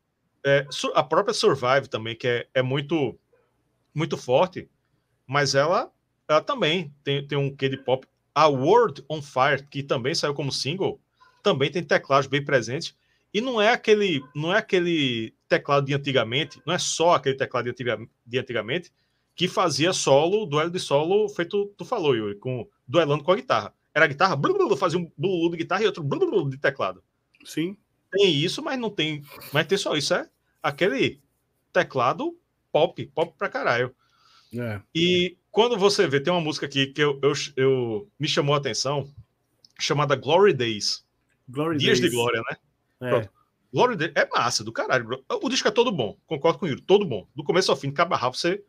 [0.46, 0.66] É,
[0.96, 3.18] a própria Survive também, que é, é muito,
[3.94, 4.70] muito forte,
[5.28, 5.92] mas ela,
[6.28, 10.34] ela também tem, tem um quê de pop a World on Fire, que também saiu
[10.34, 11.00] como single,
[11.44, 12.96] também tem teclados bem presentes.
[13.34, 17.66] E não é aquele, não é aquele teclado de antigamente, não é só aquele teclado
[17.66, 18.92] de, antiga, de antigamente
[19.36, 23.74] que fazia solo, duelo de solo, feito tu falou, Yuri, com duelando com a guitarra.
[23.94, 27.04] Era a guitarra, blu, blu, fazia um blu, de guitarra e outro blu, de teclado.
[27.46, 27.78] Sim.
[28.12, 29.24] Tem isso, mas não tem,
[29.54, 30.30] mas tem só isso, é
[30.62, 31.20] aquele
[31.72, 32.38] teclado
[32.72, 33.96] pop, pop pra caralho.
[34.54, 34.82] É.
[34.94, 38.58] E quando você vê, tem uma música aqui que eu, eu, eu me chamou a
[38.58, 39.10] atenção,
[39.80, 41.06] chamada Glory Days.
[41.48, 42.12] Glory Dias Days.
[42.12, 42.58] de Glória, né?
[43.10, 43.30] É.
[43.74, 45.06] Glory Days é massa, do caralho.
[45.06, 45.26] Bro.
[45.42, 47.28] O disco é todo bom, concordo com o Yuri, todo bom.
[47.36, 48.64] Do começo ao fim, cabo a você,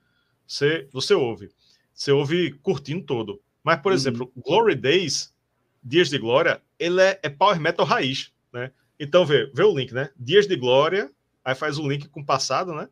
[0.47, 1.51] você, você ouve.
[1.93, 3.41] Você ouve curtindo todo.
[3.63, 3.97] Mas, por uhum.
[3.97, 5.35] exemplo, Glory Days,
[5.83, 8.73] Dias de Glória, ele é, é power metal raiz, né?
[9.03, 10.11] Então, vê, vê o link, né?
[10.17, 11.11] Dias de Glória,
[11.45, 12.89] aí faz o link com o passado, né?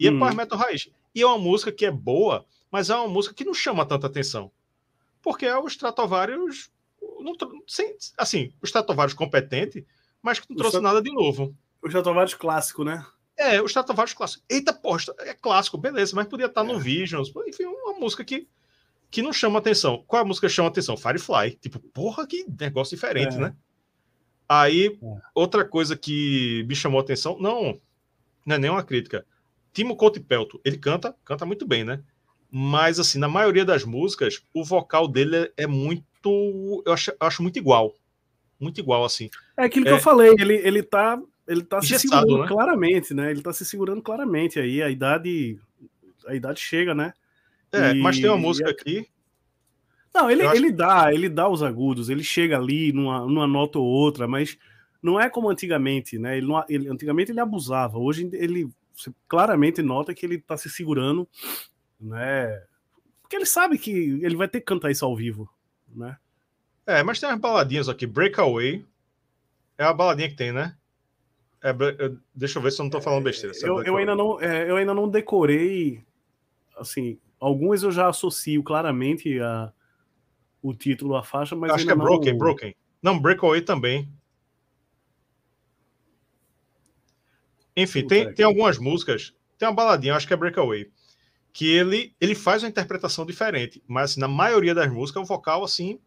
[0.00, 0.18] E é uhum.
[0.18, 0.88] power metal raiz.
[1.14, 4.06] E é uma música que é boa, mas é uma música que não chama tanta
[4.06, 4.50] atenção.
[5.20, 6.70] Porque é o Stratovarius.
[7.20, 7.34] Não,
[7.68, 9.86] sem, assim, o Stratovarius competente,
[10.22, 11.54] mas que não trouxe nada de novo.
[11.82, 13.04] O Stratovarius clássico, né?
[13.36, 14.42] É, o Stratovarius clássico.
[14.48, 16.64] Eita, posta, é clássico, beleza, mas podia estar é.
[16.64, 17.30] no Visions.
[17.46, 18.48] Enfim, uma música que,
[19.10, 20.02] que não chama atenção.
[20.06, 20.96] Qual é a música que chama atenção?
[20.96, 21.58] Firefly.
[21.60, 23.38] Tipo, porra, que negócio diferente, é.
[23.38, 23.56] né?
[24.60, 25.16] Aí, é.
[25.34, 27.80] outra coisa que me chamou atenção, não,
[28.44, 29.24] não é nenhuma crítica.
[29.72, 30.22] Timo Couto
[30.62, 32.02] ele canta, canta muito bem, né?
[32.50, 36.82] Mas, assim, na maioria das músicas, o vocal dele é muito.
[36.84, 37.94] Eu acho, eu acho muito igual.
[38.60, 39.30] Muito igual, assim.
[39.56, 39.94] É aquilo que é...
[39.94, 41.18] eu falei, ele, ele tá,
[41.48, 42.46] ele tá se segurando né?
[42.46, 43.30] claramente, né?
[43.30, 44.82] Ele tá se segurando claramente aí.
[44.82, 45.58] A idade.
[46.26, 47.14] A idade chega, né?
[47.72, 48.02] É, e...
[48.02, 49.08] mas tem uma música aqui.
[50.14, 53.86] Não, ele, ele dá, ele dá os agudos, ele chega ali numa, numa nota ou
[53.86, 54.58] outra, mas
[55.02, 56.36] não é como antigamente, né?
[56.36, 57.98] Ele, não, ele antigamente ele abusava.
[57.98, 58.70] Hoje ele
[59.26, 61.26] claramente nota que ele tá se segurando
[62.02, 62.62] né?
[63.22, 65.48] Porque ele sabe que ele vai ter que cantar isso ao vivo,
[65.88, 66.18] né?
[66.84, 68.06] É, mas tem umas baladinhas aqui.
[68.06, 68.84] Breakaway
[69.78, 70.76] é a baladinha que tem, né?
[71.62, 71.72] É,
[72.34, 73.56] deixa eu ver se eu não tô falando besteira.
[73.62, 76.02] Eu, eu, ainda não, é, eu ainda não decorei,
[76.76, 79.72] assim, alguns eu já associo claramente a,
[80.62, 82.04] o título, a faixa, mas acho que é não...
[82.04, 82.74] Broken, Broken.
[83.02, 84.08] Não, Breakaway também.
[87.76, 89.34] Enfim, tem, tem algumas músicas.
[89.58, 90.90] Tem uma baladinha, acho que é Breakaway
[91.52, 95.26] que ele, ele faz uma interpretação diferente, mas assim, na maioria das músicas é um
[95.26, 96.00] vocal assim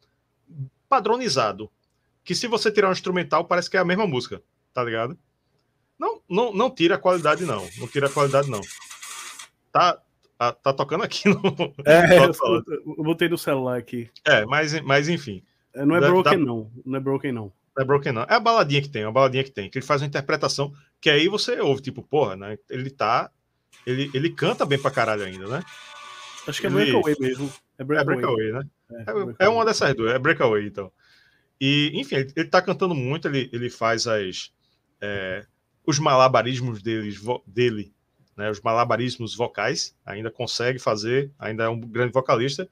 [0.89, 1.69] padronizado,
[2.23, 4.41] que se você tirar um instrumental parece que é a mesma música,
[4.73, 5.17] tá ligado?
[5.99, 8.61] Não, não, não tira a qualidade não, não tira a qualidade não.
[9.71, 10.01] Tá,
[10.37, 11.41] tá, tá tocando aqui no
[11.85, 12.63] É, eu,
[12.97, 14.09] eu botei no celular aqui.
[14.25, 15.43] É, mas mas enfim.
[15.73, 17.51] É, não é broken não, não é broken não.
[17.75, 18.21] Não é broken não.
[18.23, 21.09] É a baladinha que tem, a baladinha que tem, que ele faz uma interpretação que
[21.09, 22.57] aí você ouve tipo, porra, né?
[22.69, 23.29] Ele tá
[23.85, 25.63] ele, ele canta bem pra caralho ainda, né?
[26.47, 26.91] Acho que é ele...
[26.91, 27.51] Breakaway mesmo.
[27.77, 28.69] É Breakaway, é breakaway né?
[28.89, 29.35] É, é, breakaway.
[29.39, 30.91] é, uma dessas duas, é Breakaway, então.
[31.59, 34.51] E, enfim, ele, ele tá cantando muito, ele, ele faz as,
[35.01, 35.45] é,
[35.85, 37.93] os malabarismos deles, dele,
[38.35, 42.69] né, os malabarismos vocais, ainda consegue fazer, ainda é um grande vocalista,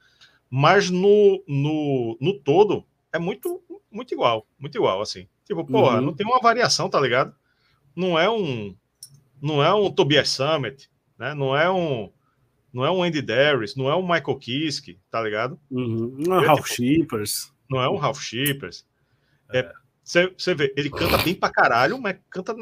[0.49, 3.61] mas no, no, no todo é muito,
[3.91, 5.27] muito igual, muito igual, assim.
[5.45, 6.02] Tipo, porra, uhum.
[6.02, 7.34] não tem uma variação, tá ligado?
[7.95, 8.76] Não é um,
[9.41, 11.34] não é um Tobias Summit, né?
[11.34, 12.11] Não é um
[12.73, 15.60] não é um Andy Darius, não é um Michael Kiske, tá ligado?
[15.69, 16.15] Uhum.
[16.18, 17.53] Não é um Ralph Shippers.
[17.69, 18.84] Não é um Ralph Shippers.
[20.03, 22.56] Você é, vê, ele canta bem pra caralho, mas canta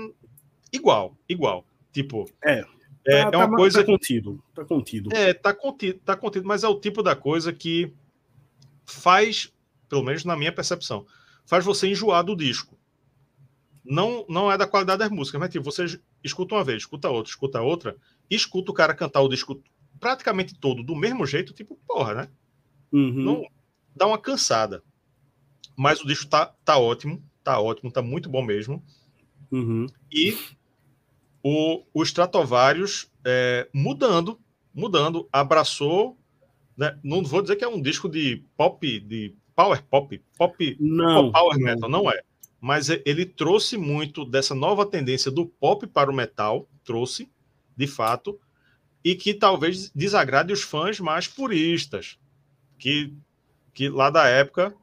[0.72, 1.66] igual, igual.
[1.94, 2.66] Tipo, é,
[3.06, 3.80] é, tá, é uma tá, coisa.
[3.80, 5.10] Tá contido, tá contido.
[5.14, 7.94] É, tá contido, tá contido, mas é o tipo da coisa que
[8.86, 9.52] faz,
[9.90, 11.06] pelo menos na minha percepção,
[11.46, 12.78] faz você enjoar do disco.
[13.84, 15.86] Não, não é da qualidade das músicas, mas tipo, você
[16.24, 17.98] escuta uma vez, escuta outra, escuta outra,
[18.30, 19.62] escuta o cara cantar o disco
[20.00, 22.30] praticamente todo do mesmo jeito, tipo, porra, né?
[22.92, 23.24] Uhum.
[23.24, 23.46] Não,
[23.96, 24.84] dá uma cansada.
[25.76, 28.84] Mas o disco tá, tá ótimo, tá ótimo, tá muito bom mesmo.
[29.52, 29.88] Uhum.
[30.12, 30.38] E
[31.44, 34.40] o, o Stratovarius é, mudando,
[34.74, 36.18] mudando, abraçou.
[36.78, 36.98] Né?
[37.04, 41.58] Não vou dizer que é um disco de pop, de power pop, pop, não, power
[41.58, 42.22] metal, não é.
[42.60, 47.30] Mas ele trouxe muito dessa nova tendência do pop para o metal, trouxe,
[47.76, 48.40] de fato,
[49.04, 52.20] e que talvez desagrade os fãs mais puristas,
[52.78, 53.14] que,
[53.74, 54.76] que lá da época,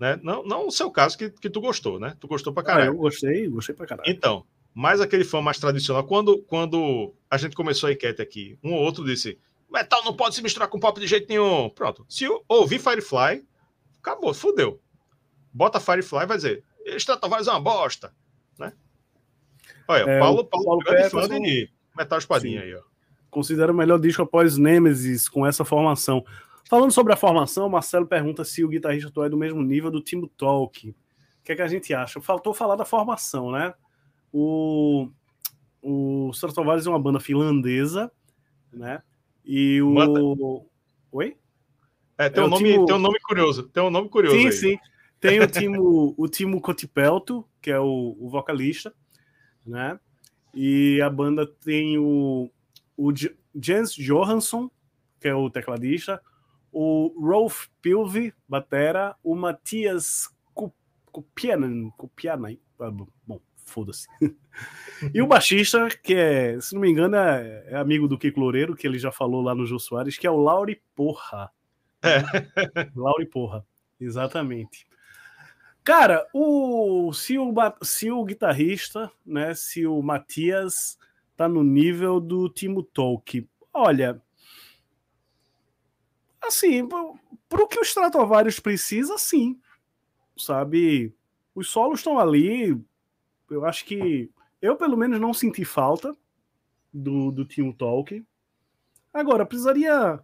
[0.00, 0.18] né?
[0.22, 2.16] Não, não o seu caso, que, que tu gostou, né?
[2.18, 2.90] Tu gostou pra caralho.
[2.90, 4.10] Ah, eu gostei, gostei pra caralho.
[4.10, 4.44] Então,
[4.76, 8.82] mais aquele fã mais tradicional, quando, quando a gente começou a enquete aqui, um ou
[8.82, 9.38] outro disse:
[9.72, 11.70] metal não pode se misturar com pop de jeito nenhum.
[11.70, 12.04] Pronto.
[12.10, 13.42] Se eu ouvir Firefly,
[13.98, 14.78] acabou, fudeu.
[15.50, 16.62] Bota Firefly vai dizer:
[16.98, 18.14] Stratovarius é uma bosta,
[18.58, 18.74] né?
[19.88, 22.66] Olha, é, Paulo, Paulo, Paulo grande fã de Metal Espadinha Sim.
[22.66, 22.82] aí, ó.
[23.30, 26.22] Considera o melhor disco após Nemesis com essa formação.
[26.68, 30.02] Falando sobre a formação, Marcelo pergunta se o guitarrista atual é do mesmo nível do
[30.02, 30.94] Timo Talk.
[31.42, 32.20] que é que a gente acha?
[32.20, 33.72] Faltou falar da formação, né?
[34.32, 35.08] O,
[35.82, 38.10] o Stratovarius é uma banda finlandesa,
[38.72, 39.02] né?
[39.44, 40.66] E o.
[41.12, 41.36] Oi?
[42.18, 42.86] É, tem, é um nome, Timo...
[42.86, 43.68] tem um nome curioso.
[43.68, 44.36] Tem um nome curioso.
[44.36, 44.52] Sim, aí.
[44.52, 44.78] sim.
[45.20, 48.94] Tem o Timo, o Timo Cotipelto, que é o, o, vocalista,
[49.64, 49.98] né?
[50.54, 52.50] E a banda tem o,
[52.96, 53.12] o
[53.54, 54.70] Jens Johansson,
[55.20, 56.20] que é o tecladista,
[56.70, 60.28] o Rolf Pilvi, batera, o Matias
[61.10, 64.06] Kupianen, Kupianen, ah, bom, foda-se.
[65.12, 68.74] e o baixista, que é, se não me engano, é, é, amigo do Kiko Loureiro,
[68.74, 71.50] que ele já falou lá no Jô Soares, que é o Lauri Porra.
[72.02, 72.22] É.
[72.96, 73.66] Lauri Porra,
[74.00, 74.86] exatamente.
[75.84, 80.98] Cara, o se, o se o guitarrista, né, se o Matias
[81.36, 84.20] tá no nível do Timo Tolk, olha,
[86.42, 86.88] assim,
[87.48, 89.60] pro que o Stratovarius precisa, sim.
[90.36, 91.14] Sabe?
[91.54, 92.78] Os solos estão ali.
[93.50, 96.14] Eu acho que eu, pelo menos, não senti falta
[96.92, 98.24] do, do Timo Talk.
[99.12, 100.20] Agora, precisaria.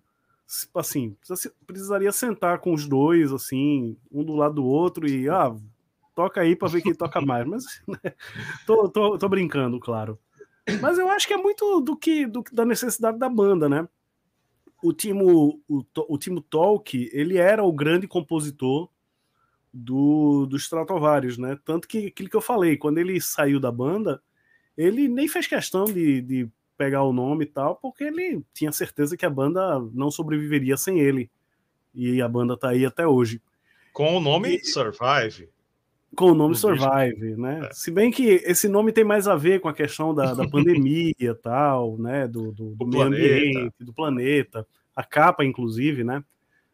[0.75, 1.17] Assim,
[1.67, 5.29] precisaria sentar com os dois, assim, um do lado do outro e.
[5.29, 5.55] Ah,
[6.15, 7.47] toca aí para ver quem toca mais.
[7.47, 8.15] Mas né,
[8.67, 10.19] tô, tô, tô brincando, claro.
[10.81, 13.89] Mas eu acho que é muito do que do, da necessidade da banda, né?
[14.83, 18.91] o Timo, o, o Timo Tolk, ele era o grande compositor
[19.73, 21.59] do, do Stratovarius, né?
[21.65, 24.21] Tanto que aquilo que eu falei, quando ele saiu da banda,
[24.77, 29.17] ele nem fez questão de, de pegar o nome e tal, porque ele tinha certeza
[29.17, 31.31] que a banda não sobreviveria sem ele.
[31.95, 33.41] E a banda tá aí até hoje.
[33.93, 35.49] Com o nome e, Survive.
[36.17, 37.69] Com o nome Survive, né?
[37.71, 37.73] É.
[37.73, 41.15] Se bem que esse nome tem mais a ver com a questão da, da pandemia
[41.19, 42.27] e tal, né?
[42.27, 43.25] Do, do, do meio planeta.
[43.25, 44.67] ambiente, do planeta.
[44.97, 46.25] A capa, inclusive, né?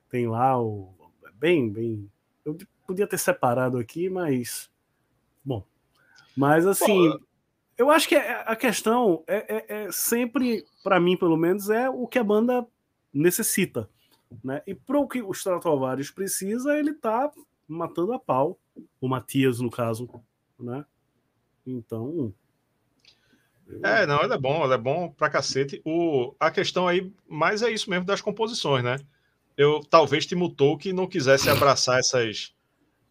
[0.09, 0.95] Tem lá o.
[1.35, 2.09] Bem, bem.
[2.45, 2.57] Eu
[2.89, 4.71] podia ter separado aqui, mas.
[5.45, 5.63] Bom.
[6.35, 7.11] Mas assim.
[7.11, 7.21] Pô,
[7.77, 11.89] eu acho que é, a questão é, é, é sempre, para mim, pelo menos, é
[11.89, 12.67] o que a banda
[13.13, 13.89] necessita.
[14.43, 14.63] Né?
[14.67, 17.31] E para o que o Stratovarius precisa, ele tá
[17.69, 18.59] matando a pau
[19.01, 20.09] o Matias, no caso,
[20.59, 20.85] né?
[21.67, 22.33] Então.
[23.83, 25.83] É, não, ele é bom, ele é bom pra cacete.
[25.85, 28.99] O, a questão aí, mais é isso mesmo das composições, né?
[29.57, 32.55] Eu talvez Timo que não quisesse abraçar essas,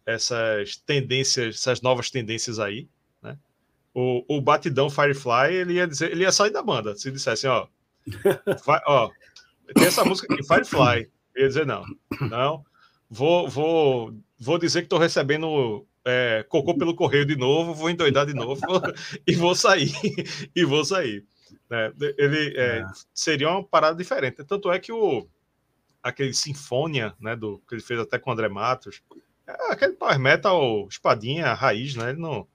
[0.08, 2.88] essas tendências, essas novas tendências aí,
[3.22, 3.36] né?
[3.92, 7.66] O, o batidão Firefly, ele ia dizer, ele ia sair da banda, se dissesse, ó,
[8.64, 9.10] vai, ó,
[9.74, 11.10] tem essa música aqui, Firefly.
[11.34, 11.84] Ele ia dizer, não,
[12.30, 12.64] não,
[13.10, 18.24] vou, vou vou dizer que estou recebendo é, cocô pelo correio de novo, vou endoidar
[18.24, 18.62] de novo
[19.26, 19.92] e vou sair.
[20.56, 21.22] e vou sair.
[21.70, 22.84] É, ele é, é.
[23.12, 24.42] seria uma parada diferente.
[24.42, 25.28] Tanto é que o
[26.02, 29.02] aquele Sinfonia, né, do que ele fez até com o André Matos,
[29.48, 32.10] é aquele power metal espadinha raiz, né?
[32.10, 32.46] Ele não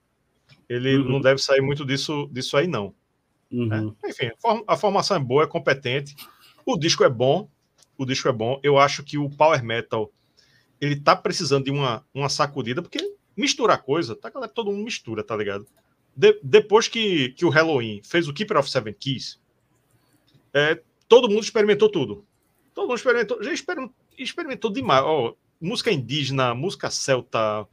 [0.70, 1.10] ele uhum.
[1.10, 2.94] não deve sair muito disso disso aí não.
[3.52, 3.96] Uhum.
[4.04, 4.32] É, enfim,
[4.68, 6.16] a formação é boa, é competente.
[6.66, 7.50] O disco é bom,
[7.98, 8.60] o disco é bom.
[8.64, 10.12] Eu acho que o power metal
[10.80, 14.52] ele tá precisando de uma, uma sacudida, porque mistura coisa, tá, galera?
[14.52, 15.66] Todo mundo mistura, tá ligado?
[16.16, 19.40] De, depois que, que o Halloween fez o Keeper of Seven Keys,
[20.54, 22.26] é, todo mundo experimentou tudo.
[22.74, 25.04] Todo mundo experimentou, já experimentou, experimentou demais.
[25.04, 27.68] Ó, música indígena, música celta,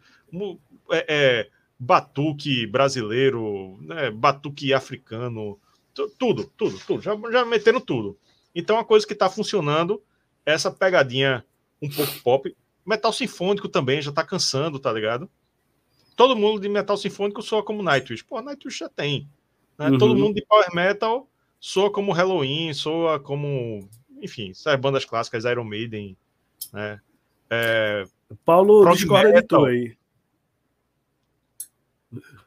[0.91, 5.59] é, é, batuque brasileiro, né, batuque africano,
[5.93, 7.03] tudo, tudo, tudo.
[7.03, 8.17] Já, já meteram tudo.
[8.55, 10.03] Então, a coisa que tá funcionando,
[10.45, 11.45] essa pegadinha
[11.83, 15.31] um pouco pop, Metal sinfônico também já tá cansando, tá ligado?
[16.17, 18.25] Todo mundo de metal sinfônico soa como Nightwish.
[18.25, 19.29] Pô, Nightwish já tem.
[19.79, 19.91] Né?
[19.91, 19.99] Uhum.
[19.99, 23.89] Todo mundo de power metal soa como Halloween, soa como.
[24.21, 26.17] Enfim, essas bandas clássicas, Iron Maiden.
[26.73, 27.01] Né?
[27.51, 28.05] É...
[28.45, 29.97] Paulo discorda de tu aí.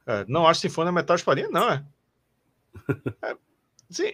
[0.05, 1.84] É, não acho sinfônica metal espadinha, não, é.
[3.21, 3.38] é
[3.89, 4.13] sim,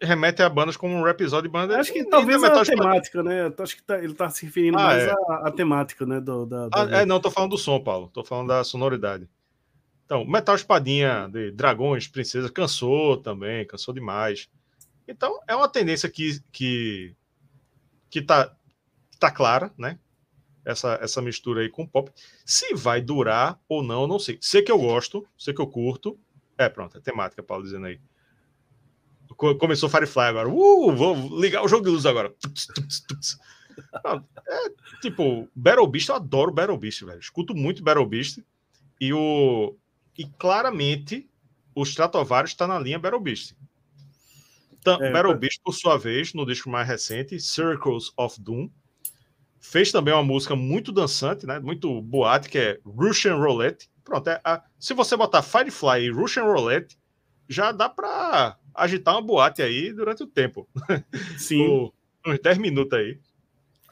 [0.00, 1.78] remete a bandas como um episódio de banda.
[1.78, 3.52] Acho que talvez a temática, né?
[3.58, 5.14] Acho que tá, ele tá se referindo ah, mais é.
[5.28, 6.20] à, temática, né?
[6.20, 8.08] Do, da, ah, é, não, tô falando do som, Paulo.
[8.08, 9.28] Tô falando da sonoridade.
[10.04, 14.48] Então, Metal Espadinha de Dragões, Princesa, cansou também, cansou demais.
[15.06, 17.14] Então, é uma tendência que, que,
[18.10, 18.54] que tá,
[19.22, 19.98] tá clara, né?
[20.64, 22.10] Essa, essa mistura aí com pop.
[22.44, 24.38] Se vai durar ou não, não sei.
[24.40, 26.18] Sei que eu gosto, sei que eu curto.
[26.58, 28.00] É, pronto, é temática, Paulo dizendo aí.
[29.58, 30.48] Começou Firefly agora.
[30.48, 32.34] Uh, vou ligar o jogo de luz agora.
[34.46, 34.70] é,
[35.00, 37.18] tipo, Battle Beast, eu adoro Battle Beast, velho.
[37.18, 38.38] Escuto muito Battle Beast.
[39.00, 39.76] E, o,
[40.16, 41.28] e claramente
[41.74, 43.56] o Stratovarius está na linha Battle Beast.
[44.78, 48.68] Então, é, Battle Beast, por sua vez, no disco mais recente, Circles of Doom,
[49.62, 51.60] fez também uma música muito dançante, né?
[51.60, 53.88] Muito boate, que é Russian Roulette.
[54.04, 56.98] Pronto, é a, se você botar Firefly e Russian Roulette,
[57.48, 60.68] já dá para agitar uma boate aí durante o tempo.
[61.38, 61.92] Sim.
[62.26, 63.20] uns 10 minutos aí.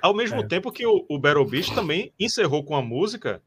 [0.03, 0.47] Ao mesmo é.
[0.47, 3.41] tempo que o, o Battle Beast também encerrou com a música,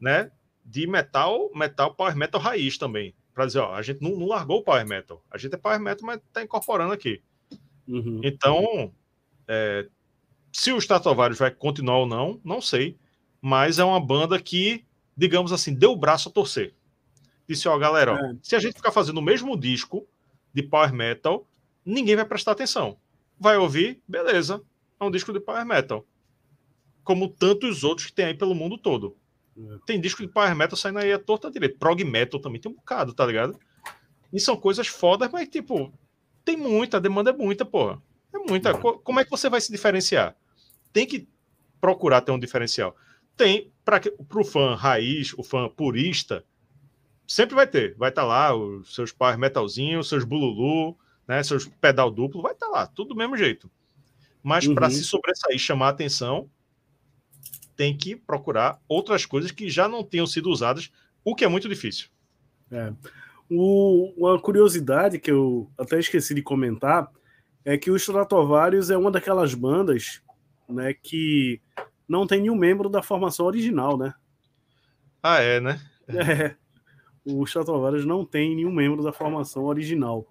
[0.00, 0.30] né?
[0.64, 3.14] De metal, metal, power metal raiz também.
[3.34, 5.24] Pra dizer, ó, a gente não, não largou o power metal.
[5.30, 7.20] A gente é power metal, mas tá incorporando aqui.
[7.88, 8.20] Uhum.
[8.22, 8.92] Então,
[9.48, 9.88] é,
[10.52, 12.96] se o Stratovarius vai continuar ou não, não sei.
[13.40, 14.84] Mas é uma banda que,
[15.16, 16.74] digamos assim, deu o braço a torcer.
[17.48, 18.14] Disse, ó, galera, é.
[18.14, 20.06] ó, se a gente ficar fazendo o mesmo disco
[20.52, 21.46] de power metal,
[21.84, 22.98] ninguém vai prestar atenção.
[23.38, 24.62] Vai ouvir, beleza,
[24.98, 26.04] é um disco de power metal.
[27.04, 29.16] Como tantos outros que tem aí pelo mundo todo.
[29.56, 29.78] É.
[29.86, 31.78] Tem disco de power metal saindo aí a torta direita.
[31.78, 33.58] Prog metal também tem um bocado, tá ligado?
[34.32, 35.92] E são coisas fodas, mas, tipo,
[36.44, 38.02] tem muita, a demanda é muita, porra.
[38.34, 38.74] É muita.
[38.74, 40.36] Como é que você vai se diferenciar?
[40.92, 41.28] Tem que
[41.80, 42.96] procurar ter um diferencial.
[43.36, 44.00] Tem, para
[44.34, 46.44] o fã raiz, o fã purista,
[47.26, 47.94] sempre vai ter.
[47.96, 50.96] Vai estar tá lá os seus power metalzinhos, seus bululu,
[51.26, 53.70] né, seus pedal duplo, vai estar tá lá, tudo do mesmo jeito.
[54.42, 54.74] Mas uhum.
[54.74, 56.50] para se sobressair, chamar atenção,
[57.76, 60.90] tem que procurar outras coisas que já não tenham sido usadas,
[61.24, 62.08] o que é muito difícil.
[62.70, 62.92] É.
[63.50, 67.10] O, uma curiosidade que eu até esqueci de comentar
[67.68, 70.22] é que o Stratovarius é uma daquelas bandas
[70.68, 71.60] né, que
[72.08, 74.14] não tem nenhum membro da formação original, né?
[75.22, 75.80] Ah, é, né?
[76.08, 76.56] É.
[77.24, 80.26] O Stratovarius não tem nenhum membro da formação original.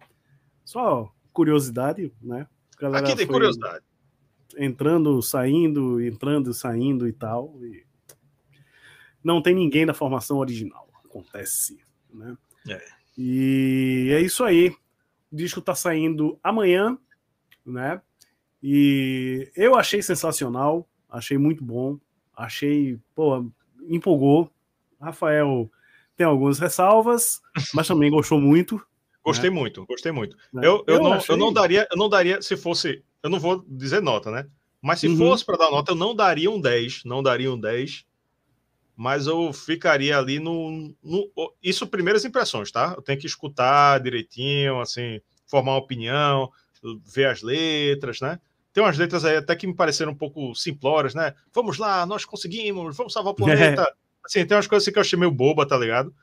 [0.65, 2.47] Só curiosidade, né?
[2.95, 3.85] Aqui tem curiosidade
[4.57, 7.55] entrando, saindo, entrando, saindo e tal.
[7.61, 7.85] E
[9.23, 10.89] não tem ninguém da formação original.
[11.05, 11.77] Acontece,
[12.11, 12.35] né?
[12.67, 12.83] É.
[13.15, 14.75] E é isso aí.
[15.31, 16.97] O disco tá saindo amanhã,
[17.71, 18.01] né?
[18.61, 21.97] E eu achei sensacional, achei muito bom,
[22.35, 23.45] achei, pô,
[23.87, 24.51] empolgou.
[24.99, 25.69] Rafael
[26.15, 27.39] tem algumas ressalvas,
[27.73, 28.81] mas também gostou muito.
[29.23, 29.55] Gostei né?
[29.55, 30.35] muito, gostei muito.
[30.55, 30.59] É.
[30.59, 31.35] Eu, eu, eu, não, achei...
[31.35, 34.47] eu não daria, eu não daria se fosse eu não vou dizer nota, né?
[34.81, 35.17] Mas se uhum.
[35.17, 38.05] fosse para dar nota, eu não daria um 10, não daria um 10,
[38.95, 41.31] mas eu ficaria ali no, no,
[41.61, 42.93] Isso, primeiras impressões, tá?
[42.95, 46.49] Eu tenho que escutar direitinho, assim, formar uma opinião,
[47.05, 48.39] ver as letras, né?
[48.73, 51.33] Tem umas letras aí até que me pareceram um pouco simplórias, né?
[51.53, 53.81] Vamos lá, nós conseguimos, vamos salvar o planeta.
[53.81, 53.93] É.
[54.23, 56.13] Assim, tem umas coisas assim que eu achei meio boba, tá ligado?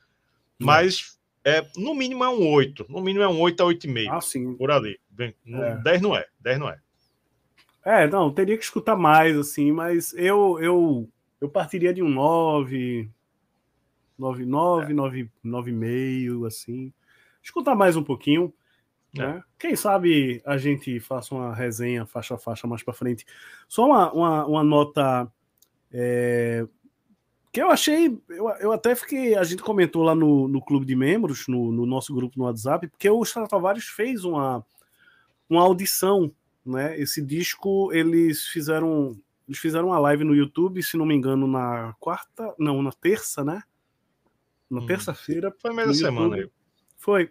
[0.58, 2.86] Mas, é, no mínimo é um 8.
[2.88, 4.08] No mínimo é um 8 a 8,5.
[4.10, 4.54] Ah, sim.
[4.54, 5.00] Por ali.
[5.10, 5.76] Bem, é.
[5.76, 6.26] 10 não é.
[6.40, 6.78] 10 não é.
[7.84, 11.08] É, não, teria que escutar mais, assim, mas eu eu,
[11.38, 13.10] eu partiria de um 9,
[14.18, 14.94] 9, 9, é.
[14.94, 16.92] 9, 9,5, assim.
[17.42, 18.54] Escutar mais um pouquinho.
[19.16, 19.20] É.
[19.20, 19.42] Né?
[19.58, 23.24] Quem sabe a gente faça uma resenha faixa a faixa mais para frente.
[23.68, 25.30] Só uma, uma, uma nota
[25.92, 26.66] é,
[27.52, 28.18] que eu achei.
[28.28, 29.36] Eu, eu até fiquei.
[29.36, 32.88] A gente comentou lá no, no clube de membros, no, no nosso grupo no WhatsApp,
[32.88, 34.64] porque o Tavares fez uma,
[35.48, 36.32] uma audição
[36.64, 36.98] né?
[36.98, 41.94] Esse disco eles fizeram eles fizeram uma live no YouTube, se não me engano, na
[42.00, 43.62] quarta, não, na terça, né?
[44.70, 44.86] Na hum.
[44.86, 45.54] terça-feira.
[45.60, 46.50] Foi meia semana aí.
[46.96, 47.30] Foi.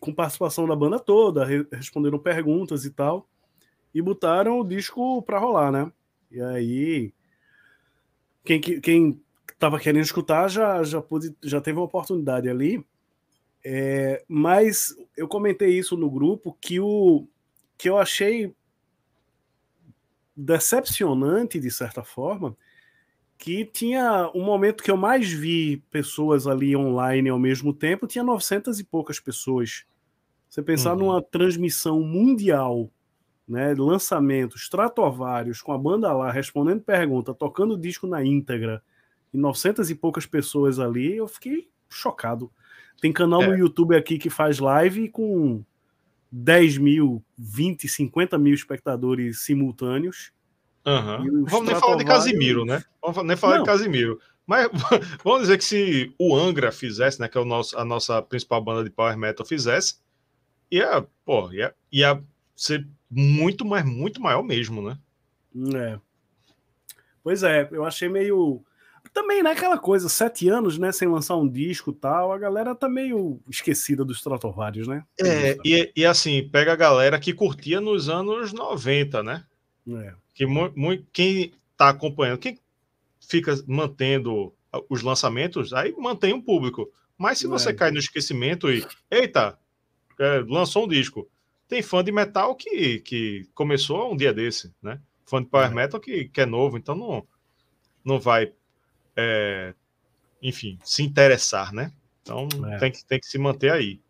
[0.00, 3.28] Com participação da banda toda, re responderam perguntas e tal.
[3.94, 5.90] E botaram o disco pra rolar, né?
[6.30, 7.12] E aí.
[8.44, 9.20] Quem, quem
[9.58, 12.84] tava querendo escutar já, já, pôde, já teve uma oportunidade ali.
[13.64, 17.26] É, mas eu comentei isso no grupo que o,
[17.76, 18.54] que eu achei
[20.36, 22.56] decepcionante, de certa forma,
[23.38, 28.24] que tinha um momento que eu mais vi pessoas ali online ao mesmo tempo, tinha
[28.24, 29.84] 900 e poucas pessoas.
[30.48, 30.98] Você pensar uhum.
[30.98, 32.90] numa transmissão mundial,
[33.46, 38.82] né, lançamentos, Stratovarius, com a banda lá respondendo pergunta, tocando disco na íntegra,
[39.32, 42.50] e 900 e poucas pessoas ali, eu fiquei chocado.
[43.00, 43.48] Tem canal é.
[43.48, 45.62] no YouTube aqui que faz live com
[46.32, 50.32] 10 mil, 20, 50 mil espectadores simultâneos.
[50.86, 51.44] Uhum.
[51.46, 52.82] Vamos nem falar de Casimiro, né?
[53.02, 53.64] Vamos nem falar Não.
[53.64, 54.20] de Casimiro.
[54.46, 54.68] Mas
[55.24, 58.62] vamos dizer que se o Angra fizesse, né, que é o nosso, a nossa principal
[58.62, 59.96] banda de power metal fizesse,
[60.70, 62.22] ia, pô, ia, ia
[62.54, 64.96] ser muito, mais muito maior mesmo, né?
[65.74, 65.98] É.
[67.22, 68.62] Pois é, eu achei meio
[69.12, 72.88] também, né, aquela coisa, sete anos, né, sem lançar um disco tal, a galera tá
[72.88, 75.04] meio esquecida dos Stratovarius, né?
[75.18, 79.44] É, e, e assim, pega a galera que curtia nos anos 90, né?
[79.88, 80.14] É.
[80.36, 82.60] Que muito, quem tá acompanhando, quem
[83.20, 84.54] fica mantendo
[84.88, 86.92] os lançamentos, aí mantém um público.
[87.16, 87.72] Mas se você é.
[87.72, 89.58] cai no esquecimento e, eita,
[90.20, 91.28] é, lançou um disco,
[91.66, 95.00] tem fã de metal que, que começou um dia desse, né?
[95.26, 95.74] fã de Power é.
[95.74, 97.26] Metal que, que é novo, então não,
[98.04, 98.52] não vai,
[99.16, 99.74] é,
[100.40, 101.92] enfim, se interessar, né?
[102.22, 102.78] Então é.
[102.78, 104.00] tem, que, tem que se manter aí.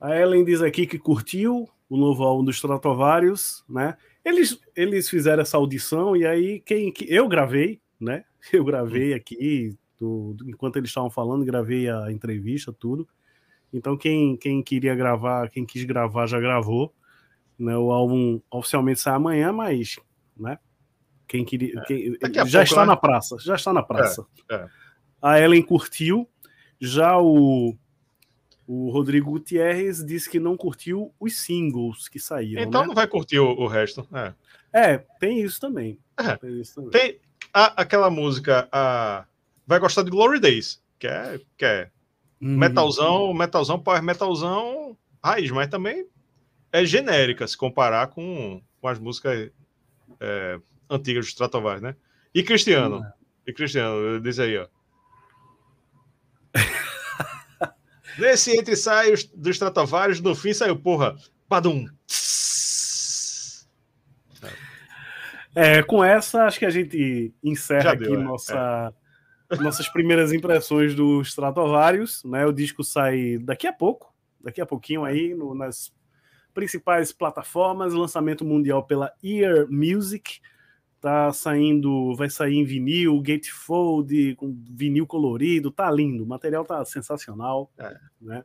[0.00, 3.96] A Ellen diz aqui que curtiu o novo álbum dos Stratovarius, né?
[4.24, 8.24] Eles, eles fizeram essa audição e aí quem eu gravei, né?
[8.52, 13.06] Eu gravei aqui, do, enquanto eles estavam falando, gravei a entrevista, tudo.
[13.70, 16.94] Então quem, quem queria gravar, quem quis gravar já gravou.
[17.58, 17.76] Né?
[17.76, 19.98] O álbum oficialmente sai amanhã, mas,
[20.34, 20.58] né?
[21.28, 21.84] Quem queria, é.
[21.84, 22.86] quem, já pouco, está né?
[22.86, 24.26] na praça, já está na praça.
[24.50, 24.68] É, é.
[25.20, 26.26] A Ellen curtiu,
[26.80, 27.76] já o
[28.72, 32.62] o Rodrigo Gutierrez disse que não curtiu os singles que saíram.
[32.62, 32.86] Então né?
[32.86, 34.06] não vai curtir o, o resto.
[34.12, 34.32] É.
[34.72, 35.98] é, tem isso também.
[36.16, 36.36] É.
[36.36, 36.90] Tem, isso também.
[36.92, 37.18] tem
[37.52, 39.24] a, aquela música, a...
[39.66, 41.90] vai gostar de Glory Days, que é, que é
[42.40, 42.56] hum.
[42.56, 46.06] metalzão, metalzão, power metalzão raiz, mas também
[46.70, 49.50] é genérica se comparar com, com as músicas
[50.20, 51.96] é, antigas do Stratovarius, né?
[52.32, 53.12] E Cristiano, hum.
[53.44, 54.68] e Cristiano, diz aí, ó.
[58.18, 61.16] Nesse entre sai dos Stratovarius, no fim saiu, porra,
[61.48, 61.86] padum.
[65.54, 68.94] É, com essa, acho que a gente encerra aqui é, nossa,
[69.50, 69.56] é.
[69.56, 72.22] nossas primeiras impressões dos Stratovarius.
[72.24, 72.46] Né?
[72.46, 75.92] O disco sai daqui a pouco, daqui a pouquinho aí, no, nas
[76.54, 80.40] principais plataformas, lançamento mundial pela Ear Music
[81.00, 86.84] tá saindo, vai sair em vinil, gatefold, com vinil colorido, tá lindo, o material tá
[86.84, 87.96] sensacional, é.
[88.20, 88.44] né?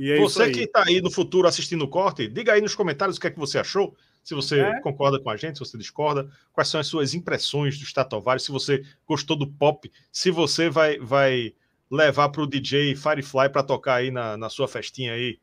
[0.00, 3.20] É você que está aí no futuro assistindo o corte, diga aí nos comentários o
[3.20, 4.80] que é que você achou, se você é.
[4.80, 8.52] concorda com a gente, se você discorda, quais são as suas impressões do Statovari, se
[8.52, 11.52] você gostou do pop, se você vai, vai
[11.90, 15.40] levar para o DJ Firefly para tocar aí na, na sua festinha aí.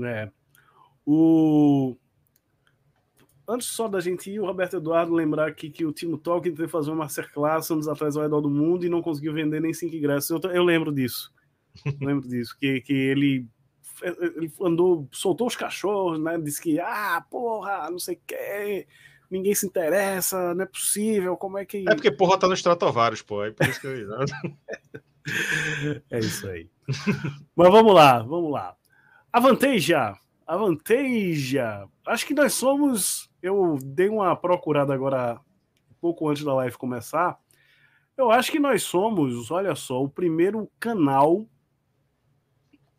[0.00, 0.30] É.
[1.04, 1.96] O
[3.48, 6.66] antes só da gente ir, o Roberto Eduardo lembrar aqui que o Timo Tolkien teve
[6.66, 9.72] que fazer uma masterclass anos atrás ao redor do mundo e não conseguiu vender nem
[9.72, 10.30] cinco ingressos.
[10.30, 11.32] Eu, eu lembro disso.
[12.00, 12.54] lembro disso.
[12.58, 13.46] Que, que ele,
[14.02, 16.38] ele andou, soltou os cachorros, né?
[16.38, 18.86] Disse que, ah, porra, não sei o que,
[19.30, 21.88] ninguém se interessa, não é possível, como é que.
[21.88, 23.44] É porque porra tá no Stratovarius, pô.
[23.44, 24.08] É por isso que eu.
[26.10, 26.68] é isso aí.
[27.56, 28.76] Mas vamos lá, vamos lá.
[29.32, 30.14] A Vanteja.
[30.46, 31.86] A Vanteja.
[32.06, 35.40] Acho que nós somos eu dei uma procurada agora,
[36.00, 37.38] pouco antes da live começar.
[38.16, 41.46] Eu acho que nós somos, olha só, o primeiro canal.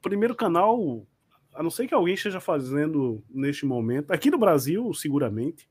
[0.01, 1.05] Primeiro canal,
[1.53, 5.69] a não ser que alguém esteja fazendo neste momento, aqui no Brasil, seguramente,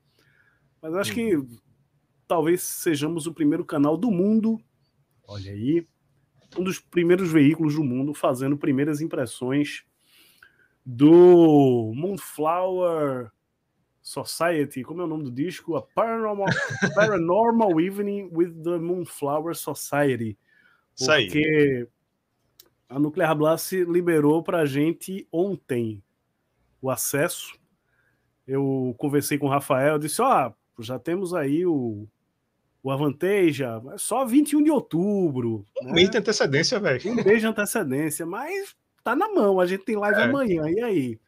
[0.79, 1.47] mas acho que uhum.
[2.27, 4.59] talvez sejamos o primeiro canal do mundo.
[5.27, 5.87] Olha aí,
[6.57, 9.83] um dos primeiros veículos do mundo fazendo primeiras impressões
[10.85, 13.31] do Moonflower
[14.09, 15.75] Society, como é o nome do disco?
[15.75, 16.47] A Paranormal,
[16.95, 20.35] Paranormal Evening with the Moonflower Society.
[20.97, 21.87] Porque
[22.89, 26.01] a Nuclear Blast liberou para a gente ontem
[26.81, 27.53] o acesso.
[28.47, 32.07] Eu conversei com o Rafael, disse: Ó, oh, já temos aí o,
[32.81, 35.63] o Avanteja, só 21 de outubro.
[35.83, 35.91] Um né?
[35.93, 37.11] mês de antecedência, velho.
[37.11, 40.23] Um mês de antecedência, mas tá na mão, a gente tem live é.
[40.23, 41.19] amanhã, e aí?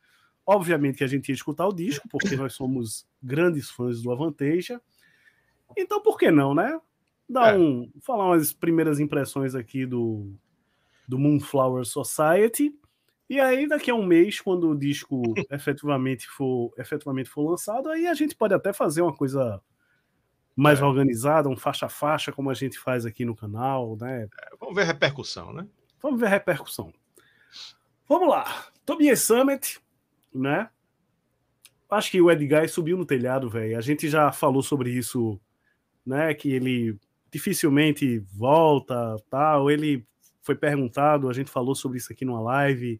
[0.45, 4.81] Obviamente que a gente ia escutar o disco, porque nós somos grandes fãs do Avanteja.
[5.77, 6.79] Então, por que não, né?
[7.29, 7.57] Dar é.
[7.57, 10.33] um, falar umas primeiras impressões aqui do,
[11.07, 12.75] do Moonflower Society.
[13.29, 18.07] E aí, daqui a um mês, quando o disco efetivamente for, efetivamente for lançado, aí
[18.07, 19.61] a gente pode até fazer uma coisa
[20.55, 20.83] mais é.
[20.83, 24.23] organizada, um faixa a faixa, como a gente faz aqui no canal, né?
[24.23, 25.65] É, vamos ver a repercussão, né?
[26.01, 26.93] Vamos ver a repercussão.
[28.07, 28.65] Vamos lá.
[28.85, 29.79] Tobias Summit,
[30.33, 30.69] né?
[31.89, 33.77] Acho que o Edgar subiu no telhado, velho.
[33.77, 35.39] A gente já falou sobre isso,
[36.05, 36.33] né?
[36.33, 36.97] Que ele
[37.29, 39.69] dificilmente volta, tal.
[39.69, 40.05] Ele
[40.41, 42.99] foi perguntado, a gente falou sobre isso aqui numa live,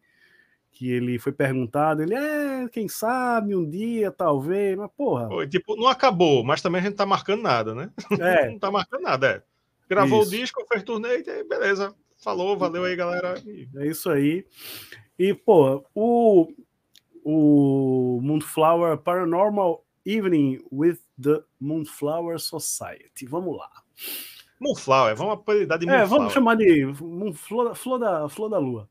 [0.70, 5.46] que ele foi perguntado, ele é, quem sabe, um dia, talvez, mas porra.
[5.46, 7.90] Tipo, não acabou, mas também a gente tá marcando nada, né?
[8.18, 8.48] É.
[8.50, 9.42] não tá marcando nada, é.
[9.88, 10.34] Gravou isso.
[10.34, 11.94] o disco, fez turnê, beleza.
[12.22, 13.34] Falou, valeu aí, galera.
[13.76, 14.46] É isso aí.
[15.18, 16.48] E, pô, o,
[17.22, 23.26] o Moonflower Paranormal Evening with the Moonflower Society.
[23.26, 23.70] Vamos lá.
[24.60, 26.06] Moonflower, vamos apelidar de Moonflower.
[26.06, 28.88] É, vamos chamar de Moonflower, flor, da, flor da Lua.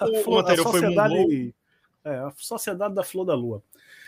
[0.00, 1.54] O, flor, a sociedade,
[2.04, 3.62] é, a Sociedade da Flor da Lua.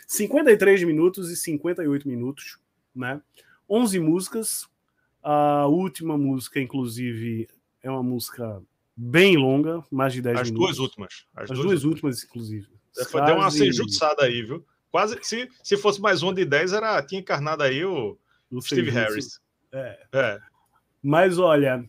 [0.06, 2.58] 53 minutos e 58 minutos,
[2.94, 3.20] né?
[3.68, 4.68] 11 músicas.
[5.22, 7.46] A última música, inclusive,
[7.82, 8.62] é uma música
[8.96, 10.66] bem longa, mais de 10 As minutos.
[10.66, 11.26] Duas últimas.
[11.34, 12.68] As, As duas, duas últimas, inclusive.
[13.10, 14.64] Foi, deu uma sejuçada aí, viu?
[14.90, 15.18] quase.
[15.22, 18.18] Se, se fosse mais um de 10, era, tinha encarnado aí o,
[18.50, 19.40] o Steve Harris.
[19.72, 19.98] É.
[20.12, 20.40] é.
[21.02, 21.88] Mas olha,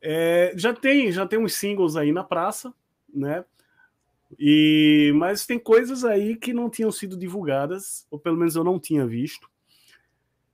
[0.00, 2.72] é, já tem já tem uns singles aí na praça,
[3.12, 3.44] né?
[4.38, 8.78] E mas tem coisas aí que não tinham sido divulgadas, ou pelo menos eu não
[8.78, 9.50] tinha visto.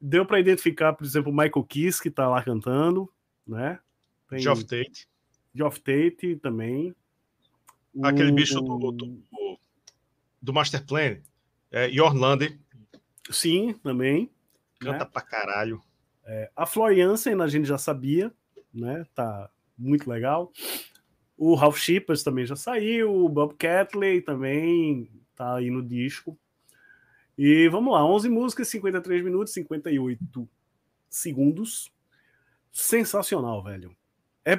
[0.00, 3.10] Deu para identificar, por exemplo, o Michael Kiss que está lá cantando,
[3.46, 3.78] né?
[4.28, 5.08] Tem Geoff Tate.
[5.54, 6.94] Geoff Tate também.
[8.02, 9.22] Aquele o, bicho do, do,
[10.40, 11.18] do Master Plan,
[11.70, 12.58] é, Yorlande.
[13.30, 14.30] Sim, também.
[14.80, 15.10] Canta né?
[15.12, 15.82] pra caralho.
[16.24, 18.32] É, a Floriansen a gente já sabia,
[18.72, 19.04] né?
[19.14, 20.52] Tá muito legal.
[21.36, 26.38] O Ralph Shippers também já saiu, o Bob Catley também tá aí no disco.
[27.36, 30.48] E vamos lá, 11 músicas, 53 minutos, 58
[31.08, 31.92] segundos.
[32.72, 33.96] Sensacional, velho.
[34.44, 34.58] É,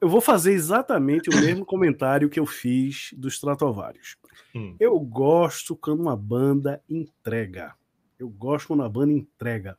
[0.00, 4.16] eu vou fazer exatamente o mesmo comentário que eu fiz dos Stratovarius.
[4.54, 4.76] Hum.
[4.78, 7.74] Eu gosto quando uma banda entrega.
[8.18, 9.78] Eu gosto quando a banda entrega.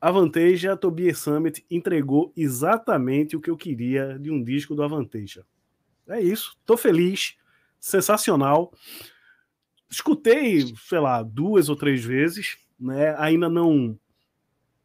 [0.00, 5.46] Avanteja Tobias Summit entregou exatamente o que eu queria de um disco do Avanteja.
[6.06, 7.36] É isso, tô feliz,
[7.80, 8.70] sensacional.
[9.88, 13.14] Escutei, sei lá, duas ou três vezes, né?
[13.16, 13.98] Ainda não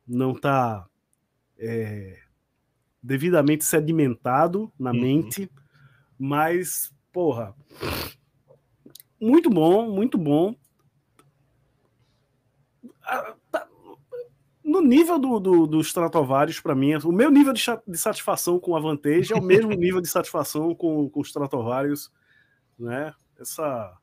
[0.07, 0.87] não tá
[1.57, 2.19] é,
[3.03, 5.01] devidamente sedimentado na uhum.
[5.01, 5.51] mente,
[6.17, 7.55] mas porra,
[9.19, 10.55] muito bom, muito bom.
[13.03, 13.67] Ah, tá,
[14.63, 18.75] no nível do, do, dos Stratovarius, para mim, o meu nível de, de, satisfação com
[18.75, 22.11] a Vantage é o mesmo nível de satisfação com, com os Stratovarius,
[22.77, 23.13] né?
[23.39, 23.97] Essa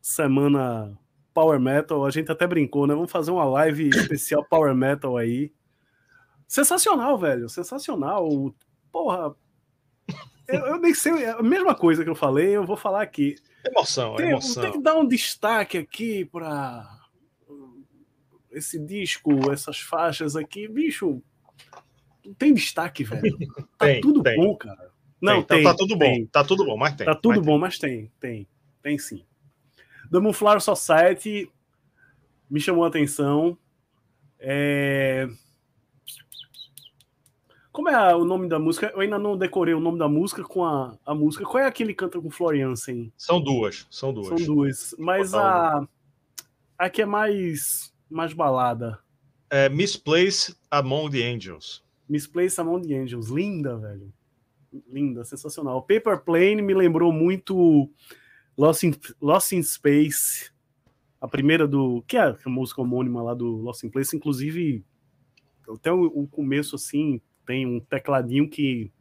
[0.00, 0.98] semana
[1.34, 2.94] Power Metal, a gente até brincou, né?
[2.94, 5.52] Vamos fazer uma live especial Power Metal aí.
[6.48, 8.54] Sensacional, velho, sensacional.
[8.90, 9.34] Porra,
[10.48, 13.36] eu, eu, nem sei, é a mesma coisa que eu falei, eu vou falar aqui.
[13.64, 14.62] Emoção, tem, emoção.
[14.62, 17.00] Tem que dar um destaque aqui para
[18.50, 21.22] esse disco, essas faixas aqui, bicho,
[22.24, 23.36] não tem destaque, velho.
[23.76, 24.36] Tá tem, tudo tem.
[24.36, 24.90] bom, cara.
[25.20, 26.22] Não, tem, tem, tá, tudo tem.
[26.22, 27.06] bom, tá tudo bom, mas tem.
[27.06, 28.48] Tá tudo mas bom, mas tem, tem,
[28.82, 29.24] tem sim.
[30.10, 31.50] The Moonflower Society
[32.48, 33.58] me chamou a atenção.
[34.38, 35.28] É...
[37.74, 38.92] Como é o nome da música?
[38.94, 41.44] Eu ainda não decorei o nome da música com a, a música.
[41.44, 43.12] Qual é aquele que canta com Floriansen?
[43.16, 44.28] São duas, são duas.
[44.28, 44.94] São duas.
[44.96, 45.84] Mas a.
[46.78, 49.00] A que é mais mais balada?
[49.50, 51.82] É Misplaced Among the Angels.
[52.08, 53.28] Misplaced Among the Angels.
[53.28, 54.14] Linda, velho.
[54.88, 55.82] Linda, sensacional.
[55.82, 57.90] Paper Plane me lembrou muito
[58.56, 60.52] Lost in, Lost in Space,
[61.20, 62.04] a primeira do.
[62.06, 64.84] que é a música homônima lá do Lost in Place, inclusive
[65.68, 68.92] até o, o começo assim tem um tecladinho que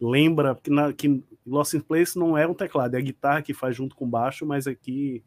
[0.00, 3.54] lembra que, na, que Lost in Place não é um teclado, é a guitarra que
[3.54, 5.24] faz junto com o baixo, mas aqui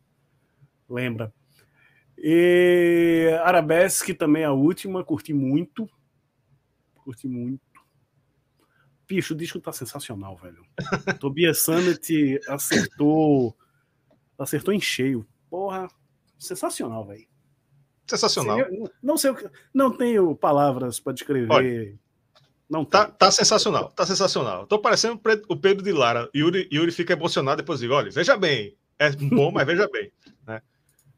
[0.89, 1.33] lembra.
[2.17, 5.89] E Arabesque também é a última, curti muito.
[6.95, 7.61] Curti muito.
[9.07, 10.63] Bicho, o disco tá sensacional, velho.
[11.19, 13.55] Tobias Summit acertou
[14.37, 15.27] acertou em cheio.
[15.49, 15.87] Porra,
[16.37, 17.27] sensacional, velho.
[18.07, 18.57] Sensacional.
[19.01, 21.51] não sei o que, não tenho palavras para descrever.
[21.51, 21.99] Olha,
[22.71, 24.65] não tá, tá sensacional, tá sensacional.
[24.65, 25.19] Tô parecendo
[25.49, 26.29] o Pedro de Lara.
[26.33, 30.09] Yuri, Yuri fica emocionado depois digo, olha, veja bem, é bom, mas veja bem,
[30.47, 30.61] né?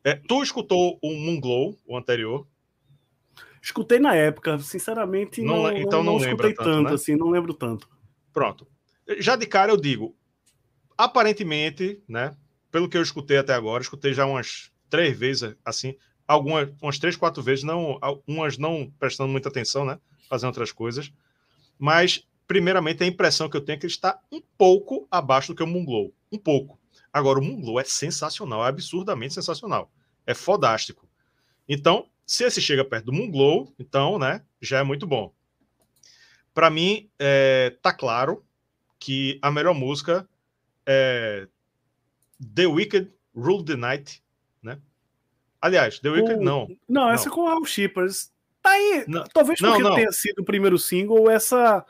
[0.03, 2.47] É, tu escutou o Moonglow, o anterior?
[3.61, 6.95] Escutei na época, sinceramente, não, não então não, não escutei tanto, tanto né?
[6.95, 7.87] assim, não lembro tanto.
[8.33, 8.67] Pronto.
[9.19, 10.17] Já de cara eu digo,
[10.97, 12.35] aparentemente, né,
[12.71, 15.95] pelo que eu escutei até agora, escutei já umas três vezes, assim,
[16.27, 21.13] algumas, umas três, quatro vezes, não, umas não prestando muita atenção, né, fazendo outras coisas,
[21.77, 25.55] mas, primeiramente, a impressão que eu tenho é que ele está um pouco abaixo do
[25.55, 26.79] que o Moonglow, um pouco.
[27.11, 29.91] Agora, o Moonglow é sensacional, é absurdamente sensacional.
[30.25, 31.07] É fodástico.
[31.67, 35.33] Então, se esse chega perto do Moonglow, então, né, já é muito bom.
[36.53, 38.43] Para mim, é, tá claro
[38.99, 40.27] que a melhor música
[40.85, 41.47] é
[42.55, 44.23] The Wicked Rule the Night,
[44.61, 44.79] né?
[45.61, 46.41] Aliás, The Wicked o...
[46.41, 46.67] não.
[46.87, 47.35] Não, essa não.
[47.35, 48.32] com Al Shippers.
[48.63, 49.03] Tá aí.
[49.07, 49.95] Não, Talvez porque não, não.
[49.95, 51.85] tenha sido o primeiro single, essa.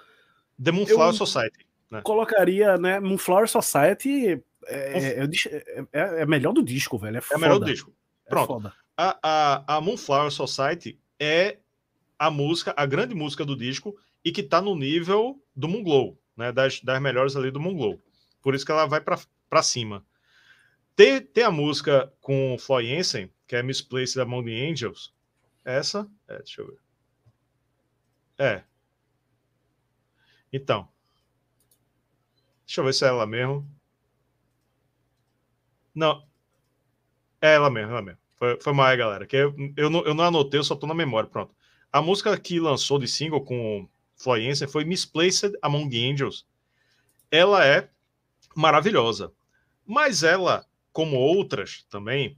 [0.61, 1.65] The Moonflower Society.
[1.89, 2.01] Né?
[2.01, 2.99] Colocaria, né?
[2.99, 7.17] Moonflower Society é, é, é, é, é, melhor do disco, velho.
[7.17, 7.93] É, é melhor do disco.
[8.25, 8.73] É Pronto.
[8.97, 11.57] a, a, a Moonflower Society é
[12.17, 13.95] a música, a grande música do disco
[14.25, 16.51] e que tá no nível do Moonglow, né?
[16.51, 18.01] Das, das melhores ali do Moonglow.
[18.41, 20.03] Por isso que ela vai para cima.
[20.95, 25.13] Tem, tem a música com Floy Jensen, que é Misplaced Among the Angels.
[25.65, 26.09] Essa?
[26.27, 26.79] É, deixa eu ver.
[28.37, 28.63] É.
[30.51, 30.87] Então.
[32.65, 33.69] Deixa eu ver se é ela mesmo.
[35.93, 36.27] Não.
[37.41, 38.19] É ela mesmo, ela mesmo.
[38.35, 39.25] Foi, foi mal, galera.
[39.25, 41.29] Que eu, eu, não, eu não anotei, eu só tô na memória.
[41.29, 41.55] Pronto.
[41.91, 46.45] A música que lançou de single com Floyense foi Misplaced Among Angels.
[47.29, 47.89] Ela é
[48.55, 49.31] maravilhosa.
[49.85, 52.37] Mas ela, como outras também,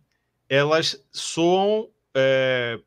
[0.50, 2.80] elas soam é,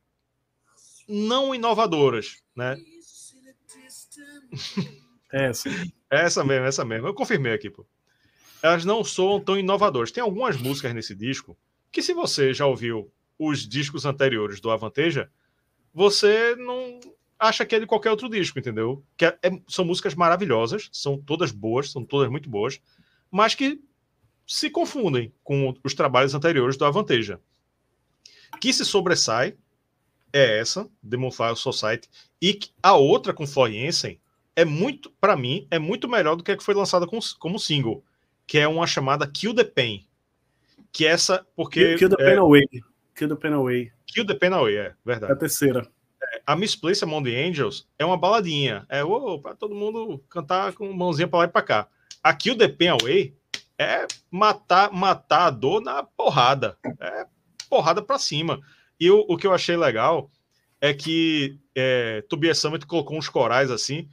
[1.08, 2.76] não inovadoras, né?
[5.32, 5.68] Essa.
[6.10, 7.06] essa mesmo, essa mesmo.
[7.06, 7.86] Eu confirmei aqui, pô.
[8.62, 10.10] Elas não soam tão inovadoras.
[10.10, 11.56] Tem algumas músicas nesse disco
[11.92, 15.30] que, se você já ouviu os discos anteriores do Avanteja,
[15.94, 16.98] você não
[17.38, 19.04] acha que é de qualquer outro disco, entendeu?
[19.16, 22.80] Que é, é, são músicas maravilhosas, são todas boas, são todas muito boas,
[23.30, 23.80] mas que
[24.46, 27.40] se confundem com os trabalhos anteriores do Avanteja.
[28.60, 29.56] Que se sobressai
[30.32, 32.08] é essa, Demonfire Society,
[32.40, 34.20] e a outra com Floriensen
[34.54, 37.58] é muito, para mim, é muito melhor do que a que foi lançada com, como
[37.58, 38.02] single,
[38.46, 40.04] que é uma chamada Kill the Pain.
[40.90, 41.96] Que é essa, porque.
[41.96, 42.64] Kill, the é, Pain Away.
[43.14, 43.92] Kill the Pain Away.
[44.06, 45.32] Kill the Pain Away, é verdade.
[45.32, 45.88] É a terceira.
[46.20, 48.84] É, a Misplace Among the Angels é uma baladinha.
[48.88, 51.88] É oh, para todo mundo cantar com mãozinha para lá e para cá.
[52.22, 53.36] A Kill the Pain Away
[53.78, 56.76] é matar, matar a dor na porrada.
[56.98, 57.26] É
[57.68, 58.60] porrada para cima.
[59.00, 60.30] E o, o que eu achei legal
[60.80, 64.08] é que é, Tobias Summit colocou uns corais assim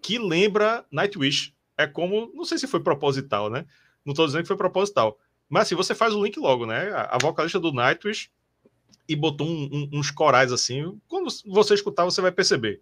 [0.00, 1.54] que lembra Nightwish.
[1.76, 3.66] É como, não sei se foi proposital, né?
[4.04, 5.18] Não estou dizendo que foi proposital.
[5.48, 6.90] Mas assim, você faz o link logo, né?
[6.90, 8.30] A, a vocalista do Nightwish
[9.08, 10.98] e botou um, um, uns corais assim.
[11.08, 12.80] Quando você escutar, você vai perceber.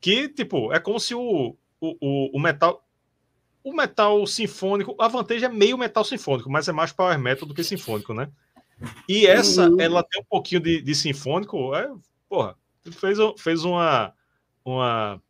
[0.00, 2.84] Que, tipo, é como se o, o, o metal.
[3.64, 7.54] O metal sinfônico, a vantagem é meio metal sinfônico, mas é mais power metal do
[7.54, 8.28] que sinfônico, né?
[9.08, 9.80] E essa, uhum.
[9.80, 11.90] ela tem um pouquinho de, de sinfônico, é,
[12.28, 12.56] porra,
[12.90, 14.12] fez, fez uma,
[14.64, 15.22] uma,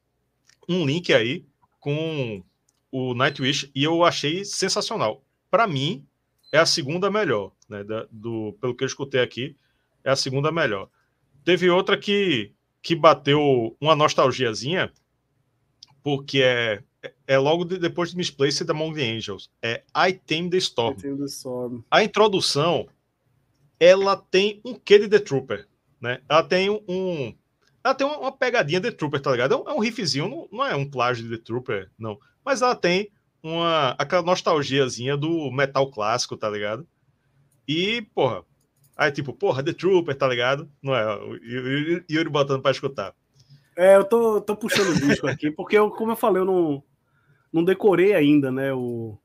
[0.68, 1.44] um link aí
[1.80, 2.42] com
[2.90, 5.22] o Nightwish e eu achei sensacional.
[5.50, 6.06] Para mim,
[6.52, 7.82] é a segunda melhor, né?
[7.82, 9.56] Da, do, pelo que eu escutei aqui,
[10.04, 10.88] é a segunda melhor.
[11.44, 14.92] Teve outra que, que bateu uma nostalgiazinha,
[16.02, 16.82] porque é,
[17.26, 19.50] é logo de, depois de Misplaced Among the Angels.
[19.60, 20.98] É I Tame the Storm.
[20.98, 21.82] I Tame the Storm.
[21.90, 22.86] A introdução,
[23.84, 25.66] ela tem um quê de The Trooper,
[26.00, 26.20] né?
[26.28, 27.34] Ela tem um...
[27.82, 29.54] Ela tem uma pegadinha de The Trooper, tá ligado?
[29.54, 32.16] É um, é riffzinho, não, não é um plágio de The Trooper, não.
[32.44, 33.10] Mas ela tem
[33.42, 36.86] uma aquela nostalgiazinha do metal clássico, tá ligado?
[37.66, 38.44] E, porra,
[38.96, 40.70] aí tipo, porra, The Trooper, tá ligado?
[40.80, 41.04] Não é?
[41.42, 43.12] E Yuri botando pra escutar.
[43.76, 46.84] É, eu tô, tô puxando o disco aqui, porque, eu, como eu falei, eu não,
[47.52, 49.18] não decorei ainda, né, o,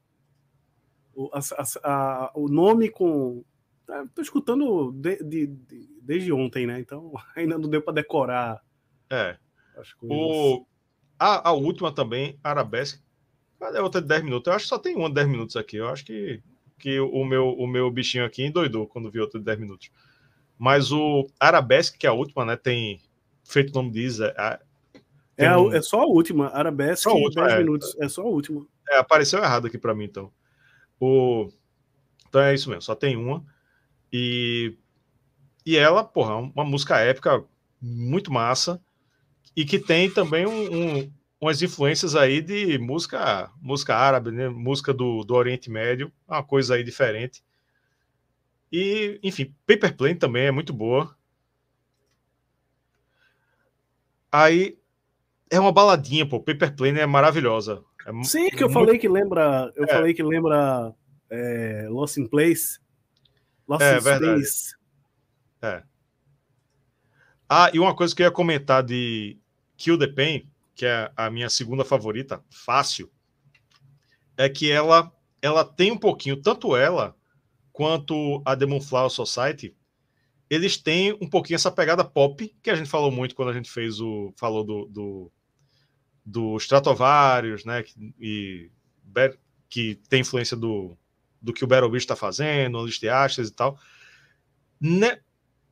[1.14, 1.42] o, a,
[1.84, 3.44] a, o nome com...
[3.88, 8.62] Tá, tô escutando de, de, de, desde ontem, né, então ainda não deu para decorar.
[9.10, 9.38] É.
[10.02, 10.66] O,
[11.18, 13.02] a, a última também, Arabesque,
[13.60, 14.48] Cadê a outra de 10 minutos?
[14.48, 15.78] Eu acho que só tem uma de 10 minutos aqui.
[15.78, 16.42] Eu acho que,
[16.78, 19.90] que o, meu, o meu bichinho aqui endoidou quando viu outra de 10 minutos.
[20.58, 22.56] Mas o Arabesque, que é a última, né?
[22.56, 23.02] Tem
[23.44, 24.20] feito o nome diz.
[24.20, 24.60] É,
[25.38, 25.74] é, um...
[25.74, 26.50] é, só a última.
[26.50, 27.98] Arabesque, só a última, 10 é, minutos.
[28.00, 28.66] É só a última.
[28.90, 30.32] É, apareceu errado aqui para mim, então.
[31.00, 31.50] O...
[32.30, 33.44] Então é isso mesmo, só tem uma.
[34.12, 34.76] E,
[35.66, 37.44] e ela, porra, é uma música épica
[37.82, 38.82] muito massa.
[39.56, 44.50] E que tem também um, um umas influências aí de música música árabe, né?
[44.50, 47.44] música do, do Oriente Médio, uma coisa aí diferente.
[48.72, 51.16] E, enfim, Paper Plane também é muito boa.
[54.32, 54.78] Aí
[55.50, 56.40] é uma baladinha, pô.
[56.40, 57.84] Paper Plane é maravilhosa.
[58.06, 58.74] É Sim, que eu muito...
[58.74, 59.72] falei que lembra.
[59.76, 59.88] Eu é.
[59.88, 60.94] falei que lembra
[61.30, 62.80] é, Lost in Place.
[63.68, 64.46] Lost é, in verdade.
[64.46, 64.76] Space.
[65.62, 65.84] É.
[67.50, 69.38] Ah, e uma coisa que eu ia comentar de
[69.78, 73.12] Kill the Pain que é a minha segunda favorita, fácil,
[74.38, 75.12] é que ela
[75.42, 77.16] ela tem um pouquinho, tanto ela
[77.74, 79.76] quanto a Demon Flower Society,
[80.50, 83.70] eles têm um pouquinho essa pegada pop, que a gente falou muito quando a gente
[83.70, 84.32] fez o.
[84.38, 85.32] falou do, do,
[86.24, 87.84] do Stratovarius, né?
[88.20, 88.70] E
[89.70, 90.96] que tem influência do,
[91.48, 93.80] do que o Battle Beast está fazendo, List Ashes e tal.
[94.80, 95.18] Ne,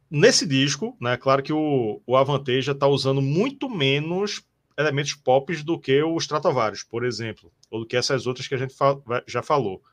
[0.10, 1.18] nesse disco, né?
[1.18, 4.42] Claro que o, o Avanteja está usando muito menos
[4.78, 8.58] elementos pop do que o Stratovarius, por exemplo, ou do que essas outras que a
[8.58, 8.74] gente
[9.28, 9.84] já falou.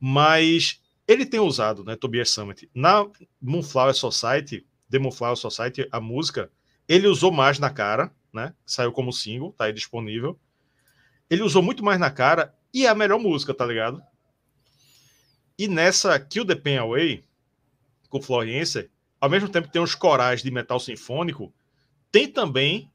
[0.00, 3.06] Mas ele tem usado, né, Tobias Summit, na
[3.40, 6.50] Moonflower Society, The Moonflower Society, a música,
[6.88, 10.38] ele usou mais na cara, né, saiu como single, tá aí disponível.
[11.28, 14.02] Ele usou muito mais na cara e é a melhor música, tá ligado?
[15.58, 17.24] E nessa Kill the Pain Away,
[18.08, 18.90] com Florence,
[19.20, 21.52] ao mesmo tempo que tem os corais de metal sinfônico,
[22.10, 22.90] tem também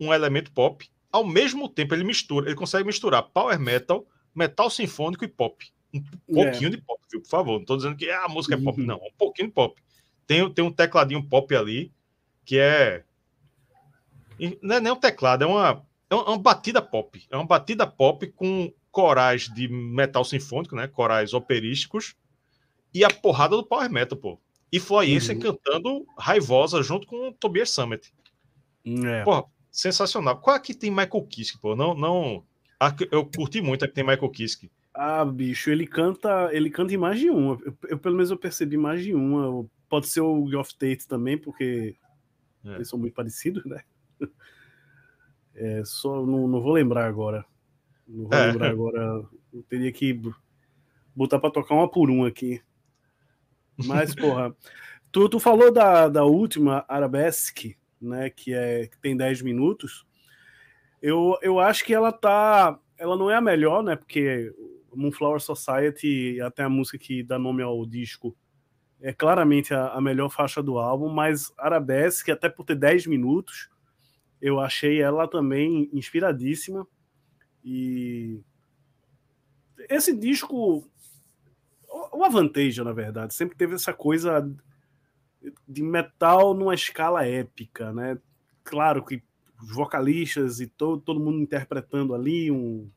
[0.00, 5.24] um elemento pop, ao mesmo tempo ele mistura, ele consegue misturar power metal, metal sinfônico
[5.24, 5.70] e pop.
[5.94, 6.70] um pouquinho é.
[6.70, 7.20] de pop, viu?
[7.20, 7.58] Por favor.
[7.58, 8.86] Não tô dizendo que ah, a música é pop, uhum.
[8.86, 8.96] não.
[8.96, 9.80] Um pouquinho de pop.
[10.26, 11.92] Tem, tem um tecladinho pop ali
[12.44, 13.04] que é.
[14.60, 17.22] Não é nem um teclado, é uma, é uma batida pop.
[17.30, 20.86] É uma batida pop com corais de metal sinfônico, né?
[20.86, 22.14] Corais operísticos.
[22.94, 24.38] E a porrada do power metal, pô.
[24.70, 25.42] E Floyensen uhum.
[25.42, 28.12] cantando raivosa junto com o Tobias Summit.
[28.84, 29.24] É.
[29.24, 30.38] Porra, sensacional.
[30.38, 31.74] Qual é que tem Michael Kiske, pô?
[31.74, 32.44] Não, não.
[33.10, 34.70] Eu curti muito a que tem Michael Kiske.
[34.94, 37.58] Ah, bicho, ele canta, ele canta em mais de uma.
[37.64, 39.66] Eu, eu, pelo menos eu percebi mais de uma.
[39.88, 41.96] Pode ser o Geoff Tate também, porque
[42.64, 42.74] é.
[42.74, 43.82] eles são muito parecidos, né?
[45.54, 47.44] É, só não, não vou lembrar agora.
[48.06, 48.46] Não vou é.
[48.46, 49.24] lembrar agora.
[49.52, 50.20] Eu teria que
[51.14, 52.60] botar para tocar uma por uma aqui.
[53.76, 54.54] Mas, porra,
[55.10, 58.30] tu, tu falou da, da última Arabesque, né?
[58.30, 60.06] Que, é, que tem 10 minutos.
[61.00, 62.78] Eu, eu acho que ela tá.
[62.96, 63.96] Ela não é a melhor, né?
[63.96, 64.54] Porque
[64.94, 68.36] Moonflower Society, até a música que dá nome ao disco,
[69.00, 73.68] é claramente a, a melhor faixa do álbum, mas Arabesque, até por ter 10 minutos,
[74.40, 76.86] eu achei ela também inspiradíssima.
[77.64, 78.40] E
[79.88, 80.84] esse disco,
[82.12, 84.48] o Avanteja, na verdade, sempre teve essa coisa
[85.68, 88.18] de metal numa escala épica, né?
[88.64, 89.22] Claro que
[89.60, 92.88] os vocalistas e todo, todo mundo interpretando ali um,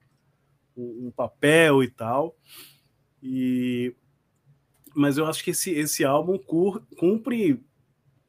[0.75, 2.35] um, um papel e tal.
[3.21, 3.95] E
[4.95, 6.39] mas eu acho que esse, esse álbum
[6.97, 7.61] cumpre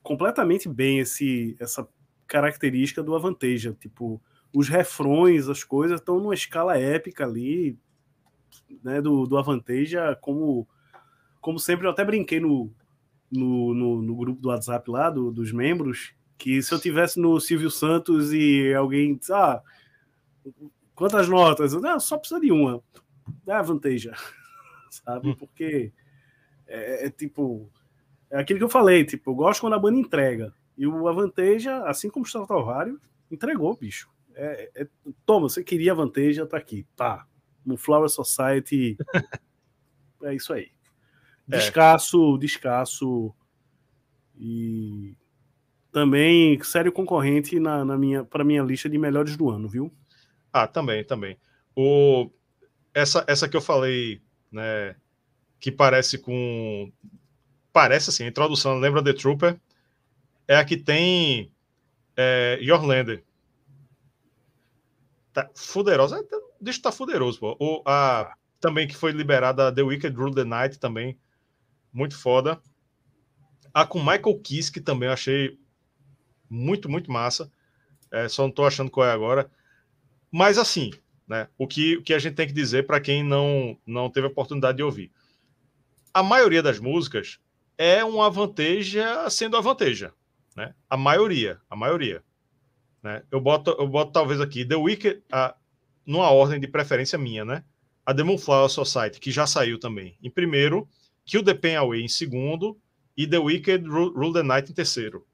[0.02, 1.88] completamente bem esse, essa
[2.26, 3.72] característica do Avanteja.
[3.80, 4.20] Tipo,
[4.56, 7.78] os refrões, as coisas estão numa escala épica ali,
[8.82, 10.66] né, do, do Avanteja, como,
[11.42, 12.72] como sempre, eu até brinquei no,
[13.30, 17.38] no, no, no grupo do WhatsApp lá, do, dos membros, que se eu tivesse no
[17.38, 19.60] Silvio Santos e alguém disse, ah,
[20.94, 21.74] quantas notas?
[21.74, 22.82] Eu, não, só precisa de uma.
[23.46, 24.14] É Avanteja,
[24.88, 25.32] sabe?
[25.32, 25.34] Hum.
[25.34, 25.92] Porque
[26.66, 27.70] é, é, tipo,
[28.30, 30.50] é aquilo que eu falei, tipo, eu gosto quando a banda entrega.
[30.78, 32.98] E o Avanteja, assim como o Stratovarius,
[33.30, 34.15] entregou, bicho.
[34.36, 34.88] É, é,
[35.24, 36.86] toma, você queria Avanteja, tá aqui.
[36.94, 37.26] Tá.
[37.64, 38.96] No Flower Society.
[40.22, 40.70] é isso aí.
[41.50, 41.56] É.
[41.56, 43.34] Descasso, descasso.
[44.38, 45.16] E
[45.90, 49.90] também sério concorrente na, na minha para minha lista de melhores do ano, viu?
[50.52, 51.38] Ah, também, também.
[51.74, 52.30] O
[52.92, 54.20] essa essa que eu falei,
[54.52, 54.94] né,
[55.58, 56.92] que parece com
[57.72, 59.58] parece assim, a introdução lembra The Trooper,
[60.46, 61.50] é a que tem
[62.16, 63.24] é, Yorlander.
[65.36, 66.26] Tá fuderosa.
[66.58, 67.54] Deixa tá fuderoso, pô.
[67.60, 71.18] O, a, também que foi liberada The Wicked Rule the Night também.
[71.92, 72.58] Muito foda.
[73.74, 75.58] A com Michael Kiske também eu achei
[76.48, 77.52] muito, muito massa.
[78.10, 79.50] É, só não tô achando qual é agora.
[80.32, 80.90] Mas assim,
[81.28, 81.48] né?
[81.58, 84.30] O que, o que a gente tem que dizer para quem não, não teve a
[84.30, 85.12] oportunidade de ouvir.
[86.14, 87.38] A maioria das músicas
[87.76, 90.14] é uma vanteja sendo a vanteja
[90.56, 90.74] né?
[90.88, 92.24] A maioria, a maioria.
[93.06, 93.22] Né?
[93.30, 95.54] Eu, boto, eu boto talvez aqui The Wicked, a,
[96.04, 97.62] numa ordem de preferência minha, né?
[98.04, 100.88] A The Moonflower Society, que já saiu também, em primeiro,
[101.24, 102.76] Kill the Pain Away em segundo
[103.16, 105.24] e The Wicked Rule the Night em terceiro.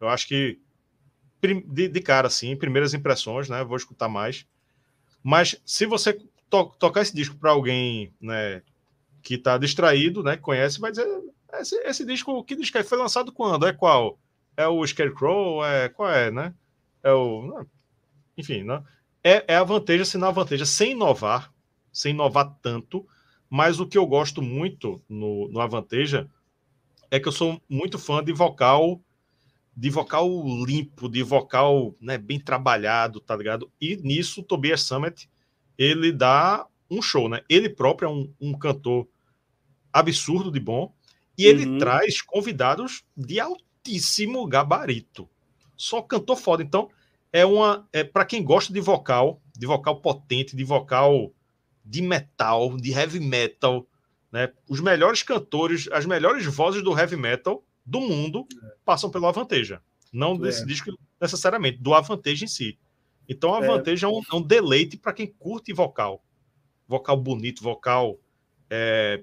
[0.00, 0.58] Eu acho que
[1.40, 3.62] de, de cara, assim, primeiras impressões, né?
[3.62, 4.44] Vou escutar mais.
[5.22, 6.12] Mas se você
[6.50, 8.62] to tocar esse disco para alguém, né,
[9.22, 11.06] que está distraído, né, conhece, vai dizer,
[11.54, 12.82] esse, esse disco, que disco é?
[12.82, 13.64] Foi lançado quando?
[13.64, 14.18] É qual?
[14.56, 15.64] É o Scarecrow?
[15.64, 16.54] É, qual é, né?
[17.02, 17.64] É o.
[18.36, 18.82] Enfim, né?
[19.22, 21.52] É, é a vantagem, se não a vantagem, sem inovar,
[21.92, 23.06] sem inovar tanto,
[23.48, 26.28] mas o que eu gosto muito no, no Avanteja
[27.10, 29.00] é que eu sou muito fã de vocal
[29.74, 30.28] de vocal
[30.66, 33.70] limpo, de vocal né, bem trabalhado, tá ligado?
[33.80, 35.30] E nisso o Tobias Summit
[35.78, 37.42] ele dá um show, né?
[37.48, 39.08] Ele próprio é um, um cantor
[39.92, 40.94] absurdo de bom
[41.38, 41.78] e ele uhum.
[41.78, 43.40] traz convidados de
[43.82, 45.28] altíssimo gabarito.
[45.76, 46.62] Só cantor foda.
[46.62, 46.88] Então,
[47.32, 47.86] é uma.
[47.92, 51.32] É, para quem gosta de vocal, de vocal potente, de vocal
[51.84, 53.86] de metal, de heavy metal,
[54.30, 54.52] né?
[54.68, 58.46] Os melhores cantores, as melhores vozes do heavy metal do mundo
[58.84, 59.82] passam pelo Avanteja.
[60.12, 60.66] Não desse é.
[60.66, 62.78] disco necessariamente, do Avanteja em si.
[63.28, 66.22] Então, a Avanteja é, é um, é um deleite para quem curte vocal.
[66.86, 68.18] Vocal bonito, vocal
[68.70, 69.22] é,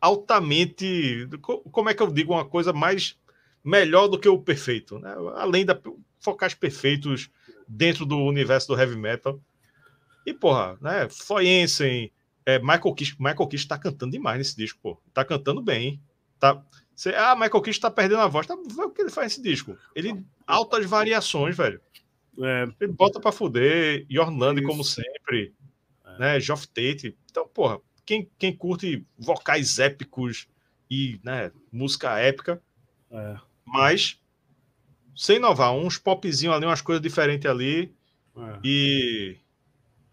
[0.00, 1.28] altamente.
[1.40, 3.18] Como é que eu digo uma coisa mais
[3.64, 4.98] melhor do que o perfeito?
[4.98, 5.14] Né?
[5.34, 5.78] Além da
[6.20, 7.30] focais perfeitos
[7.68, 9.40] dentro do universo do heavy metal.
[10.24, 11.08] E, porra, né?
[11.08, 12.12] Foyensen,
[12.44, 15.00] é, Michael Kish, Michael Kish tá cantando demais nesse disco, pô.
[15.14, 16.00] Tá cantando bem.
[16.38, 16.62] Tá.
[16.94, 18.46] Cê, ah, Michael Kish tá perdendo a voz.
[18.46, 19.76] Tá, o que ele faz nesse disco?
[19.94, 20.24] Ele.
[20.46, 21.80] Altas variações, velho.
[22.40, 22.66] É.
[22.80, 24.04] Ele bota pra fuder.
[24.08, 25.54] E Orlando, como sempre.
[26.04, 26.18] É.
[26.18, 26.40] né?
[26.40, 27.16] Geoff Tate.
[27.30, 30.48] Então, porra, quem, quem curte vocais épicos
[30.88, 32.62] e né, música épica,
[33.10, 33.36] é.
[33.66, 34.20] mas
[35.14, 37.92] sem inovar, uns popzinhos ali, umas coisas diferentes ali,
[38.36, 38.58] é.
[38.62, 39.36] e,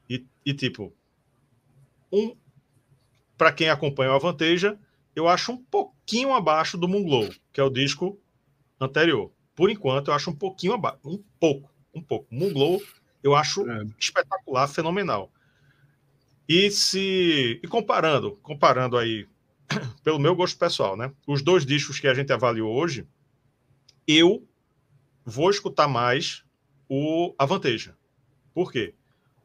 [0.10, 0.92] e, e, tipo,
[2.12, 2.36] um
[3.38, 4.80] para quem acompanha o Avanteja,
[5.16, 8.18] eu acho um pouquinho abaixo do Moonglow, que é o disco
[8.80, 9.32] anterior.
[9.56, 12.26] Por enquanto, eu acho um pouquinho abaixo, um pouco, um pouco.
[12.32, 12.82] Moonglow,
[13.22, 13.86] eu acho é.
[14.00, 15.32] espetacular, fenomenal.
[16.56, 19.28] E se e comparando, comparando aí
[20.04, 21.12] pelo meu gosto pessoal, né?
[21.26, 23.08] Os dois discos que a gente avaliou hoje,
[24.08, 24.48] eu
[25.26, 26.44] vou escutar mais
[26.88, 27.98] o Avanteja.
[28.54, 28.94] Por quê?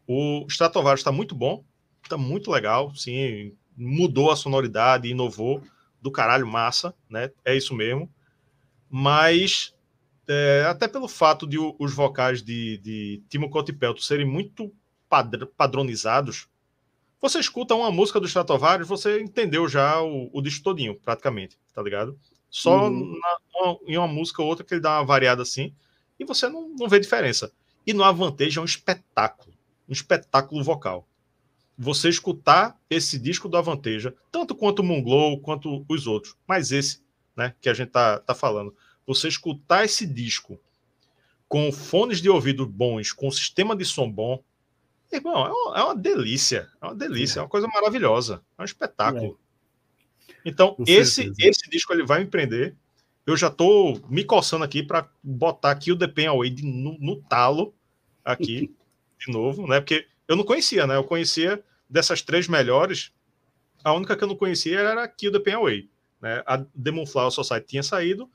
[0.07, 1.65] O Stratovarius está muito bom,
[2.03, 5.63] está muito legal, sim, mudou a sonoridade, inovou,
[6.03, 7.31] do caralho, massa, né?
[7.43, 8.07] É isso mesmo.
[8.91, 9.75] Mas
[10.29, 14.71] é, até pelo fato de os vocais de, de Timo Cotipelto serem muito
[15.57, 16.51] padronizados,
[17.21, 21.83] você escuta uma música do Stratovarius, você entendeu já o, o disco todinho, praticamente, tá
[21.83, 22.19] ligado?
[22.51, 23.19] Só uhum.
[23.19, 25.75] na, uma, em uma música ou outra que ele dá uma variada assim,
[26.19, 27.53] e você não, não vê diferença.
[27.87, 29.55] E no Avantage é um espetáculo,
[29.89, 31.07] um espetáculo vocal.
[31.77, 37.03] Você escutar esse disco do Avanteja, tanto quanto o Moonglow, quanto os outros, mas esse,
[37.37, 38.75] né, que a gente tá, tá falando.
[39.07, 40.59] Você escutar esse disco
[41.49, 44.43] com fones de ouvido bons, com sistema de som bom,
[45.11, 46.69] Irmão, é uma, é uma delícia.
[46.81, 48.43] É uma delícia, é uma coisa maravilhosa.
[48.57, 49.39] É um espetáculo.
[50.29, 50.33] É.
[50.45, 52.75] Então, esse, esse disco ele vai me prender.
[53.27, 56.97] Eu já tô me coçando aqui para botar aqui o The Pen Away de, no,
[56.99, 57.75] no talo
[58.25, 58.75] aqui
[59.19, 59.81] de novo, né?
[59.81, 60.97] Porque eu não conhecia, né?
[60.97, 63.13] Eu conhecia dessas três melhores,
[63.83, 65.91] a única que eu não conhecia era o The Pen Away.
[66.21, 66.43] Né?
[66.47, 68.31] A Demon Flower Society tinha saído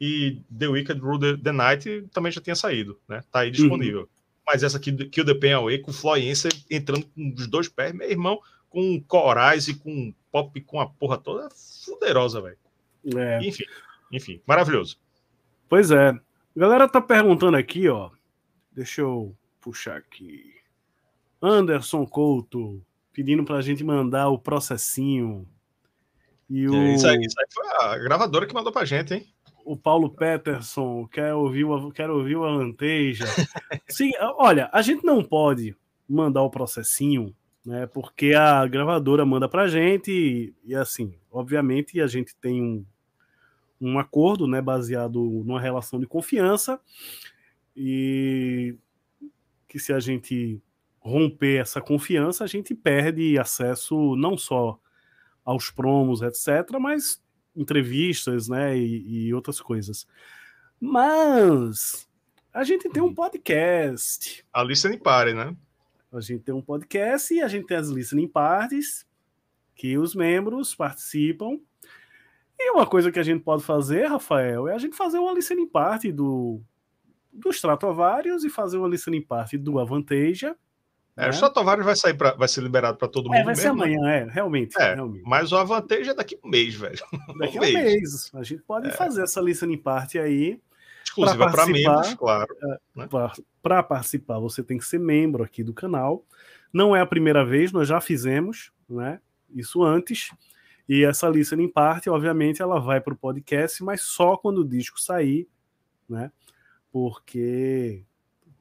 [0.00, 3.22] e The Wicked Rule the Night também já tinha saído, né?
[3.30, 4.02] Tá aí disponível.
[4.02, 4.08] Uhum.
[4.46, 8.10] Mas essa aqui, Kill the Pain Away, com Floyença entrando com os dois pés, meu
[8.10, 11.48] irmão, com corais e com pop com a porra toda, é
[11.84, 12.58] fuderosa, velho.
[13.16, 13.40] É.
[13.46, 13.64] Enfim,
[14.12, 14.98] enfim, maravilhoso.
[15.68, 16.08] Pois é.
[16.10, 18.10] A galera tá perguntando aqui, ó.
[18.72, 20.54] Deixa eu puxar aqui.
[21.40, 25.48] Anderson Couto pedindo pra gente mandar o processinho.
[26.50, 26.74] E o...
[26.74, 29.33] É, isso, aí, isso aí foi a gravadora que mandou pra gente, hein?
[29.64, 31.64] O Paulo Peterson quer ouvir
[31.94, 33.24] quer ouvir o Avanteja.
[33.88, 35.74] Sim, olha, a gente não pode
[36.08, 37.34] mandar o processinho,
[37.64, 37.86] né?
[37.86, 42.84] Porque a gravadora manda pra gente e, e assim, obviamente a gente tem um,
[43.80, 46.80] um acordo, né, baseado numa relação de confiança
[47.76, 48.76] e
[49.66, 50.62] que se a gente
[51.00, 54.78] romper essa confiança, a gente perde acesso não só
[55.44, 57.22] aos promos, etc., mas
[57.56, 60.06] entrevistas, né, e, e outras coisas.
[60.80, 62.08] Mas
[62.52, 63.14] a gente tem um uhum.
[63.14, 64.44] podcast.
[64.52, 65.56] A listening party, né?
[66.12, 69.04] A gente tem um podcast e a gente tem as listening parties
[69.74, 71.58] que os membros participam.
[72.58, 75.68] E uma coisa que a gente pode fazer, Rafael, é a gente fazer uma listening
[75.68, 76.60] party do
[77.32, 80.56] dos Stratovarius e fazer uma listening party do Avanteja
[81.16, 81.28] é, né?
[81.28, 83.40] O Sotovário vai sair para vai ser liberado para todo é, mundo.
[83.40, 84.18] É, vai mesmo, ser amanhã, né?
[84.20, 85.22] é, realmente, é, realmente.
[85.24, 86.98] Mas o Avantage é daqui a um mês, velho.
[87.38, 87.74] Daqui a um, mês.
[87.74, 88.30] mês.
[88.34, 88.92] A gente pode é.
[88.92, 90.60] fazer essa lista em parte aí.
[91.04, 92.56] Exclusiva para membros, claro.
[92.62, 93.08] É, né?
[93.62, 96.24] Para participar, você tem que ser membro aqui do canal.
[96.72, 99.20] Não é a primeira vez, nós já fizemos, né?
[99.54, 100.30] Isso antes.
[100.88, 104.68] E essa lista em parte, obviamente, ela vai para o podcast, mas só quando o
[104.68, 105.48] disco sair,
[106.08, 106.32] né?
[106.90, 108.04] Porque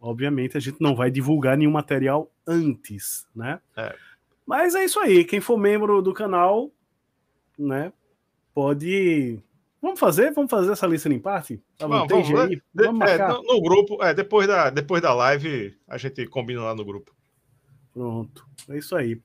[0.03, 3.59] obviamente a gente não vai divulgar nenhum material antes, né?
[3.75, 3.95] É.
[4.45, 5.23] Mas é isso aí.
[5.23, 6.69] Quem for membro do canal,
[7.57, 7.93] né,
[8.53, 9.39] pode.
[9.81, 10.33] Vamos fazer?
[10.33, 11.61] Vamos fazer essa lista em parte?
[11.79, 12.55] Vamos, vamos, aí?
[12.55, 16.61] De, vamos é, no, no, grupo, é, depois, da, depois da live, a gente combina
[16.61, 17.13] lá no grupo.
[17.93, 19.21] Pronto, é isso aí.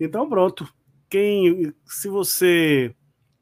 [0.00, 0.66] Então, pronto.
[1.08, 2.94] Quem, se você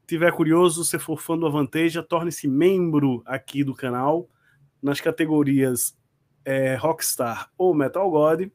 [0.07, 4.29] tiver curioso, se for fã do Avanteja, torne-se membro aqui do canal
[4.83, 5.97] nas categorias
[6.45, 8.49] é, Rockstar ou Metal God,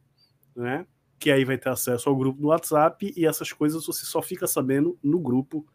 [0.56, 0.86] né?
[1.20, 4.48] Que aí vai ter acesso ao grupo do WhatsApp e essas coisas você só fica
[4.48, 5.66] sabendo no grupo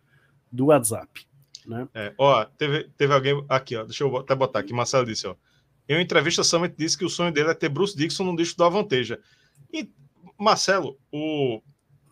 [0.51, 1.27] do WhatsApp.
[1.67, 1.89] Né?
[1.95, 5.37] É, ó, teve, teve alguém aqui, ó, deixa eu até botar aqui, Marcelo disse, ó.
[5.89, 8.57] Em uma entrevista, Summit disse que o sonho dele é ter Bruce Dixon no disco
[8.57, 9.21] do Avanteja.
[9.73, 9.91] E,
[10.39, 11.61] Marcelo, o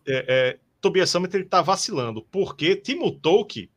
[0.06, 3.70] é, é, Tobias Summit ele tá vacilando, porque Timo Tolkien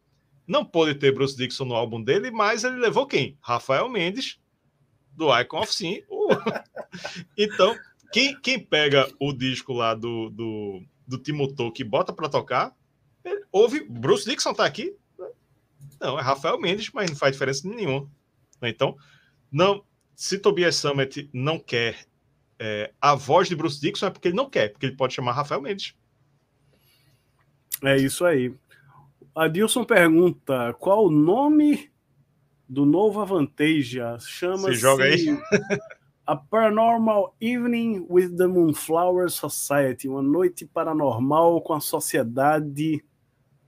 [0.48, 3.38] não pôde ter Bruce Dixon no álbum dele, mas ele levou quem?
[3.40, 4.40] Rafael Mendes,
[5.16, 6.02] do Icon of Sin.
[7.38, 7.76] então,
[8.12, 12.76] quem, quem pega o disco lá do, do, do que bota para tocar,
[13.52, 13.84] ouve.
[13.84, 14.96] Bruce Dixon tá aqui?
[16.00, 18.10] Não, é Rafael Mendes, mas não faz diferença nenhuma.
[18.62, 18.96] Então,
[19.52, 19.84] não,
[20.16, 22.06] se Tobias Summit não quer
[22.60, 25.34] é, a voz de Bruce Dixon é porque ele não quer, porque ele pode chamar
[25.34, 25.96] Rafael Mendes.
[27.84, 28.54] É isso aí.
[29.36, 31.92] A Dilson pergunta: qual o nome
[32.74, 34.18] do novo Avanteja?
[34.20, 34.76] Chama-se.
[34.76, 35.38] joga aí.
[36.26, 40.08] A Paranormal Evening with the Moonflower Society.
[40.08, 43.04] Uma noite paranormal com a sociedade.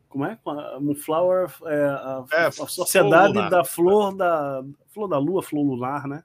[0.08, 0.38] Como é?
[0.42, 1.52] Com a Moonflower.
[1.66, 4.64] É, a, é, a sociedade da flor da.
[4.88, 6.24] Flor da lua, flor lunar, né?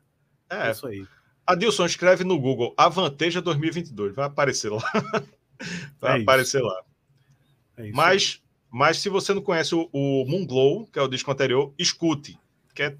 [0.48, 1.04] É, é isso aí.
[1.44, 4.14] Adilson, escreve no Google Avanteja 2022.
[4.14, 4.82] Vai aparecer lá.
[6.00, 6.66] Vai é aparecer isso.
[6.66, 6.82] lá.
[7.76, 8.40] É mas,
[8.70, 12.38] mas se você não conhece o, o Moon Glow, que é o disco anterior, escute.
[12.74, 12.96] Que é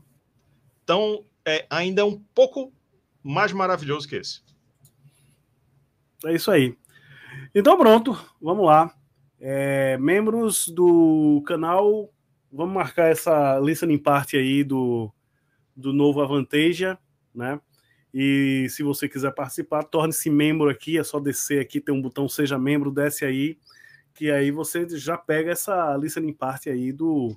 [0.85, 1.25] tão.
[1.45, 2.73] É, ainda um pouco
[3.23, 4.43] mais maravilhoso que esse.
[6.25, 6.77] É isso aí.
[7.55, 8.95] Então pronto, vamos lá.
[9.41, 12.13] É, membros do canal,
[12.53, 15.11] vamos marcar essa listening party aí do,
[15.75, 16.99] do novo Avanteja,
[17.35, 17.59] né?
[18.13, 22.29] E se você quiser participar, torne-se membro aqui, é só descer aqui, tem um botão
[22.29, 23.57] Seja Membro, desce aí,
[24.15, 27.37] que aí você já pega essa listening party aí do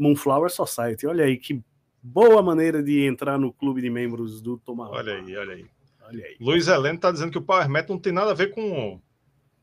[0.00, 1.06] Moonflower Society.
[1.06, 1.62] Olha aí que
[2.02, 4.96] boa maneira de entrar no clube de membros do Tomahawk.
[4.96, 5.66] Olha aí, olha aí.
[6.02, 6.36] Olha aí.
[6.40, 8.98] Luiz Heleno está dizendo que o Power Metal não tem nada a ver com,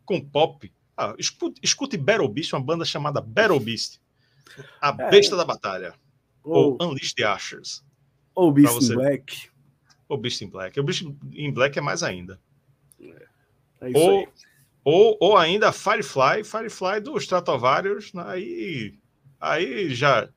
[0.05, 0.71] com pop.
[0.95, 3.99] Ah, escute, escute Battle Beast, uma banda chamada Battle Beast.
[4.79, 5.09] A é.
[5.09, 5.93] besta da batalha.
[6.43, 7.83] Ou, ou Unleash the Ashers.
[8.35, 9.49] Ou Beast in Black.
[10.07, 10.79] Ou Beast in Black.
[10.79, 11.01] O Beast
[11.33, 12.39] in Black é mais ainda.
[13.01, 13.27] É,
[13.81, 14.27] é ou,
[14.83, 18.23] ou, ou ainda Firefly, Firefly do Stratovarius, né?
[18.27, 18.97] aí,
[19.39, 20.29] aí já,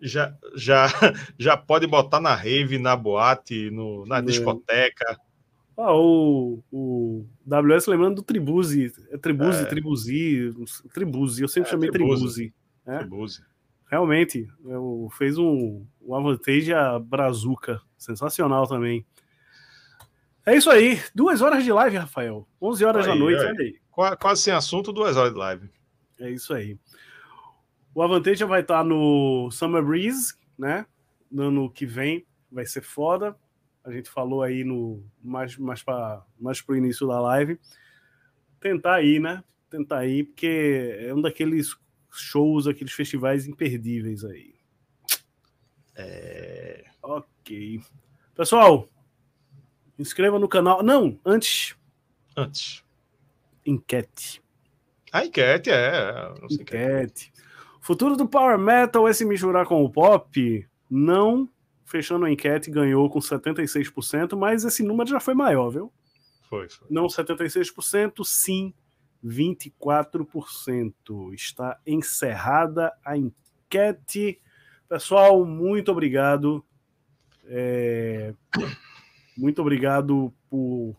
[0.00, 0.86] já, já,
[1.38, 4.22] já pode botar na rave, na boate, no, na é.
[4.22, 5.18] discoteca.
[5.76, 8.92] Ah, o, o WS lembrando do Tribuzi.
[9.10, 9.64] É Tribuzi, é.
[9.64, 10.54] Tribuzi,
[10.92, 11.42] Tribuzi.
[11.42, 12.52] Eu sempre é, chamei Tribuzi.
[12.84, 13.42] Tribuzi.
[13.42, 13.48] É?
[13.90, 17.80] Realmente, eu, fez um, um Avanteja Brazuca.
[17.96, 19.06] Sensacional também.
[20.44, 21.00] É isso aí.
[21.14, 22.48] Duas horas de live, Rafael.
[22.60, 24.16] 11 horas aí, da noite, olha aí.
[24.18, 25.70] Quase sem assunto, duas horas de live.
[26.18, 26.78] É isso aí.
[27.94, 30.86] O Avanteja vai estar no Summer Breeze, né?
[31.30, 32.26] No ano que vem.
[32.50, 33.36] Vai ser foda.
[33.84, 37.58] A gente falou aí no mais, mais para mais pro início da live.
[38.60, 39.42] Tentar ir, né?
[39.70, 41.76] Tentar ir, porque é um daqueles
[42.10, 44.54] shows, aqueles festivais imperdíveis aí.
[45.94, 46.84] É...
[47.02, 47.80] Ok.
[48.34, 48.88] Pessoal,
[49.98, 50.82] inscreva no canal.
[50.82, 51.76] Não, antes.
[52.36, 52.84] Antes.
[53.64, 54.42] Enquete.
[55.10, 56.34] A enquete, é.
[56.50, 57.32] enquete.
[57.88, 60.68] Futuro do Power Metal é se misturar com o pop?
[60.90, 61.48] Não.
[61.86, 65.90] Fechando a enquete, ganhou com 76%, mas esse número já foi maior, viu?
[66.50, 66.86] Foi, foi.
[66.90, 68.74] Não 76%, sim
[69.24, 71.32] 24%.
[71.32, 74.38] Está encerrada a enquete.
[74.86, 76.62] Pessoal, muito obrigado.
[77.46, 78.34] É...
[79.34, 80.94] Muito obrigado por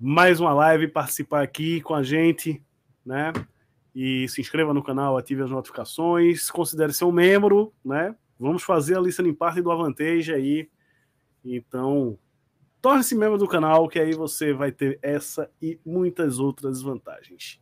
[0.00, 2.62] mais uma live, participar aqui com a gente,
[3.04, 3.30] né?
[3.94, 8.14] E se inscreva no canal, ative as notificações, considere ser um membro, né?
[8.38, 10.68] Vamos fazer a lista parte do Avantage aí.
[11.44, 12.18] Então,
[12.80, 17.60] Torne-se membro do canal, que aí você vai ter essa e muitas outras vantagens.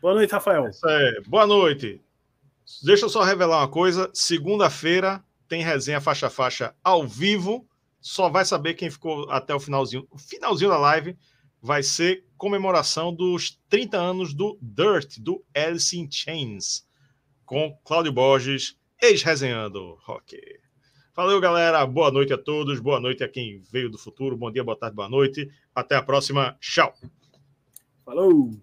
[0.00, 0.70] Boa noite, Rafael.
[0.86, 2.00] É, boa noite.
[2.84, 4.08] Deixa eu só revelar uma coisa.
[4.14, 7.66] Segunda-feira tem resenha faixa faixa ao vivo.
[8.00, 10.06] Só vai saber quem ficou até o finalzinho.
[10.16, 11.16] Finalzinho da live
[11.62, 16.84] vai ser comemoração dos 30 anos do Dirt, do Alice in Chains,
[17.46, 20.36] com Cláudio Borges, ex-resenhando rock.
[21.14, 21.86] Valeu, galera.
[21.86, 22.80] Boa noite a todos.
[22.80, 24.36] Boa noite a quem veio do futuro.
[24.36, 25.48] Bom dia, boa tarde, boa noite.
[25.74, 26.56] Até a próxima.
[26.58, 26.94] Tchau.
[28.04, 28.58] Falou.